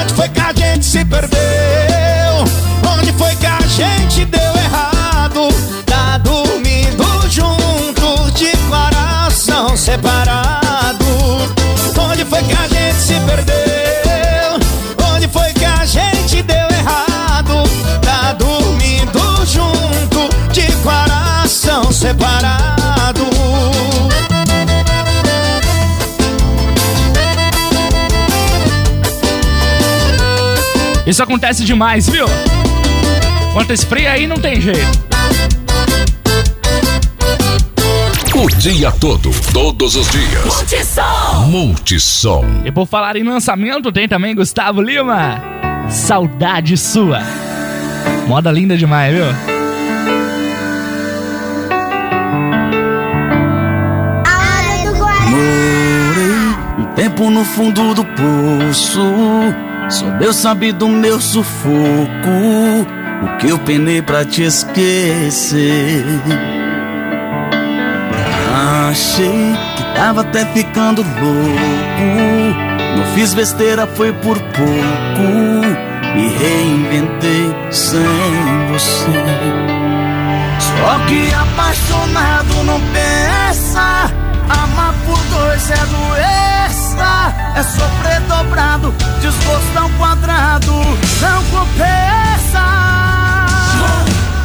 Onde 0.00 0.14
foi 0.14 0.28
que 0.28 0.40
a 0.40 0.52
gente 0.52 0.86
se 0.86 1.04
perdeu? 1.04 1.40
Onde 2.96 3.12
foi 3.14 3.34
que 3.34 3.46
a 3.46 3.58
gente 3.62 4.24
deu 4.26 4.52
errado? 4.64 5.48
Separado. 9.96 11.06
Onde 11.98 12.24
foi 12.24 12.42
que 12.42 12.52
a 12.52 12.68
gente 12.68 12.96
se 12.96 13.14
perdeu? 13.20 15.06
Onde 15.14 15.28
foi 15.28 15.52
que 15.54 15.64
a 15.64 15.84
gente 15.86 16.42
deu 16.42 16.68
errado? 16.70 17.62
Tá 18.02 18.34
dormindo 18.34 19.46
junto 19.46 20.28
de 20.52 20.70
coração 20.82 21.90
separado. 21.90 23.26
Isso 31.06 31.22
acontece 31.22 31.64
demais, 31.64 32.08
viu? 32.08 32.26
Quanto 33.52 33.72
esse 33.72 33.86
frio 33.86 34.10
aí 34.10 34.26
não 34.26 34.36
tem 34.36 34.60
jeito. 34.60 35.15
O 38.38 38.48
dia 38.58 38.92
todo, 38.92 39.30
todos 39.50 39.96
os 39.96 40.10
dias. 40.10 40.44
Multissom. 40.44 41.46
Multissom. 41.46 42.44
E 42.66 42.70
por 42.70 42.86
falar 42.86 43.16
em 43.16 43.22
lançamento, 43.22 43.90
tem 43.90 44.06
também 44.06 44.34
Gustavo 44.34 44.82
Lima. 44.82 45.42
Saudade 45.88 46.76
sua. 46.76 47.20
Moda 48.28 48.52
linda 48.52 48.76
demais, 48.76 49.14
viu? 49.14 49.24
A 54.26 54.34
hora 54.38 54.84
do 54.84 54.98
Guará. 54.98 55.30
Morei 55.30 56.30
um 56.78 56.84
tempo 56.94 57.30
no 57.30 57.42
fundo 57.42 57.94
do 57.94 58.04
poço. 58.04 59.00
Só 59.88 60.10
Deus 60.18 60.36
sabe 60.36 60.72
do 60.72 60.88
meu 60.88 61.18
sufoco. 61.18 61.70
O 63.22 63.36
que 63.38 63.48
eu 63.48 63.58
penei 63.60 64.02
pra 64.02 64.26
te 64.26 64.42
esquecer. 64.42 66.04
Achei 68.88 69.52
que 69.76 69.82
tava 69.96 70.20
até 70.20 70.44
ficando 70.52 71.02
louco. 71.02 72.56
Não 72.96 73.04
fiz 73.16 73.34
besteira, 73.34 73.84
foi 73.84 74.12
por 74.12 74.38
pouco. 74.38 75.22
Me 76.14 76.28
reinventei 76.28 77.52
sem 77.72 78.00
você. 78.70 79.10
Só 80.60 81.04
que 81.06 81.34
apaixonado 81.34 82.62
não 82.62 82.80
pensa. 82.92 84.08
Amar 84.48 84.94
por 85.04 85.18
dois 85.36 85.68
é 85.68 85.86
doença. 85.86 87.34
É 87.56 87.62
sofrer 87.64 88.20
dobrado, 88.28 88.94
desgosto 89.20 89.78
ao 89.78 89.90
quadrado. 89.98 90.72
Não 91.20 91.42
compensa. 91.46 92.06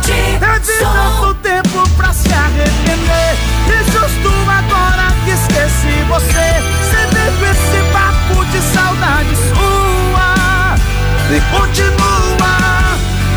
Teve 0.04 0.80
tanto 0.80 1.36
tempo 1.36 1.88
pra 1.96 2.12
se 2.12 2.34
arrepender. 2.34 3.51
E 3.72 3.84
justo 3.92 4.32
agora 4.50 5.08
que 5.24 5.32
esqueci 5.32 6.04
você. 6.08 6.52
Com 7.40 7.46
esse 7.46 7.80
papo 7.92 8.46
de 8.46 8.60
saudade 8.62 9.36
sua. 9.36 10.76
E 11.30 11.42
continua. 11.50 12.56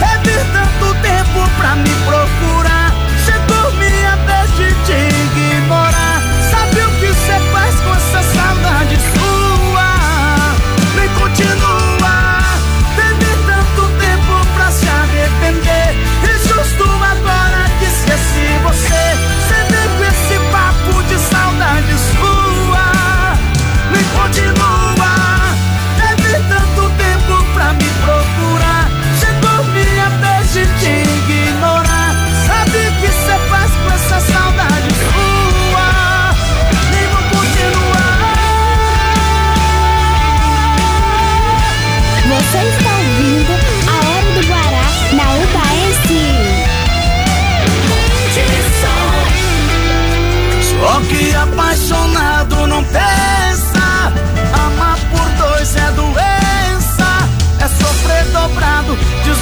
Teve 0.00 0.38
tanto 0.52 0.94
tempo 1.00 1.48
pra 1.56 1.76
me 1.76 1.90
procurar. 2.04 2.43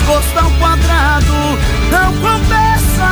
Desgosto 0.03 0.39
ao 0.39 0.51
quadrado. 0.53 1.33
Não 1.91 2.13
compensa. 2.17 3.11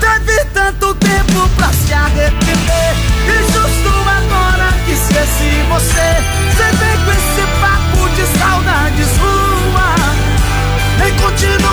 Teve 0.00 0.44
tanto 0.52 0.94
tempo 0.96 1.48
pra 1.56 1.72
se 1.72 1.92
arrepender. 1.92 2.94
E 3.26 3.52
justo 3.52 3.88
agora 3.88 4.72
que 4.84 4.92
esqueci 4.92 5.64
você. 5.68 6.08
Você 6.50 6.76
vem 6.76 7.04
com 7.04 7.12
esse 7.12 7.46
papo 7.60 8.08
de 8.16 8.38
saudade 8.38 9.04
sua. 9.16 9.94
Nem 10.98 11.12
continua. 11.18 11.67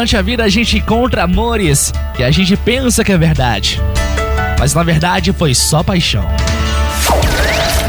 Durante 0.00 0.16
a 0.16 0.22
vida 0.22 0.44
a 0.44 0.48
gente 0.48 0.78
encontra 0.78 1.24
amores 1.24 1.92
que 2.16 2.22
a 2.22 2.30
gente 2.30 2.56
pensa 2.56 3.04
que 3.04 3.12
é 3.12 3.18
verdade. 3.18 3.78
Mas 4.58 4.72
na 4.72 4.82
verdade 4.82 5.30
foi 5.30 5.54
só 5.54 5.82
paixão. 5.82 6.24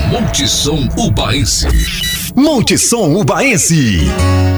Multissom 0.10 0.90
Ubaense. 0.98 1.70
Multissom 2.36 3.16
Ubaense. 3.16 4.12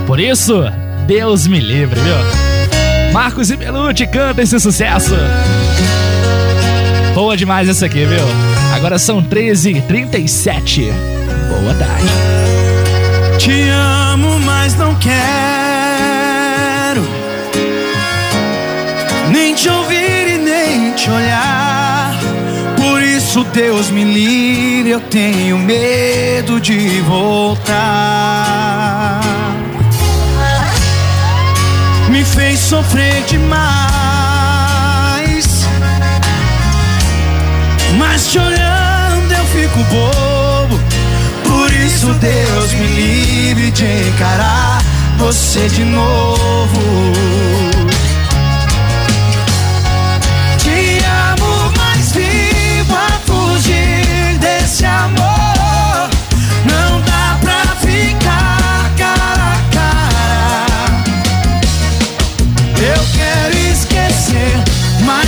Por 0.07 0.19
isso, 0.19 0.63
Deus 1.05 1.45
me 1.45 1.59
livre, 1.59 1.99
viu? 1.99 3.13
Marcos 3.13 3.51
e 3.51 3.55
Belucci 3.55 4.07
canta 4.07 4.41
esse 4.41 4.59
sucesso. 4.59 5.13
Boa 7.13 7.37
demais 7.37 7.69
essa 7.69 7.85
aqui, 7.85 8.03
viu? 8.03 8.25
Agora 8.75 8.97
são 8.97 9.21
13h37. 9.21 10.91
Boa 11.49 11.75
tarde. 11.75 12.07
Te 13.37 13.69
amo, 13.69 14.39
mas 14.39 14.75
não 14.75 14.95
quero 14.95 15.52
te 21.03 21.09
olhar. 21.09 22.15
Por 22.77 23.03
isso, 23.03 23.43
Deus 23.45 23.89
me 23.89 24.05
livre, 24.05 24.91
eu 24.91 25.01
tenho 25.01 25.57
medo 25.59 26.61
de 26.61 27.01
voltar. 27.01 27.71
Me 32.09 32.23
fez 32.23 32.57
sofrer 32.59 33.21
demais, 33.23 33.65
mas 37.97 38.31
te 38.31 38.39
olhando 38.39 39.33
eu 39.33 39.45
fico 39.47 39.79
bobo. 39.83 40.79
Por 41.43 41.73
isso, 41.73 42.13
Deus 42.13 42.71
me 42.73 42.87
livre 42.87 43.71
de 43.71 44.07
encarar 44.07 44.81
você 45.17 45.67
de 45.67 45.83
novo. 45.83 47.72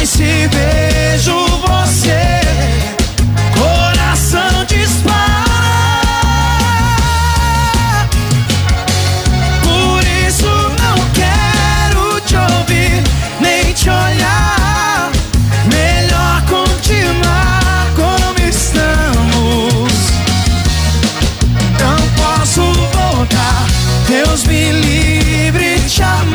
Se 0.05 0.47
vejo 0.47 1.35
você, 1.67 2.41
coração 3.57 4.63
dispara. 4.67 5.15
Por 9.63 10.03
isso 10.27 10.45
não 10.45 10.95
quero 11.13 12.21
te 12.21 12.35
ouvir 12.35 13.03
nem 13.39 13.73
te 13.73 13.89
olhar. 13.89 15.11
Melhor 15.73 16.41
continuar 16.43 17.87
como 17.95 18.47
estamos. 18.47 19.91
Não 21.79 21.97
posso 22.15 22.61
voltar. 22.93 23.65
Deus 24.07 24.43
me 24.43 24.71
livre 24.71 25.79
de 25.79 26.03
amar. 26.03 26.34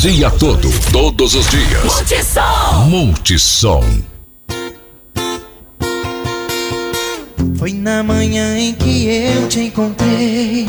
Dia 0.00 0.30
todo, 0.30 0.66
todos 0.90 1.34
os 1.34 1.46
dias. 1.50 1.84
Multissom. 1.84 2.84
Multissom. 2.88 3.84
Foi 7.58 7.74
na 7.74 8.02
manhã 8.02 8.58
em 8.58 8.72
que 8.72 9.06
eu 9.08 9.46
te 9.46 9.60
encontrei. 9.60 10.66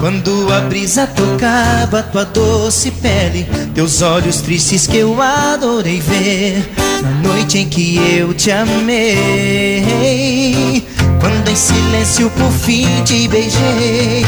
Quando 0.00 0.50
a 0.50 0.62
brisa 0.62 1.06
tocava 1.06 2.02
tua 2.04 2.24
doce 2.24 2.90
pele, 2.90 3.46
teus 3.74 4.00
olhos 4.00 4.40
tristes 4.40 4.86
que 4.86 4.96
eu 4.96 5.20
adorei 5.20 6.00
ver. 6.00 6.66
Na 7.02 7.10
noite 7.28 7.58
em 7.58 7.68
que 7.68 7.98
eu 8.16 8.32
te 8.32 8.50
amei. 8.50 9.84
Quando 11.20 11.50
em 11.50 11.56
silêncio 11.56 12.30
por 12.30 12.50
fim 12.50 12.86
te 13.04 13.28
beijei. 13.28 14.24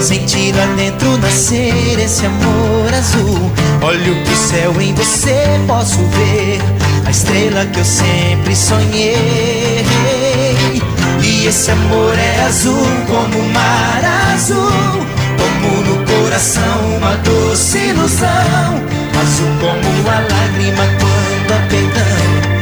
Senti 0.00 0.52
lá 0.52 0.66
dentro 0.76 1.16
nascer 1.18 1.98
esse 1.98 2.26
amor 2.26 2.92
azul. 2.92 3.52
Olho 3.82 4.16
pro 4.24 4.36
céu 4.36 4.80
em 4.80 4.94
você, 4.94 5.60
posso 5.66 5.98
ver 5.98 6.60
a 7.06 7.10
estrela 7.10 7.66
que 7.66 7.78
eu 7.78 7.84
sempre 7.84 8.54
sonhei. 8.56 9.84
E 11.22 11.46
esse 11.46 11.70
amor 11.70 12.18
é 12.18 12.44
azul 12.44 12.86
como 13.06 13.38
o 13.38 13.52
mar 13.52 14.32
azul. 14.34 15.06
Como 15.38 15.82
no 15.82 16.04
coração 16.04 16.96
uma 16.96 17.14
doce 17.16 17.78
ilusão. 17.78 18.28
Azul 19.20 19.52
como 19.60 20.08
a 20.08 20.20
lágrima 20.20 20.84
quando 20.98 21.52
apertando. 21.64 22.52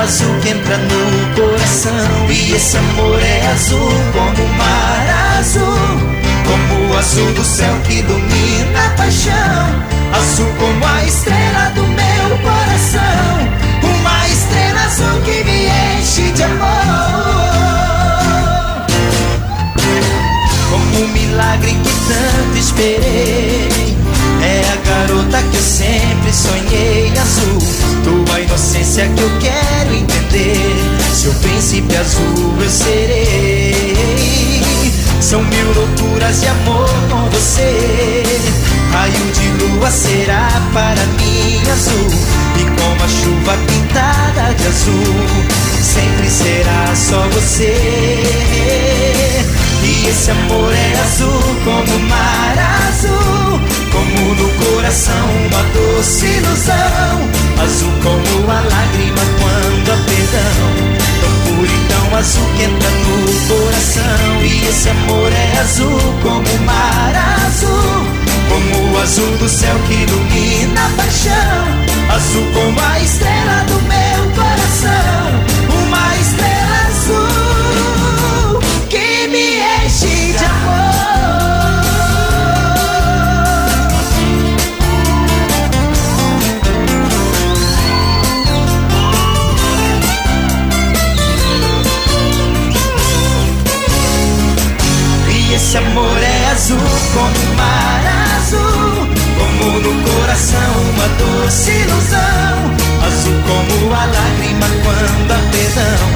Azul 0.00 0.34
que 0.40 0.50
entra 0.50 0.78
no 0.78 1.34
coração. 1.34 2.30
E 2.30 2.54
esse 2.54 2.78
amor 2.78 3.20
é 3.20 3.46
azul 3.48 3.92
como 4.12 4.42
o 4.42 4.54
mar 4.54 5.27
azul. 5.38 6.18
Como 6.46 6.92
o 6.92 6.98
azul 6.98 7.32
do 7.32 7.44
céu 7.44 7.74
que 7.86 7.94
ilumina 7.94 8.86
a 8.86 8.90
paixão. 8.90 9.88
Azul 10.12 10.52
como 10.58 10.84
a 10.84 11.04
estrela 11.04 11.70
do 11.74 11.82
meu 11.82 12.38
coração. 12.38 13.48
Uma 13.82 14.28
estrela 14.28 14.80
azul 14.80 15.20
que 15.24 15.44
me 15.44 15.66
enche 16.00 16.32
de 16.32 16.42
amor. 16.42 17.38
Como 20.70 21.04
um 21.04 21.08
milagre 21.08 21.72
que 21.72 21.92
tanto 22.08 22.58
esperei. 22.58 23.96
É 24.40 24.62
a 24.72 24.76
garota 24.88 25.42
que 25.50 25.56
eu 25.56 25.62
sempre 25.62 26.32
sonhei 26.32 27.12
azul. 27.18 27.58
Tua 28.02 28.40
inocência 28.40 29.08
que 29.08 29.20
eu 29.20 29.30
quero 29.38 29.94
entender. 29.94 30.76
Seu 31.12 31.32
príncipe 31.34 31.96
azul, 31.96 32.54
eu 32.60 32.70
serei. 32.70 34.67
São 35.20 35.42
mil 35.42 35.72
loucuras 35.74 36.40
de 36.40 36.48
amor 36.48 36.88
com 37.10 37.28
você. 37.30 38.22
Raio 38.92 39.32
de 39.32 39.48
lua 39.64 39.90
será 39.90 40.48
para 40.72 41.04
mim 41.18 41.60
azul. 41.70 42.08
E 42.56 42.64
como 42.80 43.04
a 43.04 43.08
chuva 43.08 43.56
pintada 43.66 44.54
de 44.54 44.66
azul, 44.66 45.26
sempre 45.82 46.30
será 46.30 46.94
só 46.94 47.20
você. 47.28 47.74
E 49.82 50.06
esse 50.08 50.30
amor 50.30 50.72
é 50.72 51.00
azul 51.00 51.42
como 51.64 51.96
o 51.96 52.00
mar 52.08 52.58
azul. 52.88 53.60
Como 53.92 54.34
no 54.34 54.48
coração 54.64 55.28
uma 55.46 55.62
doce 55.74 56.26
ilusão. 56.26 57.28
Azul 57.62 57.92
como 58.02 58.50
a 58.50 58.60
lágrima 58.60 59.22
quando 59.40 59.92
há 59.92 59.96
perdão. 60.06 60.87
Azul 62.18 62.44
que 62.56 62.64
entra 62.64 62.90
no 62.90 63.48
coração. 63.48 64.42
E 64.42 64.68
esse 64.68 64.88
amor 64.90 65.32
é 65.32 65.58
azul 65.60 66.00
como 66.22 66.48
o 66.48 66.60
mar 66.66 67.14
azul. 67.46 68.06
Como 68.48 68.92
o 68.92 69.00
azul 69.00 69.36
do 69.38 69.48
céu 69.48 69.76
que 69.86 69.94
ilumina 69.94 70.86
a 70.86 70.90
paixão. 70.96 72.14
Azul 72.14 72.44
como 72.52 72.80
a 72.80 73.00
estrela 73.00 73.64
do 73.68 73.80
meu 73.82 74.30
coração. 74.34 75.47
Esse 95.68 95.76
amor 95.76 96.16
é 96.22 96.50
azul 96.50 96.78
como 97.12 97.52
o 97.52 97.56
mar 97.56 98.02
azul. 98.38 99.06
Como 99.36 99.80
no 99.80 100.02
coração 100.02 100.72
uma 100.94 101.08
doce 101.18 101.70
ilusão. 101.70 102.56
Azul 103.06 103.34
como 103.46 103.94
a 103.94 104.04
lágrima 104.06 104.66
quando 104.82 105.30
há 105.30 105.38
perdão. 105.52 106.08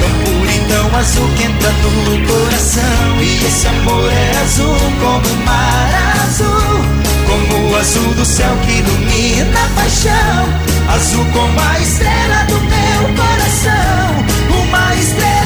Tão 0.00 0.10
puro 0.24 0.50
e 0.50 0.58
tão 0.70 0.98
azul 0.98 1.28
que 1.36 1.42
entra 1.44 1.70
no 1.70 2.26
coração. 2.26 3.20
E 3.20 3.44
esse 3.44 3.68
amor 3.68 4.10
é 4.10 4.38
azul 4.42 4.78
como 4.98 5.34
o 5.34 5.44
mar 5.44 6.24
azul. 6.24 6.80
Como 7.26 7.72
o 7.72 7.76
azul 7.76 8.14
do 8.14 8.24
céu 8.24 8.56
que 8.64 8.72
ilumina 8.72 9.64
a 9.64 9.80
paixão. 9.80 10.94
Azul 10.94 11.26
como 11.26 11.60
a 11.60 11.78
estrela 11.78 12.44
do 12.48 12.58
meu 12.58 13.02
coração. 13.22 14.62
Uma 14.62 14.94
estrela 14.94 15.43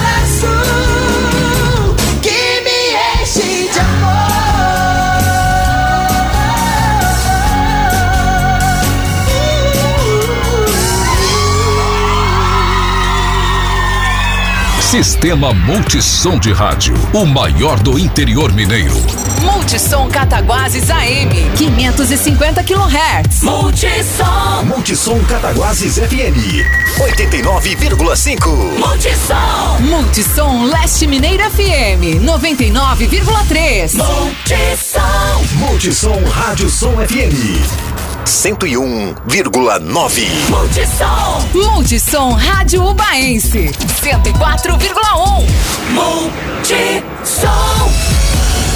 Sistema 14.90 15.52
Multissom 15.52 16.39
de 16.39 16.51
Rádio, 16.51 16.94
o 17.12 17.27
maior 17.27 17.78
do 17.81 17.98
interior 17.98 18.51
mineiro. 18.55 18.97
Multissom 19.43 20.09
Cataguases 20.09 20.90
AM, 20.90 21.28
550 21.59 22.65
kHz. 22.65 23.43
Multissom. 23.43 24.65
Multissom 24.65 25.23
Cataguases 25.27 25.98
FM 25.98 26.65
89,5. 26.98 28.78
Multissom. 28.78 29.82
Multissom 29.82 30.65
Leste 30.65 31.06
Mineiro 31.06 31.44
FM, 31.51 32.24
99,3. 32.24 33.94
Multissom. 33.94 35.59
Multissom 35.59 36.24
Rádio 36.31 36.70
Som 36.70 36.94
FM 36.94 37.88
101,9. 38.28 40.28
Multissom. 40.50 41.48
Multissom 41.55 42.34
Rádio 42.34 42.84
Ubaense, 42.84 43.70
104,1. 44.02 45.46
Multissom. 45.92 47.48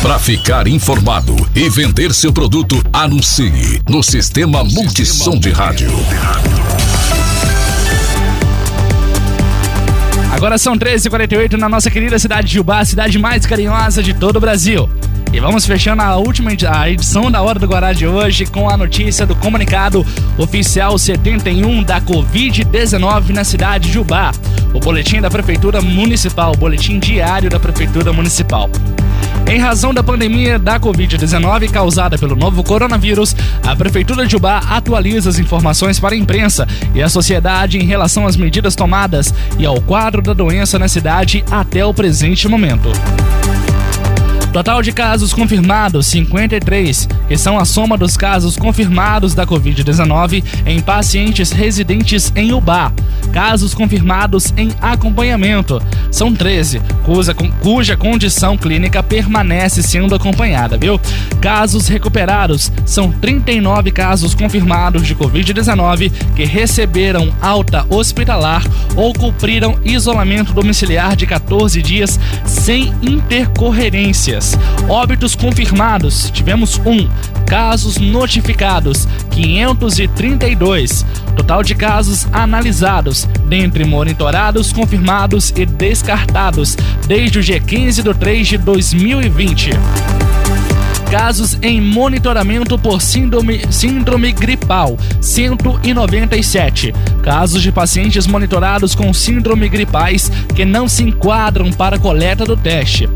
Para 0.01 0.19
ficar 0.19 0.67
informado 0.67 1.37
e 1.55 1.69
vender 1.69 2.15
seu 2.15 2.33
produto, 2.33 2.83
anuncie 2.91 3.83
no 3.87 4.03
Sistema 4.03 4.65
Multissom 4.65 5.39
de 5.39 5.51
Rádio. 5.51 5.91
Agora 10.33 10.57
são 10.57 10.79
13h48 10.79 11.59
na 11.59 11.69
nossa 11.69 11.91
querida 11.91 12.19
cidade 12.19 12.49
de 12.49 12.59
Ubá, 12.59 12.79
a 12.81 12.87
cidade 12.87 13.19
mais 13.19 13.45
carinhosa 13.45 14.03
de 14.03 14.15
todo 14.15 14.37
o 14.37 14.41
Brasil. 14.41 14.89
E 15.33 15.41
vamos 15.41 15.65
fechando 15.65 16.03
a 16.03 16.15
última 16.17 16.51
a 16.51 16.91
edição 16.91 17.31
da 17.31 17.41
Hora 17.41 17.59
do 17.59 17.67
Guará 17.67 17.95
de 17.95 18.07
hoje 18.07 18.45
com 18.45 18.69
a 18.69 18.77
notícia 18.77 19.25
do 19.25 19.35
comunicado 19.35 20.05
oficial 20.37 20.99
71 20.99 21.83
da 21.83 22.03
Covid-19 22.03 23.31
na 23.31 23.43
cidade 23.43 23.91
de 23.91 23.99
Ubá. 23.99 24.31
O 24.75 24.79
boletim 24.79 25.23
da 25.23 25.31
Prefeitura 25.31 25.81
Municipal, 25.81 26.53
o 26.53 26.59
boletim 26.59 26.99
diário 26.99 27.49
da 27.49 27.59
Prefeitura 27.59 28.13
Municipal. 28.13 28.69
Em 29.51 29.59
razão 29.59 29.95
da 29.95 30.03
pandemia 30.03 30.59
da 30.59 30.79
Covid-19 30.79 31.71
causada 31.71 32.19
pelo 32.19 32.37
novo 32.37 32.63
coronavírus, 32.63 33.35
a 33.67 33.75
Prefeitura 33.75 34.27
de 34.27 34.37
Ubá 34.37 34.59
atualiza 34.59 35.31
as 35.31 35.39
informações 35.39 35.99
para 35.99 36.15
a 36.15 36.19
imprensa 36.19 36.69
e 36.95 37.03
a 37.03 37.09
sociedade 37.09 37.79
em 37.79 37.85
relação 37.85 38.27
às 38.27 38.37
medidas 38.37 38.77
tomadas 38.77 39.33
e 39.59 39.65
ao 39.65 39.81
quadro 39.81 40.21
da 40.21 40.35
doença 40.35 40.79
na 40.79 40.89
cidade 40.89 41.43
até 41.51 41.83
o 41.85 41.95
presente 41.95 42.47
momento. 42.49 42.91
Total 44.53 44.83
de 44.83 44.93
casos 44.93 45.33
confirmados 45.33 46.07
53, 46.09 47.09
que 47.27 47.39
são 47.39 47.59
a 47.59 47.65
soma 47.65 47.97
dos 47.97 48.19
casos 48.19 48.55
confirmados 48.55 49.33
da 49.35 49.47
Covid-19 49.47 50.45
em 50.67 50.79
pacientes 50.79 51.51
residentes 51.51 52.31
em 52.37 52.53
Ubá. 52.53 52.93
Casos 53.33 53.73
confirmados 53.73 54.53
em 54.59 54.71
acompanhamento 54.83 55.81
são 56.11 56.35
13, 56.35 56.83
cuja, 57.03 57.35
cuja 57.35 57.97
condição 57.97 58.59
clínica 58.59 59.03
permanece 59.03 59.83
sendo 59.83 60.15
acompanhada, 60.15 60.77
viu? 60.77 61.01
Casos 61.41 61.89
recuperados 61.89 62.71
são 62.85 63.11
39 63.11 63.91
casos 63.91 64.35
confirmados 64.35 65.07
de 65.07 65.17
Covid-19 65.17 66.13
que 66.37 66.45
receberam 66.45 67.33
alta 67.41 67.87
hospitalar 67.89 68.63
ou 68.95 69.15
cumpriram 69.15 69.79
isolamento 69.83 70.53
domiciliar 70.53 71.17
de 71.17 71.27
14 71.27 71.81
dias 71.81 72.21
sem 72.45 72.93
intercorrências. 73.01 74.42
Óbitos 74.89 75.35
confirmados, 75.35 76.31
tivemos 76.31 76.79
um. 76.85 77.09
Casos 77.47 77.99
notificados, 77.99 79.07
532. 79.31 81.05
Total 81.37 81.63
de 81.63 81.75
casos 81.75 82.27
analisados, 82.33 83.29
dentre 83.47 83.85
monitorados, 83.85 84.73
confirmados 84.73 85.53
e 85.57 85.65
descartados, 85.65 86.77
desde 87.07 87.39
o 87.39 87.43
dia 87.43 87.61
15 87.61 88.03
de 88.03 88.15
3 88.15 88.49
de 88.49 88.59
2020 88.59 89.71
casos 91.13 91.59
em 91.61 91.79
monitoramento 91.79 92.79
por 92.79 93.03
síndrome, 93.03 93.61
síndrome 93.71 94.33
gripal, 94.33 94.97
197. 95.21 96.95
Casos 97.23 97.61
de 97.61 97.71
pacientes 97.71 98.27
monitorados 98.27 98.95
com 98.95 99.13
síndrome 99.13 99.69
gripais 99.69 100.33
que 100.55 100.65
não 100.65 100.89
se 100.89 101.03
enquadram 101.03 101.71
para 101.71 101.99
coleta 101.99 102.47
do 102.47 102.57
teste. 102.57 103.11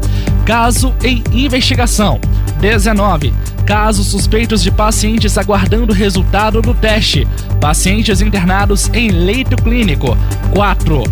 Caso 0.46 0.94
em 1.02 1.24
investigação, 1.32 2.20
19. 2.60 3.34
Casos 3.66 4.06
suspeitos 4.06 4.62
de 4.62 4.70
pacientes 4.70 5.36
aguardando 5.36 5.92
resultado 5.92 6.62
do 6.62 6.72
teste. 6.72 7.26
Pacientes 7.60 8.20
internados 8.20 8.88
em 8.94 9.10
leito 9.10 9.56
clínico, 9.56 10.16
4. 10.54 11.02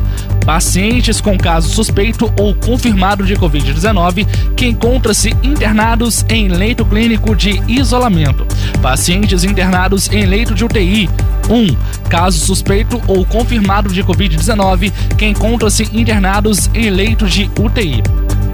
Pacientes 0.46 1.20
com 1.20 1.36
caso 1.36 1.68
suspeito 1.68 2.32
ou 2.38 2.54
confirmado 2.54 3.26
de 3.26 3.34
Covid-19 3.34 4.24
que 4.54 4.66
encontram-se 4.66 5.30
internados 5.42 6.24
em 6.28 6.46
leito 6.46 6.84
clínico 6.84 7.34
de 7.34 7.60
isolamento. 7.66 8.46
Pacientes 8.80 9.42
internados 9.42 10.08
em 10.12 10.26
leito 10.26 10.54
de 10.54 10.64
UTI. 10.64 11.10
1. 11.50 12.08
Caso 12.08 12.38
suspeito 12.38 13.02
ou 13.08 13.26
confirmado 13.26 13.92
de 13.92 14.04
Covid-19 14.04 14.92
que 15.18 15.26
encontram-se 15.26 15.88
internados 15.92 16.70
em 16.72 16.88
leito 16.88 17.26
de 17.26 17.50
UTI. 17.58 18.00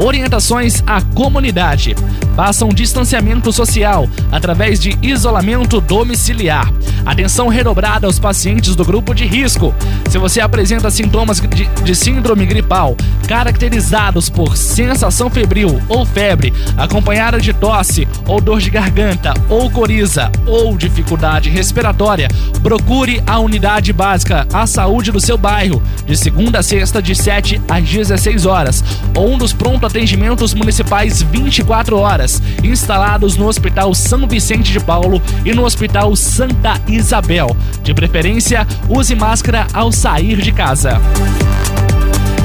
Orientações 0.00 0.80
à 0.86 1.02
comunidade. 1.02 1.96
Faça 2.36 2.64
um 2.64 2.68
distanciamento 2.68 3.52
social 3.52 4.08
através 4.30 4.78
de 4.78 4.96
isolamento 5.02 5.80
domiciliar. 5.80 6.72
Atenção 7.04 7.48
redobrada 7.48 8.06
aos 8.06 8.18
pacientes 8.18 8.76
do 8.76 8.84
grupo 8.84 9.12
de 9.12 9.26
risco. 9.26 9.74
Se 10.08 10.18
você 10.18 10.40
apresenta 10.40 10.88
sintomas 10.88 11.40
de, 11.40 11.64
de 11.66 11.94
síndrome 11.96 12.46
gripal 12.46 12.96
caracterizados 13.26 14.30
por 14.30 14.56
sensação 14.56 15.28
febril 15.28 15.82
ou 15.88 16.06
febre, 16.06 16.52
acompanhada 16.76 17.40
de 17.40 17.52
tosse 17.52 18.06
ou 18.26 18.40
dor 18.40 18.60
de 18.60 18.70
garganta 18.70 19.34
ou 19.48 19.68
coriza 19.68 20.30
ou 20.46 20.76
dificuldade 20.76 21.50
respiratória, 21.50 22.28
procure 22.62 23.20
a 23.26 23.40
unidade 23.40 23.92
básica 23.92 24.46
à 24.52 24.66
saúde 24.66 25.10
do 25.10 25.20
seu 25.20 25.36
bairro, 25.36 25.82
de 26.06 26.16
segunda 26.16 26.60
a 26.60 26.62
sexta, 26.62 27.02
de 27.02 27.14
7 27.14 27.60
às 27.68 27.84
16 27.88 28.46
horas, 28.46 28.84
ou 29.16 29.32
um 29.32 29.38
dos 29.38 29.52
pronto 29.52 29.87
atendimentos 29.88 30.52
municipais 30.52 31.22
24 31.22 31.96
horas, 31.96 32.42
instalados 32.62 33.36
no 33.36 33.48
Hospital 33.48 33.94
São 33.94 34.28
Vicente 34.28 34.70
de 34.70 34.78
Paulo 34.78 35.20
e 35.44 35.52
no 35.54 35.64
Hospital 35.64 36.14
Santa 36.14 36.80
Isabel. 36.86 37.56
De 37.82 37.94
preferência, 37.94 38.66
use 38.88 39.14
máscara 39.14 39.66
ao 39.72 39.90
sair 39.90 40.36
de 40.36 40.52
casa. 40.52 41.00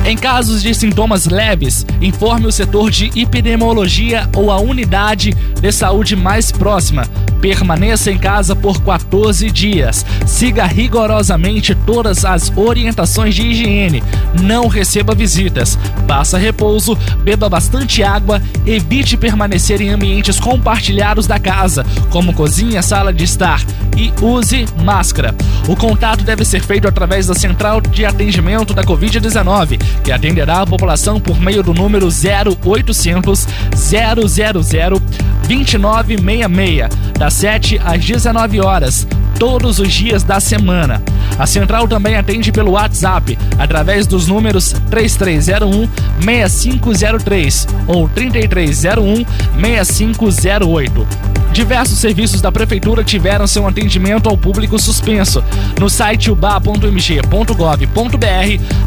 Em 0.05 0.17
casos 0.17 0.61
de 0.61 0.75
sintomas 0.75 1.27
leves, 1.27 1.85
informe 2.01 2.45
o 2.45 2.51
setor 2.51 2.91
de 2.91 3.09
epidemiologia 3.17 4.29
ou 4.35 4.51
a 4.51 4.59
unidade 4.59 5.31
de 5.61 5.71
saúde 5.71 6.13
mais 6.13 6.51
próxima. 6.51 7.07
Permaneça 7.39 8.11
em 8.11 8.17
casa 8.17 8.53
por 8.53 8.81
14 8.81 9.49
dias. 9.49 10.05
Siga 10.25 10.65
rigorosamente 10.65 11.73
todas 11.73 12.25
as 12.25 12.51
orientações 12.55 13.33
de 13.33 13.47
higiene. 13.47 14.03
Não 14.41 14.67
receba 14.67 15.15
visitas. 15.15 15.79
Faça 16.05 16.37
repouso, 16.37 16.97
beba 17.21 17.47
bastante 17.47 18.03
água, 18.03 18.41
evite 18.65 19.15
permanecer 19.15 19.81
em 19.81 19.89
ambientes 19.89 20.39
compartilhados 20.39 21.27
da 21.27 21.39
casa, 21.39 21.85
como 22.09 22.33
cozinha, 22.33 22.81
sala 22.81 23.13
de 23.13 23.23
estar, 23.23 23.61
e 23.97 24.11
use 24.21 24.65
máscara. 24.83 25.35
O 25.67 25.75
contato 25.75 26.23
deve 26.23 26.45
ser 26.45 26.61
feito 26.61 26.87
através 26.87 27.27
da 27.27 27.33
central 27.33 27.79
de 27.81 28.05
atendimento 28.05 28.73
da 28.73 28.83
Covid-19 28.83 29.92
que 30.03 30.11
atenderá 30.11 30.61
a 30.61 30.67
população 30.67 31.19
por 31.19 31.39
meio 31.39 31.63
do 31.63 31.73
número 31.73 32.07
0800 32.07 33.47
000 33.75 34.99
2966, 35.47 36.89
das 37.17 37.33
7 37.33 37.79
às 37.83 38.03
19 38.03 38.61
horas, 38.61 39.07
todos 39.39 39.79
os 39.79 39.91
dias 39.91 40.23
da 40.23 40.39
semana. 40.39 41.01
A 41.37 41.47
central 41.47 41.87
também 41.87 42.15
atende 42.15 42.51
pelo 42.51 42.71
WhatsApp, 42.71 43.37
através 43.57 44.05
dos 44.05 44.27
números 44.27 44.73
3301 44.89 45.89
6503 46.21 47.67
ou 47.87 48.07
3301 48.09 49.25
6508. 49.59 51.07
Diversos 51.53 51.99
serviços 51.99 52.41
da 52.41 52.51
prefeitura 52.51 53.03
tiveram 53.03 53.45
seu 53.45 53.67
atendimento 53.67 54.27
ao 54.27 54.35
público 54.35 54.79
suspenso. 54.79 55.43
No 55.79 55.87
site 55.87 56.31
uba.mg.gov.br, 56.31 57.53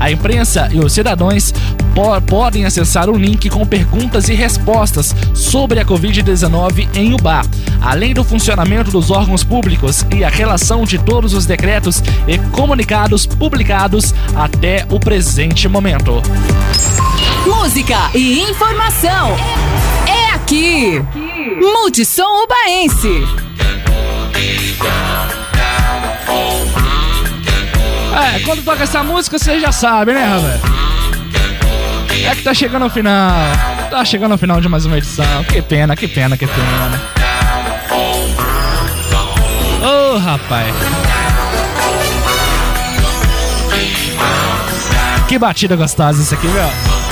a 0.01 0.10
imprensa 0.10 0.68
e 0.73 0.81
os 0.81 0.93
cidadãos 0.93 1.55
po 1.94 2.20
podem 2.23 2.64
acessar 2.64 3.09
o 3.09 3.16
link 3.16 3.48
com 3.48 3.64
perguntas 3.64 4.28
e 4.28 4.35
respostas 4.35 5.14
sobre 5.32 5.78
a 5.78 5.85
Covid-19 5.85 6.89
em 6.94 7.14
Ubá, 7.14 7.43
além 7.81 8.12
do 8.12 8.24
funcionamento 8.24 8.90
dos 8.90 9.12
órgãos 9.12 9.44
públicos 9.44 10.05
e 10.14 10.24
a 10.24 10.31
relação 10.36 10.84
de 10.84 10.98
todos 10.98 11.32
os 11.32 11.46
decretos 11.46 12.02
e 12.28 12.38
comunicados 12.50 13.24
publicados 13.24 14.14
até 14.36 14.86
o 14.90 15.00
presente 15.00 15.66
momento. 15.66 16.22
Música 17.46 18.10
e 18.14 18.42
informação. 18.42 19.34
É 20.06 20.34
aqui. 20.34 21.02
Multissom 21.58 22.44
Ubaense. 22.44 23.26
É, 28.14 28.40
quando 28.40 28.62
toca 28.62 28.82
essa 28.82 29.02
música, 29.02 29.38
você 29.38 29.58
já 29.58 29.72
sabe, 29.72 30.12
né, 30.12 30.24
rapaz? 30.24 30.60
É 32.26 32.34
que 32.34 32.42
tá 32.42 32.52
chegando 32.52 32.82
ao 32.82 32.90
final. 32.90 33.32
Tá 33.90 34.04
chegando 34.04 34.32
ao 34.32 34.38
final 34.38 34.60
de 34.60 34.68
mais 34.68 34.84
uma 34.84 34.98
edição. 34.98 35.44
Que 35.44 35.62
pena, 35.62 35.96
que 35.96 36.06
pena, 36.08 36.36
que 36.36 36.46
pena. 36.46 37.15
Rapaz. 40.18 40.74
Que 45.28 45.38
batida 45.38 45.76
gostosa 45.76 46.22
isso 46.22 46.34
aqui, 46.34 46.47
meu. 46.48 47.05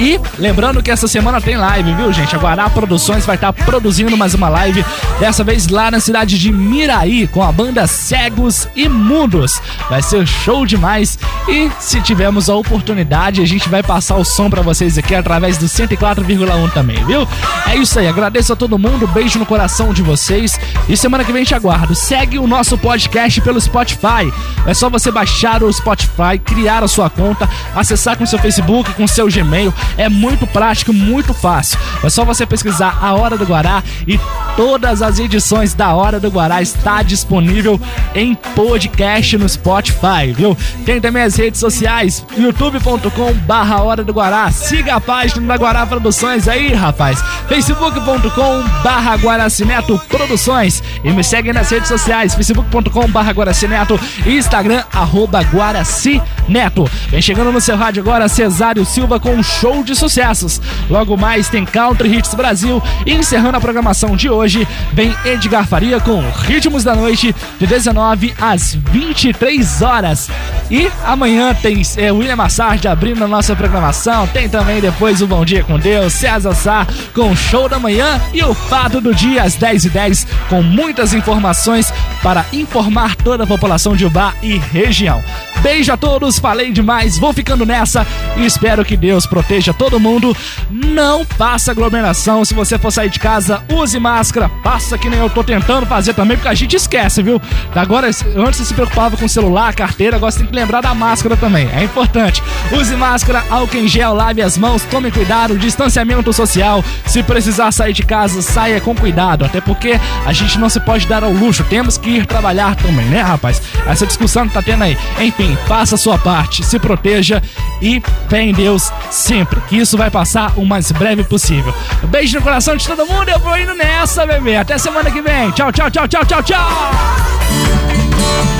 e 0.00 0.18
lembrando 0.38 0.82
que 0.82 0.90
essa 0.90 1.06
semana 1.06 1.42
tem 1.42 1.58
live, 1.58 1.92
viu, 1.92 2.10
gente? 2.10 2.34
A 2.34 2.38
Guará 2.38 2.70
Produções 2.70 3.26
vai 3.26 3.34
estar 3.34 3.52
produzindo 3.52 4.16
mais 4.16 4.32
uma 4.32 4.48
live, 4.48 4.82
dessa 5.18 5.44
vez 5.44 5.68
lá 5.68 5.90
na 5.90 6.00
cidade 6.00 6.38
de 6.38 6.50
Miraí, 6.50 7.26
com 7.26 7.42
a 7.42 7.52
banda 7.52 7.86
Cegos 7.86 8.66
e 8.74 8.88
Mudos. 8.88 9.60
Vai 9.90 10.00
ser 10.00 10.26
show 10.26 10.64
demais 10.64 11.18
e 11.46 11.70
se 11.78 12.00
tivermos 12.00 12.48
a 12.48 12.54
oportunidade, 12.54 13.42
a 13.42 13.46
gente 13.46 13.68
vai 13.68 13.82
passar 13.82 14.16
o 14.16 14.24
som 14.24 14.48
para 14.48 14.62
vocês 14.62 14.96
aqui 14.96 15.14
através 15.14 15.58
do 15.58 15.66
104,1 15.66 16.72
também, 16.72 17.04
viu? 17.04 17.28
É 17.68 17.76
isso 17.76 17.98
aí, 17.98 18.08
agradeço 18.08 18.54
a 18.54 18.56
todo 18.56 18.78
mundo, 18.78 19.06
beijo 19.06 19.38
no 19.38 19.44
coração 19.44 19.92
de 19.92 20.02
vocês 20.02 20.58
e 20.88 20.96
semana 20.96 21.24
que 21.24 21.32
vem 21.32 21.44
te 21.44 21.54
aguardo. 21.54 21.94
Segue 21.94 22.38
o 22.38 22.46
nosso 22.46 22.78
podcast 22.78 23.38
pelo 23.42 23.60
Spotify. 23.60 24.32
É 24.66 24.72
só 24.72 24.88
você 24.88 25.10
baixar 25.10 25.62
o 25.62 25.70
Spotify, 25.70 26.38
criar 26.42 26.82
a 26.82 26.88
sua 26.88 27.10
conta, 27.10 27.46
acessar 27.76 28.16
com 28.16 28.24
seu 28.24 28.38
Facebook, 28.38 28.94
com 28.94 29.06
seu 29.06 29.26
Gmail 29.26 29.74
é 29.96 30.08
muito 30.08 30.46
prático, 30.46 30.92
muito 30.92 31.32
fácil. 31.34 31.78
É 32.02 32.10
só 32.10 32.24
você 32.24 32.46
pesquisar 32.46 32.98
a 33.00 33.14
Hora 33.14 33.36
do 33.36 33.44
Guará 33.44 33.82
e 34.06 34.18
todas 34.56 35.02
as 35.02 35.18
edições 35.18 35.74
da 35.74 35.94
Hora 35.94 36.18
do 36.18 36.30
Guará 36.30 36.62
está 36.62 37.02
disponível 37.02 37.80
em 38.14 38.34
podcast 38.34 39.36
no 39.36 39.48
Spotify, 39.48 40.32
viu? 40.34 40.56
Tem 40.84 41.00
também 41.00 41.22
as 41.22 41.36
redes 41.36 41.60
sociais, 41.60 42.24
youtube.com 42.36 43.32
barra 43.46 43.82
Hora 43.82 44.04
do 44.04 44.12
Guará. 44.12 44.50
Siga 44.50 44.96
a 44.96 45.00
página 45.00 45.46
da 45.46 45.56
Guará 45.56 45.86
Produções 45.86 46.48
aí, 46.48 46.72
rapaz. 46.72 47.22
facebook.com 47.48 48.62
barra 48.82 49.14
Guaracineto 49.16 49.98
Produções. 50.08 50.82
E 51.04 51.10
me 51.10 51.22
segue 51.24 51.52
nas 51.52 51.70
redes 51.70 51.88
sociais, 51.88 52.34
facebook.com 52.34 53.08
barra 53.08 53.32
Guaracineto 53.32 53.98
e 54.26 54.36
Instagram, 54.36 54.84
arroba 54.92 55.40
Guaracineto. 55.40 56.84
Vem 57.08 57.22
chegando 57.22 57.52
no 57.52 57.60
seu 57.60 57.76
rádio 57.76 58.02
agora, 58.02 58.28
Cesário 58.28 58.84
Silva 58.84 59.18
com 59.18 59.30
um 59.30 59.42
show 59.42 59.79
show 59.80 59.84
de 59.84 59.94
sucessos. 59.94 60.60
Logo 60.88 61.16
mais 61.16 61.48
tem 61.48 61.64
Country 61.64 62.16
Hits 62.16 62.34
Brasil 62.34 62.82
e 63.06 63.14
encerrando 63.14 63.56
a 63.56 63.60
programação 63.60 64.16
de 64.16 64.28
hoje, 64.28 64.66
vem 64.92 65.14
Edgar 65.24 65.66
Faria 65.66 66.00
com 66.00 66.22
Ritmos 66.42 66.84
da 66.84 66.94
Noite 66.94 67.34
de 67.58 67.66
19 67.66 68.34
às 68.40 68.74
23 68.74 69.82
horas. 69.82 70.28
E 70.70 70.90
amanhã 71.04 71.54
tem 71.54 71.82
é, 71.96 72.12
William 72.12 72.36
Massard 72.36 72.86
abrindo 72.86 73.24
a 73.24 73.28
nossa 73.28 73.56
programação. 73.56 74.26
Tem 74.28 74.48
também 74.48 74.80
depois 74.80 75.20
o 75.20 75.26
Bom 75.26 75.44
Dia 75.44 75.64
com 75.64 75.78
Deus, 75.78 76.12
César 76.12 76.54
Sá 76.54 76.86
com 77.14 77.30
o 77.30 77.36
show 77.36 77.68
da 77.68 77.78
manhã 77.78 78.20
e 78.32 78.42
o 78.42 78.54
Fato 78.54 79.00
do 79.00 79.14
Dia 79.14 79.42
às 79.42 79.56
10h10 79.56 80.26
com 80.48 80.62
muitas 80.62 81.12
informações 81.14 81.92
para 82.22 82.44
informar 82.52 83.16
toda 83.16 83.44
a 83.44 83.46
população 83.46 83.96
de 83.96 84.04
Ubá 84.04 84.34
e 84.42 84.58
região. 84.58 85.22
Beijo 85.62 85.92
a 85.92 85.96
todos, 85.96 86.38
falei 86.38 86.72
demais, 86.72 87.18
vou 87.18 87.32
ficando 87.34 87.66
nessa 87.66 88.06
e 88.36 88.46
espero 88.46 88.84
que 88.84 88.96
Deus 88.96 89.26
proteja 89.26 89.59
todo 89.74 90.00
mundo. 90.00 90.36
Não 90.70 91.24
faça 91.24 91.70
aglomeração, 91.70 92.44
se 92.44 92.54
você 92.54 92.78
for 92.78 92.90
sair 92.90 93.10
de 93.10 93.18
casa, 93.18 93.62
use 93.68 93.98
máscara, 93.98 94.48
passa 94.62 94.96
que 94.96 95.08
nem 95.08 95.18
eu 95.18 95.28
tô 95.28 95.44
tentando 95.44 95.86
fazer 95.86 96.14
também, 96.14 96.36
porque 96.36 96.48
a 96.48 96.54
gente 96.54 96.76
esquece, 96.76 97.22
viu? 97.22 97.40
Agora, 97.74 98.06
antes 98.08 98.58
você 98.58 98.64
se 98.64 98.74
preocupava 98.74 99.16
com 99.16 99.24
o 99.24 99.28
celular, 99.28 99.74
carteira, 99.74 100.16
agora 100.16 100.32
você 100.32 100.38
tem 100.38 100.48
que 100.48 100.54
lembrar 100.54 100.80
da 100.80 100.94
máscara 100.94 101.36
também, 101.36 101.68
é 101.72 101.84
importante. 101.84 102.42
Use 102.72 102.94
máscara, 102.96 103.44
álcool 103.50 103.76
em 103.76 103.88
gel, 103.88 104.14
lave 104.14 104.42
as 104.42 104.56
mãos, 104.56 104.82
tome 104.84 105.10
cuidado, 105.10 105.58
distanciamento 105.58 106.32
social. 106.32 106.84
Se 107.06 107.22
precisar 107.22 107.72
sair 107.72 107.92
de 107.92 108.02
casa, 108.02 108.42
saia 108.42 108.80
com 108.80 108.94
cuidado, 108.94 109.44
até 109.44 109.60
porque 109.60 109.98
a 110.24 110.32
gente 110.32 110.58
não 110.58 110.68
se 110.68 110.80
pode 110.80 111.06
dar 111.06 111.24
ao 111.24 111.32
luxo, 111.32 111.64
temos 111.64 111.98
que 111.98 112.10
ir 112.10 112.26
trabalhar 112.26 112.76
também, 112.76 113.06
né, 113.06 113.20
rapaz? 113.20 113.60
Essa 113.86 114.06
discussão 114.06 114.46
que 114.46 114.54
tá 114.54 114.62
tendo 114.62 114.84
aí. 114.84 114.96
Enfim, 115.18 115.56
faça 115.66 115.94
a 115.94 115.98
sua 115.98 116.18
parte, 116.18 116.64
se 116.64 116.78
proteja 116.78 117.42
e 117.80 118.02
fé 118.28 118.42
em 118.42 118.52
Deus 118.52 118.92
sempre, 119.10 119.49
que 119.68 119.76
isso 119.76 119.96
vai 119.96 120.10
passar 120.10 120.52
o 120.56 120.64
mais 120.64 120.90
breve 120.92 121.24
possível. 121.24 121.74
beijo 122.08 122.38
no 122.38 122.42
coração 122.42 122.76
de 122.76 122.86
todo 122.86 123.06
mundo, 123.06 123.28
eu 123.28 123.38
vou 123.38 123.56
indo 123.56 123.74
nessa, 123.74 124.26
bebê. 124.26 124.56
Até 124.56 124.78
semana 124.78 125.10
que 125.10 125.22
vem. 125.22 125.50
Tchau, 125.52 125.72
tchau, 125.72 125.90
tchau, 125.90 126.06
tchau, 126.08 126.24
tchau, 126.24 126.42
tchau. 126.42 126.68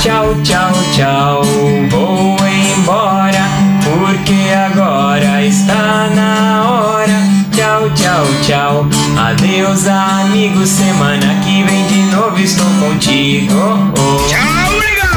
Tchau, 0.01 0.35
tchau, 0.43 0.73
tchau, 0.95 1.43
vou 1.91 2.37
embora, 2.49 3.45
porque 3.85 4.51
agora 4.55 5.45
está 5.45 6.09
na 6.15 6.71
hora. 6.71 7.21
Tchau, 7.55 7.91
tchau, 7.91 8.25
tchau, 8.43 8.87
adeus, 9.19 9.87
amigo. 9.87 10.65
Semana 10.67 11.35
que 11.45 11.63
vem 11.65 11.87
de 11.87 12.03
novo 12.15 12.39
estou 12.39 12.65
contigo. 12.81 13.93
Tchau, 14.27 14.73
liga! 14.73 15.11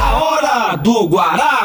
A 0.00 0.14
hora 0.16 0.76
do 0.76 1.06
Guará 1.06 1.63